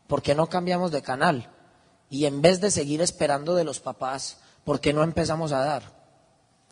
¿Por 0.07 0.21
qué 0.21 0.33
no 0.35 0.47
cambiamos 0.47 0.91
de 0.91 1.01
canal? 1.01 1.51
Y 2.09 2.25
en 2.25 2.41
vez 2.41 2.61
de 2.61 2.71
seguir 2.71 3.01
esperando 3.01 3.53
de 3.55 3.63
los 3.63 3.79
papás, 3.79 4.37
¿por 4.63 4.79
qué 4.79 4.93
no 4.93 5.03
empezamos 5.03 5.51
a 5.51 5.59
dar? 5.59 5.99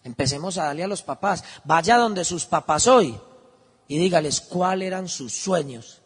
Empecemos 0.03 0.57
a 0.57 0.65
darle 0.65 0.83
a 0.83 0.87
los 0.87 1.03
papás. 1.03 1.43
Vaya 1.63 1.97
donde 1.97 2.23
sus 2.23 2.45
papás 2.45 2.87
hoy 2.87 3.19
y 3.87 3.97
dígales 3.97 4.41
cuáles 4.41 4.87
eran 4.87 5.07
sus 5.07 5.33
sueños. 5.33 6.01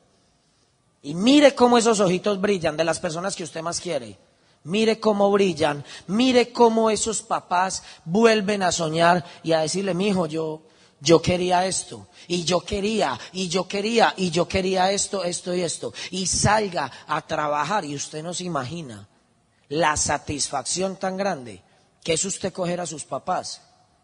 Y 1.02 1.16
mire 1.16 1.56
cómo 1.56 1.78
esos 1.78 2.00
ojitos 2.00 2.40
brillan 2.40 2.78
de 2.78 2.84
las 2.84 3.00
personas 3.00 3.36
que 3.36 3.44
usted 3.44 3.62
más 3.62 3.80
quiere. 3.80 4.18
Mire 4.64 5.00
cómo 5.00 5.32
brillan, 5.32 5.84
mire 6.06 6.52
cómo 6.52 6.92
esos 6.92 7.24
papás 7.24 7.82
vuelven 8.06 8.62
a 8.62 8.72
soñar 8.72 9.26
y 9.42 9.54
a 9.54 9.62
decirle, 9.62 9.96
mi 9.96 10.10
hijo, 10.10 10.28
yo, 10.28 10.62
yo 11.02 11.20
quería 11.20 11.66
esto, 11.66 12.08
y 12.28 12.46
yo 12.46 12.62
quería, 12.62 13.20
y 13.34 13.50
yo 13.50 13.68
quería, 13.68 14.14
y 14.16 14.30
yo 14.30 14.48
quería 14.48 14.92
esto, 14.92 15.24
esto 15.24 15.54
y 15.54 15.62
esto. 15.62 15.94
Y 16.12 16.28
salga 16.28 16.92
a 17.08 17.26
trabajar 17.26 17.84
y 17.84 17.96
usted 17.96 18.22
no 18.22 18.36
se 18.36 18.44
imagina 18.44 19.10
la 19.68 19.98
satisfacción 19.98 20.98
tan 20.98 21.18
grande 21.18 21.64
que 22.04 22.14
es 22.14 22.24
usted 22.24 22.54
coger 22.54 22.80
a 22.80 22.86
sus 22.86 23.04
papás 23.04 23.62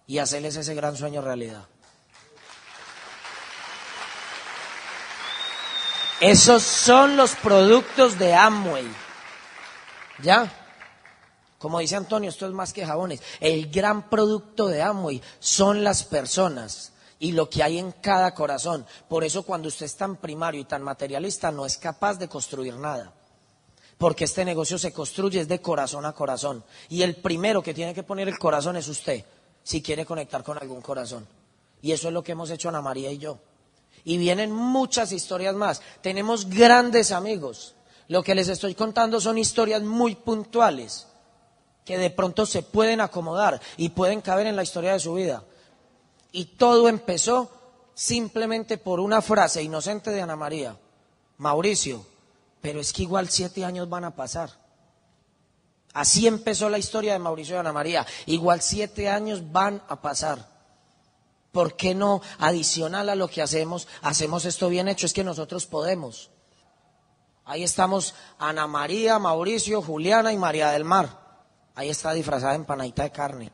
y 0.08 0.18
hacerles 0.18 0.56
ese 0.56 0.74
gran 0.74 0.98
sueño 0.98 1.22
realidad. 1.22 1.68
Esos 6.20 6.64
son 6.64 7.16
los 7.16 7.36
productos 7.36 8.18
de 8.18 8.34
Amway. 8.34 8.88
¿Ya? 10.24 10.67
Como 11.58 11.80
dice 11.80 11.96
Antonio, 11.96 12.30
esto 12.30 12.46
es 12.46 12.54
más 12.54 12.74
que 12.74 12.86
jabones. 12.86 13.22
El 13.40 13.70
gran 13.72 14.10
producto 14.10 14.68
de 14.68 14.82
Amway 14.82 15.22
son 15.40 15.84
las 15.84 16.04
personas 16.04 16.94
y 17.20 17.32
lo 17.32 17.50
que 17.50 17.64
hay 17.64 17.80
en 17.80 17.92
cada 17.94 18.34
corazón. 18.34 18.86
Por 19.10 19.24
eso 19.24 19.44
cuando 19.44 19.68
usted 19.68 19.88
es 19.88 19.96
tan 19.96 20.18
primario 20.18 20.62
y 20.62 20.66
tan 20.66 20.84
materialista 20.84 21.52
no 21.52 21.66
es 21.66 21.78
capaz 21.78 22.20
de 22.20 22.28
construir 22.28 22.76
nada 22.76 23.14
porque 23.98 24.26
este 24.26 24.46
negocio 24.46 24.78
se 24.78 24.94
construye 24.94 25.42
es 25.42 25.48
de 25.48 25.62
corazón 25.62 26.06
a 26.06 26.14
corazón. 26.14 26.64
Y 26.90 27.02
el 27.02 27.16
primero 27.16 27.64
que 27.64 27.74
tiene 27.74 27.94
que 27.94 28.04
poner 28.04 28.28
el 28.28 28.38
corazón 28.38 28.78
es 28.78 28.88
usted, 28.88 29.26
si 29.64 29.82
quiere 29.82 30.06
conectar 30.06 30.44
con 30.44 30.58
algún 30.58 30.82
corazón. 30.82 31.28
Y 31.82 31.92
eso 31.92 32.08
es 32.08 32.14
lo 32.14 32.24
que 32.24 32.34
hemos 32.34 32.50
hecho 32.50 32.70
Ana 32.70 32.82
María 32.82 33.12
y 33.12 33.18
yo. 33.18 33.40
Y 34.04 34.18
vienen 34.18 34.52
muchas 34.52 35.12
historias 35.12 35.56
más. 35.56 35.82
Tenemos 36.02 36.48
grandes 36.48 37.12
amigos. 37.12 37.74
Lo 38.08 38.24
que 38.24 38.36
les 38.36 38.48
estoy 38.48 38.76
contando 38.76 39.20
son 39.20 39.38
historias 39.38 39.82
muy 39.82 40.16
puntuales, 40.16 41.07
que 41.88 41.98
de 41.98 42.10
pronto 42.10 42.46
se 42.46 42.64
pueden 42.64 43.00
acomodar 43.00 43.62
y 43.78 43.90
pueden 43.90 44.20
caber 44.20 44.46
en 44.46 44.58
la 44.58 44.64
historia 44.64 44.92
de 44.92 45.00
su 45.00 45.14
vida. 45.14 45.46
Y 46.34 46.44
todo 46.58 46.90
empezó 46.90 47.50
simplemente 47.96 48.78
por 48.78 49.00
una 49.00 49.22
frase 49.22 49.64
inocente 49.64 50.12
de 50.12 50.22
Ana 50.22 50.36
María. 50.36 50.78
Mauricio, 51.38 52.06
pero 52.60 52.82
es 52.82 52.92
que 52.92 53.04
igual 53.04 53.30
siete 53.30 53.64
años 53.64 53.88
van 53.88 54.04
a 54.04 54.14
pasar. 54.18 54.52
Así 55.94 56.28
empezó 56.28 56.68
la 56.68 56.78
historia 56.78 57.14
de 57.14 57.20
Mauricio 57.20 57.56
y 57.56 57.60
Ana 57.60 57.72
María. 57.72 58.06
Igual 58.26 58.62
siete 58.62 59.08
años 59.08 59.54
van 59.54 59.82
a 59.88 60.02
pasar. 60.02 60.46
¿Por 61.54 61.78
qué 61.78 61.96
no, 61.96 62.22
adicional 62.38 63.08
a 63.08 63.16
lo 63.16 63.30
que 63.30 63.42
hacemos, 63.42 63.88
hacemos 64.02 64.44
esto 64.44 64.68
bien 64.68 64.90
hecho? 64.90 65.06
Es 65.06 65.14
que 65.14 65.24
nosotros 65.24 65.66
podemos. 65.66 66.32
Ahí 67.46 67.64
estamos 67.64 68.14
Ana 68.40 68.68
María, 68.68 69.20
Mauricio, 69.20 69.82
Juliana 69.82 70.34
y 70.34 70.38
María 70.38 70.72
del 70.72 70.84
Mar. 70.84 71.27
Ahí 71.78 71.92
está 71.92 72.12
disfrazada 72.14 72.56
en 72.56 72.66
panadita 72.66 73.04
de 73.04 73.12
carne. 73.12 73.52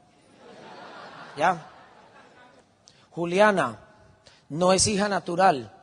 ¿Ya? 1.37 1.67
Juliana 3.11 3.79
no 4.47 4.71
es 4.71 4.87
hija 4.87 5.09
natural, 5.09 5.73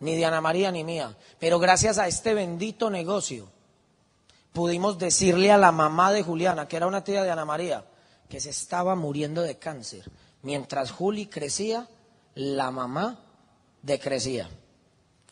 ni 0.00 0.16
de 0.16 0.24
Ana 0.24 0.40
María 0.40 0.72
ni 0.72 0.82
mía. 0.82 1.16
Pero 1.38 1.60
gracias 1.60 1.98
a 1.98 2.08
este 2.08 2.34
bendito 2.34 2.90
negocio 2.90 3.48
pudimos 4.52 4.98
decirle 4.98 5.52
a 5.52 5.56
la 5.56 5.70
mamá 5.70 6.10
de 6.10 6.24
Juliana, 6.24 6.66
que 6.66 6.76
era 6.78 6.88
una 6.88 7.04
tía 7.04 7.22
de 7.22 7.30
Ana 7.30 7.44
María, 7.44 7.84
que 8.28 8.40
se 8.40 8.50
estaba 8.50 8.96
muriendo 8.96 9.42
de 9.42 9.56
cáncer. 9.58 10.10
Mientras 10.42 10.90
Juli 10.90 11.26
crecía, 11.26 11.86
la 12.34 12.72
mamá 12.72 13.20
decrecía. 13.82 14.50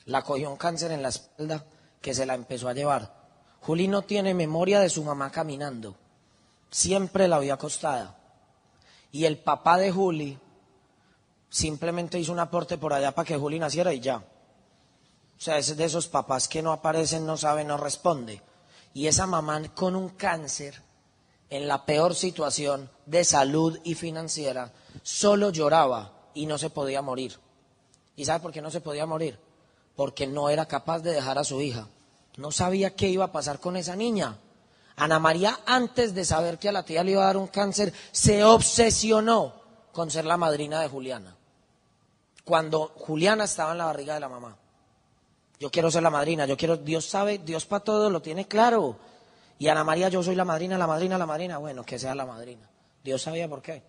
La 0.05 0.23
cogió 0.23 0.49
un 0.49 0.57
cáncer 0.57 0.93
en 0.93 1.03
la 1.03 1.09
espalda 1.09 1.65
que 2.01 2.15
se 2.15 2.25
la 2.25 2.35
empezó 2.35 2.69
a 2.69 2.73
llevar. 2.73 3.17
Juli 3.63 3.89
no 3.89 4.03
tiene 4.03 4.33
memoria 4.33 4.79
de 4.79 4.91
su 4.91 5.03
mamá 5.03 5.33
caminando. 5.33 5.97
Siempre 6.71 7.29
la 7.29 7.37
había 7.37 7.55
acostada. 7.55 8.19
Y 9.13 9.25
el 9.25 9.39
papá 9.39 9.79
de 9.79 9.93
Juli 9.93 10.39
simplemente 11.49 12.19
hizo 12.19 12.33
un 12.33 12.41
aporte 12.41 12.77
por 12.77 12.93
allá 12.93 13.13
para 13.13 13.27
que 13.27 13.37
Juli 13.37 13.59
naciera 13.59 13.93
y 13.93 14.01
ya. 14.01 14.17
O 14.19 15.41
sea, 15.41 15.59
es 15.59 15.77
de 15.77 15.85
esos 15.85 16.09
papás 16.09 16.49
que 16.49 16.63
no 16.63 16.73
aparecen, 16.73 17.27
no 17.27 17.37
saben, 17.37 17.69
no 17.69 17.77
responde. 17.77 18.43
Y 18.95 19.07
esa 19.07 19.27
mamá 19.27 19.63
con 19.75 19.95
un 19.95 20.11
cáncer, 20.11 20.83
en 21.51 21.69
la 21.69 21.85
peor 21.85 22.15
situación 22.15 22.91
de 23.05 23.25
salud 23.25 23.79
y 23.85 23.95
financiera, 23.95 24.73
solo 25.03 25.51
lloraba 25.51 26.31
y 26.35 26.47
no 26.47 26.59
se 26.59 26.71
podía 26.71 27.03
morir. 27.03 27.39
¿Y 28.17 28.25
sabe 28.25 28.41
por 28.41 28.53
qué 28.53 28.63
no 28.63 28.71
se 28.71 28.81
podía 28.81 29.07
morir? 29.07 29.39
Porque 29.95 30.27
no 30.27 30.49
era 30.49 30.67
capaz 30.67 31.01
de 31.01 31.13
dejar 31.13 31.39
a 31.39 31.45
su 31.45 31.61
hija. 31.61 31.89
No 32.37 32.51
sabía 32.51 32.97
qué 32.97 33.09
iba 33.09 33.27
a 33.27 33.33
pasar 33.33 33.61
con 33.61 33.77
esa 33.77 33.95
niña. 33.97 34.39
Ana 34.97 35.19
María, 35.19 35.61
antes 35.67 36.15
de 36.15 36.25
saber 36.25 36.59
que 36.59 36.71
a 36.71 36.73
la 36.73 36.83
tía 36.83 37.05
le 37.05 37.13
iba 37.13 37.23
a 37.23 37.27
dar 37.27 37.37
un 37.37 37.49
cáncer, 37.49 37.93
se 38.13 38.43
obsesionó 38.43 39.55
con 39.93 40.11
ser 40.11 40.25
la 40.25 40.39
madrina 40.39 40.81
de 40.81 40.89
Juliana. 40.89 41.37
Cuando 42.45 42.93
Juliana 42.97 43.45
estaba 43.45 43.73
en 43.73 43.79
la 43.79 43.87
barriga 43.87 44.15
de 44.15 44.21
la 44.21 44.29
mamá. 44.29 44.57
Yo 45.59 45.71
quiero 45.71 45.91
ser 45.91 46.03
la 46.03 46.11
madrina, 46.11 46.47
yo 46.47 46.57
quiero, 46.57 46.77
Dios 46.77 47.07
sabe, 47.07 47.39
Dios 47.39 47.67
para 47.67 47.85
todo 47.85 48.09
lo 48.11 48.21
tiene 48.21 48.47
claro. 48.47 48.97
Y 49.59 49.69
Ana 49.69 49.85
María, 49.85 50.09
yo 50.09 50.23
soy 50.23 50.35
la 50.35 50.45
madrina, 50.45 50.77
la 50.79 50.87
madrina, 50.87 51.19
la 51.19 51.27
madrina. 51.27 51.59
Bueno, 51.59 51.85
que 51.85 51.99
sea 51.99 52.15
la 52.15 52.27
madrina. 52.27 52.69
Dios 53.03 53.23
sabía 53.23 53.49
por 53.49 53.63
qué. 53.63 53.83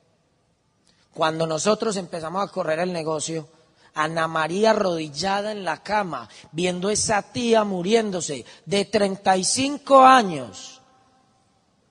Cuando 1.13 1.47
nosotros 1.47 1.97
empezamos 1.97 2.43
a 2.43 2.51
correr 2.51 2.79
el 2.79 2.93
negocio, 2.93 3.47
Ana 3.93 4.27
María 4.27 4.71
arrodillada 4.71 5.51
en 5.51 5.65
la 5.65 5.81
cama, 5.83 6.29
viendo 6.51 6.89
esa 6.89 7.21
tía 7.21 7.63
muriéndose 7.63 8.45
de 8.65 8.85
35 8.85 10.05
años, 10.05 10.76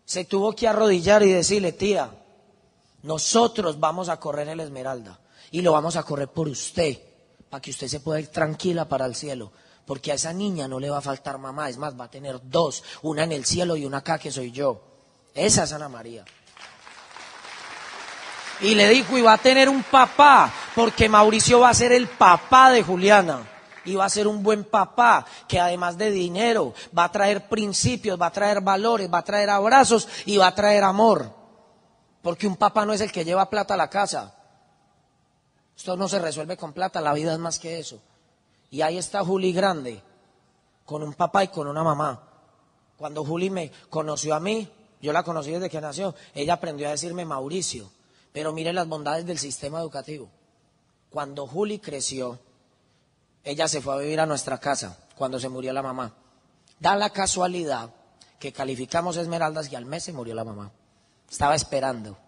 se 0.07 0.25
tuvo 0.25 0.55
que 0.55 0.69
arrodillar 0.69 1.25
y 1.25 1.33
decirle, 1.33 1.73
tía, 1.73 2.11
nosotros 3.03 3.79
vamos 3.79 4.09
a 4.09 4.19
correr 4.19 4.49
el 4.49 4.61
Esmeralda 4.61 5.19
y 5.51 5.61
lo 5.63 5.73
vamos 5.73 5.97
a 5.97 6.05
correr 6.05 6.29
por 6.29 6.49
usted, 6.49 6.97
para 7.51 7.61
que 7.61 7.73
usted 7.73 7.89
se 7.89 8.01
pueda 8.01 8.21
ir 8.21 8.29
tranquila 8.29 8.89
para 8.89 9.05
el 9.05 9.17
cielo. 9.17 9.53
Porque 9.85 10.13
a 10.13 10.15
esa 10.15 10.33
niña 10.33 10.67
no 10.69 10.81
le 10.81 10.91
va 10.91 10.99
a 10.99 11.03
faltar 11.03 11.39
mamá, 11.39 11.69
es 11.69 11.77
más, 11.77 11.99
va 11.99 12.05
a 12.05 12.11
tener 12.11 12.41
dos, 12.43 12.83
una 13.03 13.25
en 13.25 13.33
el 13.33 13.45
cielo 13.45 13.77
y 13.77 13.85
una 13.85 13.99
acá 13.99 14.19
que 14.19 14.33
soy 14.33 14.53
yo. 14.53 14.81
Esa 15.35 15.65
es 15.65 15.73
Ana 15.73 15.89
María. 15.89 16.25
Y 18.61 18.75
le 18.75 18.89
dijo, 18.89 19.19
y 19.19 19.23
va 19.23 19.35
a 19.35 19.39
tener 19.39 19.69
un 19.69 19.83
papá, 19.83 20.53
porque 20.75 21.09
Mauricio 21.09 21.61
va 21.61 21.71
a 21.71 21.75
ser 21.75 21.93
el 21.93 22.07
papá 22.07 22.71
de 22.71 22.83
Juliana. 22.83 23.47
Y 23.87 23.95
va 23.95 24.05
a 24.05 24.11
ser 24.11 24.29
un 24.29 24.43
buen 24.43 24.65
papá, 24.65 25.25
que 25.49 25.59
además 25.59 25.97
de 25.97 26.11
dinero, 26.11 26.75
va 26.97 27.05
a 27.05 27.13
traer 27.13 27.49
principios, 27.49 28.21
va 28.21 28.27
a 28.27 28.33
traer 28.33 28.61
valores, 28.61 29.11
va 29.13 29.19
a 29.19 29.25
traer 29.25 29.49
abrazos 29.49 30.07
y 30.27 30.37
va 30.37 30.49
a 30.49 30.55
traer 30.55 30.85
amor. 30.85 31.33
Porque 32.21 32.47
un 32.47 32.57
papá 32.57 32.85
no 32.85 32.93
es 32.93 33.01
el 33.01 33.13
que 33.13 33.25
lleva 33.25 33.49
plata 33.49 33.75
a 33.75 33.77
la 33.79 33.89
casa. 33.89 34.35
Esto 35.77 35.97
no 35.97 36.09
se 36.09 36.19
resuelve 36.19 36.57
con 36.57 36.73
plata, 36.73 37.01
la 37.01 37.15
vida 37.15 37.33
es 37.33 37.39
más 37.39 37.59
que 37.59 37.79
eso. 37.79 38.01
Y 38.71 38.83
ahí 38.83 38.99
está 38.99 39.25
Juli 39.25 39.53
grande, 39.53 40.03
con 40.85 41.03
un 41.03 41.15
papá 41.15 41.45
y 41.45 41.49
con 41.49 41.69
una 41.69 41.85
mamá. 41.85 42.23
Cuando 42.97 43.25
Juli 43.25 43.51
me 43.51 43.71
conoció 43.89 44.35
a 44.35 44.41
mí, 44.41 44.69
yo 45.01 45.13
la 45.13 45.23
conocí 45.23 45.53
desde 45.53 45.71
que 45.71 45.81
nació, 45.81 46.15
ella 46.35 46.55
aprendió 46.55 46.89
a 46.89 46.91
decirme 46.91 47.25
Mauricio. 47.25 47.91
Pero 48.33 48.53
mire 48.53 48.73
las 48.73 48.89
bondades 48.89 49.25
del 49.25 49.39
sistema 49.39 49.81
educativo. 49.81 50.29
Cuando 51.11 51.47
Juli 51.47 51.79
creció, 51.79 52.39
ella 53.47 53.69
se 53.69 53.81
fue 53.81 53.95
a 53.95 53.99
vivir 53.99 54.19
a 54.19 54.27
nuestra 54.27 54.59
casa 54.59 54.99
cuando 55.15 55.39
se 55.39 55.49
murió 55.49 55.73
la 55.73 55.81
mamá. 55.81 56.13
Da 56.81 56.97
la 56.97 57.11
casualidad 57.11 57.91
que 58.41 58.53
calificamos 58.53 59.17
Esmeraldas 59.17 59.71
y 59.71 59.77
al 59.77 59.87
mes 59.87 60.03
se 60.03 60.13
murió 60.13 60.35
la 60.35 60.43
mamá. 60.43 60.73
Estaba 61.31 61.55
esperando. 61.55 62.19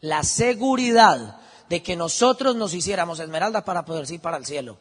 La 0.00 0.22
seguridad 0.22 1.40
de 1.68 1.82
que 1.82 1.96
nosotros 1.96 2.54
nos 2.54 2.72
hiciéramos 2.72 3.18
Esmeraldas 3.18 3.64
para 3.64 3.84
poder 3.84 4.08
ir 4.08 4.20
para 4.20 4.36
el 4.36 4.46
cielo. 4.46 4.78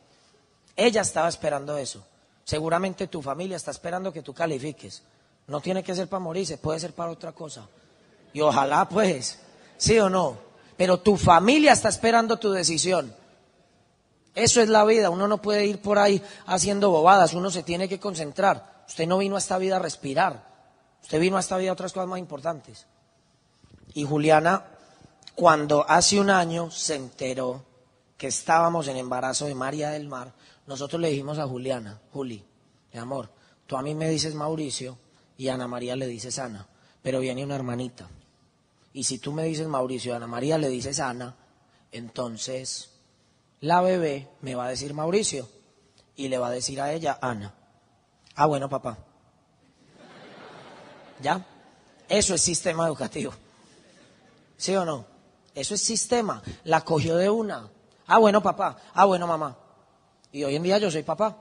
Ella 0.76 1.02
estaba 1.02 1.28
esperando 1.28 1.76
eso. 1.76 2.06
Seguramente 2.44 3.08
tu 3.08 3.24
familia 3.24 3.58
está 3.58 3.72
esperando 3.72 4.14
que 4.14 4.22
tú 4.22 4.32
califiques. 4.32 5.02
No 5.48 5.60
tiene 5.60 5.82
que 5.82 5.96
ser 5.96 6.08
para 6.08 6.20
morirse, 6.20 6.60
puede 6.60 6.80
ser 6.80 6.94
para 6.94 7.10
otra 7.10 7.32
cosa. 7.32 7.68
Y 8.32 8.42
ojalá 8.42 8.88
pues, 8.88 9.40
sí 9.78 9.98
o 9.98 10.08
no. 10.08 10.38
Pero 10.78 11.00
tu 11.00 11.18
familia 11.18 11.74
está 11.74 11.90
esperando 11.90 12.38
tu 12.38 12.52
decisión. 12.52 13.23
Eso 14.36 14.62
es 14.62 14.70
la 14.70 14.84
vida. 14.86 15.10
Uno 15.10 15.28
no 15.28 15.42
puede 15.42 15.66
ir 15.66 15.80
por 15.80 16.00
ahí 16.00 16.22
haciendo 16.46 16.90
bobadas. 16.90 17.34
Uno 17.34 17.52
se 17.52 17.64
tiene 17.64 17.88
que 17.88 18.00
concentrar. 18.00 18.84
Usted 18.88 19.08
no 19.08 19.18
vino 19.18 19.36
a 19.36 19.40
esta 19.40 19.58
vida 19.58 19.78
a 19.78 19.80
respirar. 19.80 20.52
Usted 21.02 21.20
vino 21.20 21.38
a 21.38 21.42
esta 21.42 21.58
vida 21.58 21.70
a 21.70 21.74
otras 21.74 21.94
cosas 21.94 22.08
más 22.08 22.20
importantes. 22.20 22.88
Y 23.94 24.06
Juliana, 24.06 24.66
cuando 25.36 25.86
hace 25.88 26.20
un 26.20 26.30
año 26.30 26.72
se 26.72 26.96
enteró 26.96 27.64
que 28.18 28.28
estábamos 28.28 28.88
en 28.88 28.98
embarazo 28.98 29.46
de 29.46 29.56
María 29.56 29.90
del 29.90 30.08
Mar, 30.08 30.34
nosotros 30.66 31.02
le 31.02 31.10
dijimos 31.10 31.40
a 31.40 31.48
Juliana, 31.48 32.00
Juli, 32.12 32.44
mi 32.94 33.00
amor, 33.00 33.30
tú 33.68 33.76
a 33.76 33.82
mí 33.82 33.94
me 33.96 34.10
dices 34.10 34.34
Mauricio 34.34 34.98
y 35.38 35.50
Ana 35.50 35.68
María 35.68 35.96
le 35.96 36.08
dices 36.08 36.40
Ana, 36.40 36.68
pero 37.02 37.20
viene 37.20 37.44
una 37.44 37.56
hermanita. 37.56 38.08
Y 38.94 39.04
si 39.04 39.18
tú 39.18 39.34
me 39.34 39.44
dices 39.44 39.68
Mauricio 39.68 40.14
y 40.14 40.16
Ana 40.16 40.28
María 40.28 40.58
le 40.58 40.70
dices 40.70 41.00
Ana, 41.00 41.36
entonces 41.92 42.93
la 43.64 43.80
bebé 43.80 44.28
me 44.41 44.55
va 44.55 44.66
a 44.66 44.70
decir 44.70 44.93
Mauricio 44.93 45.47
y 46.18 46.28
le 46.28 46.38
va 46.38 46.47
a 46.47 46.51
decir 46.51 46.82
a 46.82 46.91
ella 46.91 47.18
Ana. 47.22 47.53
Ah, 48.36 48.45
bueno, 48.45 48.68
papá. 48.68 48.97
¿Ya? 51.22 51.45
Eso 52.09 52.36
es 52.36 52.41
sistema 52.41 52.86
educativo. 52.88 53.32
¿Sí 54.57 54.76
o 54.76 54.84
no? 54.84 55.05
Eso 55.55 55.76
es 55.76 55.82
sistema. 55.82 56.43
La 56.66 56.82
cogió 56.82 57.16
de 57.16 57.30
una. 57.30 57.70
Ah, 58.05 58.18
bueno, 58.18 58.43
papá. 58.43 58.80
Ah, 58.93 59.05
bueno, 59.05 59.28
mamá. 59.28 59.57
Y 60.34 60.43
hoy 60.43 60.57
en 60.57 60.64
día 60.64 60.78
yo 60.78 60.91
soy 60.91 61.03
papá 61.03 61.38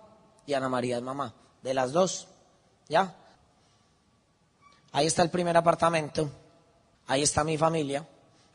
y 0.47 0.55
Ana 0.55 0.69
María 0.69 0.99
es 0.99 1.03
mamá. 1.03 1.35
De 1.61 1.75
las 1.75 1.91
dos. 1.91 2.29
¿Ya? 2.89 3.17
Ahí 4.93 5.07
está 5.09 5.23
el 5.23 5.31
primer 5.31 5.57
apartamento. 5.57 6.31
Ahí 7.09 7.23
está 7.23 7.43
mi 7.43 7.59
familia. 7.59 8.07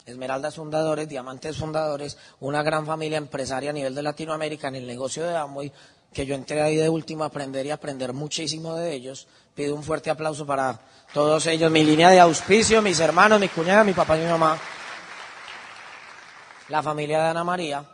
Esmeraldas 0.07 0.55
fundadores, 0.55 1.09
Diamantes 1.09 1.57
fundadores, 1.57 2.17
una 2.39 2.63
gran 2.63 2.85
familia 2.85 3.17
empresaria 3.17 3.71
a 3.71 3.73
nivel 3.73 3.93
de 3.93 4.01
Latinoamérica 4.01 4.69
en 4.69 4.75
el 4.75 4.87
negocio 4.87 5.27
de 5.27 5.35
Amway, 5.35 5.71
que 6.13 6.25
yo 6.25 6.33
entré 6.33 6.61
ahí 6.61 6.77
de 6.77 6.87
último 6.87 7.25
a 7.25 7.27
aprender 7.27 7.65
y 7.65 7.71
aprender 7.71 8.13
muchísimo 8.13 8.75
de 8.75 8.93
ellos. 8.93 9.27
Pido 9.53 9.75
un 9.75 9.83
fuerte 9.83 10.09
aplauso 10.09 10.45
para 10.45 10.79
todos 11.13 11.45
ellos, 11.47 11.69
mi 11.69 11.83
línea 11.83 12.09
de 12.09 12.21
auspicio, 12.21 12.81
mis 12.81 12.99
hermanos, 13.01 13.39
mi 13.39 13.49
cuñada, 13.49 13.83
mi 13.83 13.93
papá 13.93 14.17
y 14.17 14.21
mi 14.21 14.29
mamá. 14.29 14.57
La 16.69 16.81
familia 16.81 17.21
de 17.21 17.27
Ana 17.27 17.43
María, 17.43 17.85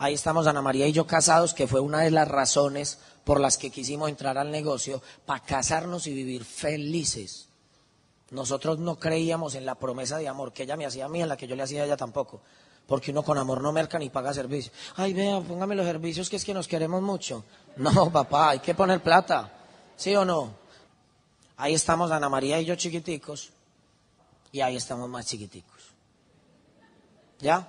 Ahí 0.00 0.14
estamos 0.14 0.46
Ana 0.46 0.62
María 0.62 0.86
y 0.86 0.92
yo 0.92 1.08
casados, 1.08 1.54
que 1.54 1.66
fue 1.66 1.80
una 1.80 2.02
de 2.02 2.12
las 2.12 2.28
razones 2.28 3.00
por 3.24 3.40
las 3.40 3.58
que 3.58 3.70
quisimos 3.70 4.08
entrar 4.08 4.38
al 4.38 4.52
negocio, 4.52 5.02
para 5.26 5.42
casarnos 5.42 6.06
y 6.06 6.14
vivir 6.14 6.44
felices. 6.44 7.47
Nosotros 8.30 8.78
no 8.78 8.98
creíamos 8.98 9.54
en 9.54 9.64
la 9.64 9.74
promesa 9.74 10.18
de 10.18 10.28
amor 10.28 10.52
que 10.52 10.64
ella 10.64 10.76
me 10.76 10.84
hacía 10.84 11.06
a 11.06 11.08
mí, 11.08 11.22
en 11.22 11.28
la 11.28 11.36
que 11.36 11.46
yo 11.46 11.56
le 11.56 11.62
hacía 11.62 11.82
a 11.82 11.84
ella 11.86 11.96
tampoco. 11.96 12.40
Porque 12.86 13.10
uno 13.10 13.22
con 13.22 13.38
amor 13.38 13.62
no 13.62 13.72
merca 13.72 13.98
ni 13.98 14.10
paga 14.10 14.34
servicio. 14.34 14.72
Ay, 14.96 15.12
vea, 15.14 15.40
póngame 15.40 15.74
los 15.74 15.86
servicios 15.86 16.28
que 16.28 16.36
es 16.36 16.44
que 16.44 16.54
nos 16.54 16.68
queremos 16.68 17.02
mucho. 17.02 17.44
No, 17.76 18.10
papá, 18.12 18.50
hay 18.50 18.58
que 18.58 18.74
poner 18.74 19.02
plata. 19.02 19.52
¿Sí 19.96 20.14
o 20.14 20.24
no? 20.24 20.54
Ahí 21.56 21.74
estamos 21.74 22.10
Ana 22.10 22.28
María 22.28 22.60
y 22.60 22.64
yo 22.64 22.76
chiquiticos. 22.76 23.50
Y 24.52 24.60
ahí 24.60 24.76
estamos 24.76 25.08
más 25.08 25.26
chiquiticos. 25.26 25.82
¿Ya? 27.40 27.68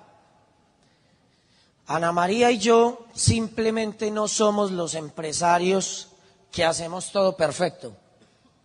Ana 1.86 2.12
María 2.12 2.50
y 2.50 2.58
yo 2.58 3.06
simplemente 3.14 4.10
no 4.10 4.28
somos 4.28 4.70
los 4.70 4.94
empresarios 4.94 6.08
que 6.52 6.64
hacemos 6.64 7.12
todo 7.12 7.36
perfecto. 7.36 7.96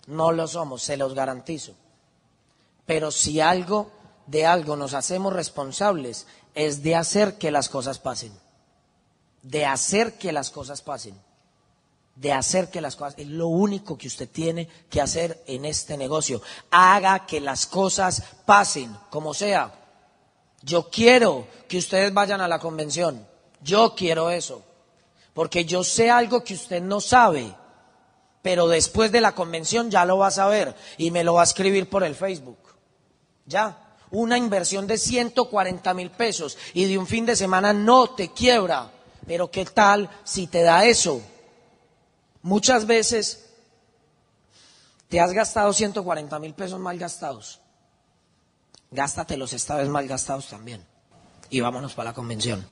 No 0.07 0.31
lo 0.31 0.47
somos, 0.47 0.83
se 0.83 0.97
los 0.97 1.13
garantizo. 1.13 1.73
Pero 2.85 3.11
si 3.11 3.39
algo 3.39 3.91
de 4.27 4.45
algo 4.45 4.75
nos 4.75 4.93
hacemos 4.93 5.33
responsables 5.33 6.27
es 6.53 6.83
de 6.83 6.95
hacer 6.95 7.37
que 7.37 7.51
las 7.51 7.69
cosas 7.69 7.99
pasen. 7.99 8.31
De 9.41 9.65
hacer 9.65 10.17
que 10.17 10.31
las 10.31 10.49
cosas 10.49 10.81
pasen. 10.81 11.19
De 12.15 12.31
hacer 12.31 12.69
que 12.69 12.81
las 12.81 12.95
cosas... 12.95 13.15
Es 13.17 13.27
lo 13.27 13.47
único 13.47 13.97
que 13.97 14.07
usted 14.07 14.29
tiene 14.29 14.67
que 14.89 15.01
hacer 15.01 15.43
en 15.47 15.65
este 15.65 15.97
negocio. 15.97 16.41
Haga 16.71 17.25
que 17.25 17.41
las 17.41 17.65
cosas 17.65 18.23
pasen, 18.45 18.95
como 19.09 19.33
sea. 19.33 19.73
Yo 20.61 20.89
quiero 20.89 21.47
que 21.67 21.77
ustedes 21.77 22.13
vayan 22.13 22.41
a 22.41 22.47
la 22.47 22.59
convención. 22.59 23.27
Yo 23.61 23.93
quiero 23.95 24.29
eso. 24.29 24.63
Porque 25.33 25.65
yo 25.65 25.83
sé 25.83 26.09
algo 26.09 26.43
que 26.43 26.53
usted 26.53 26.81
no 26.81 27.01
sabe. 27.01 27.53
Pero 28.41 28.67
después 28.67 29.11
de 29.11 29.21
la 29.21 29.33
convención 29.33 29.91
ya 29.91 30.05
lo 30.05 30.17
va 30.17 30.27
a 30.27 30.31
saber 30.31 30.75
y 30.97 31.11
me 31.11 31.23
lo 31.23 31.33
va 31.33 31.41
a 31.41 31.45
escribir 31.45 31.89
por 31.89 32.03
el 32.03 32.15
Facebook. 32.15 32.64
Ya. 33.45 33.81
Una 34.11 34.37
inversión 34.37 34.87
de 34.87 34.97
140 34.97 35.93
mil 35.93 36.11
pesos 36.11 36.57
y 36.73 36.85
de 36.85 36.97
un 36.97 37.07
fin 37.07 37.25
de 37.25 37.35
semana 37.35 37.73
no 37.73 38.11
te 38.11 38.31
quiebra. 38.31 38.91
Pero 39.25 39.49
¿qué 39.49 39.65
tal 39.65 40.09
si 40.23 40.47
te 40.47 40.61
da 40.61 40.85
eso? 40.85 41.21
Muchas 42.41 42.85
veces 42.85 43.45
te 45.09 45.19
has 45.19 45.33
gastado 45.33 45.73
140 45.73 46.39
mil 46.39 46.53
pesos 46.53 46.79
mal 46.79 46.97
gastados 46.97 47.59
gástatelos 48.95 49.53
esta 49.53 49.75
vez 49.75 49.89
mal 49.89 50.07
gastados 50.07 50.47
también. 50.47 50.83
Y 51.49 51.59
vámonos 51.61 51.93
para 51.93 52.09
la 52.09 52.15
convención. 52.15 52.67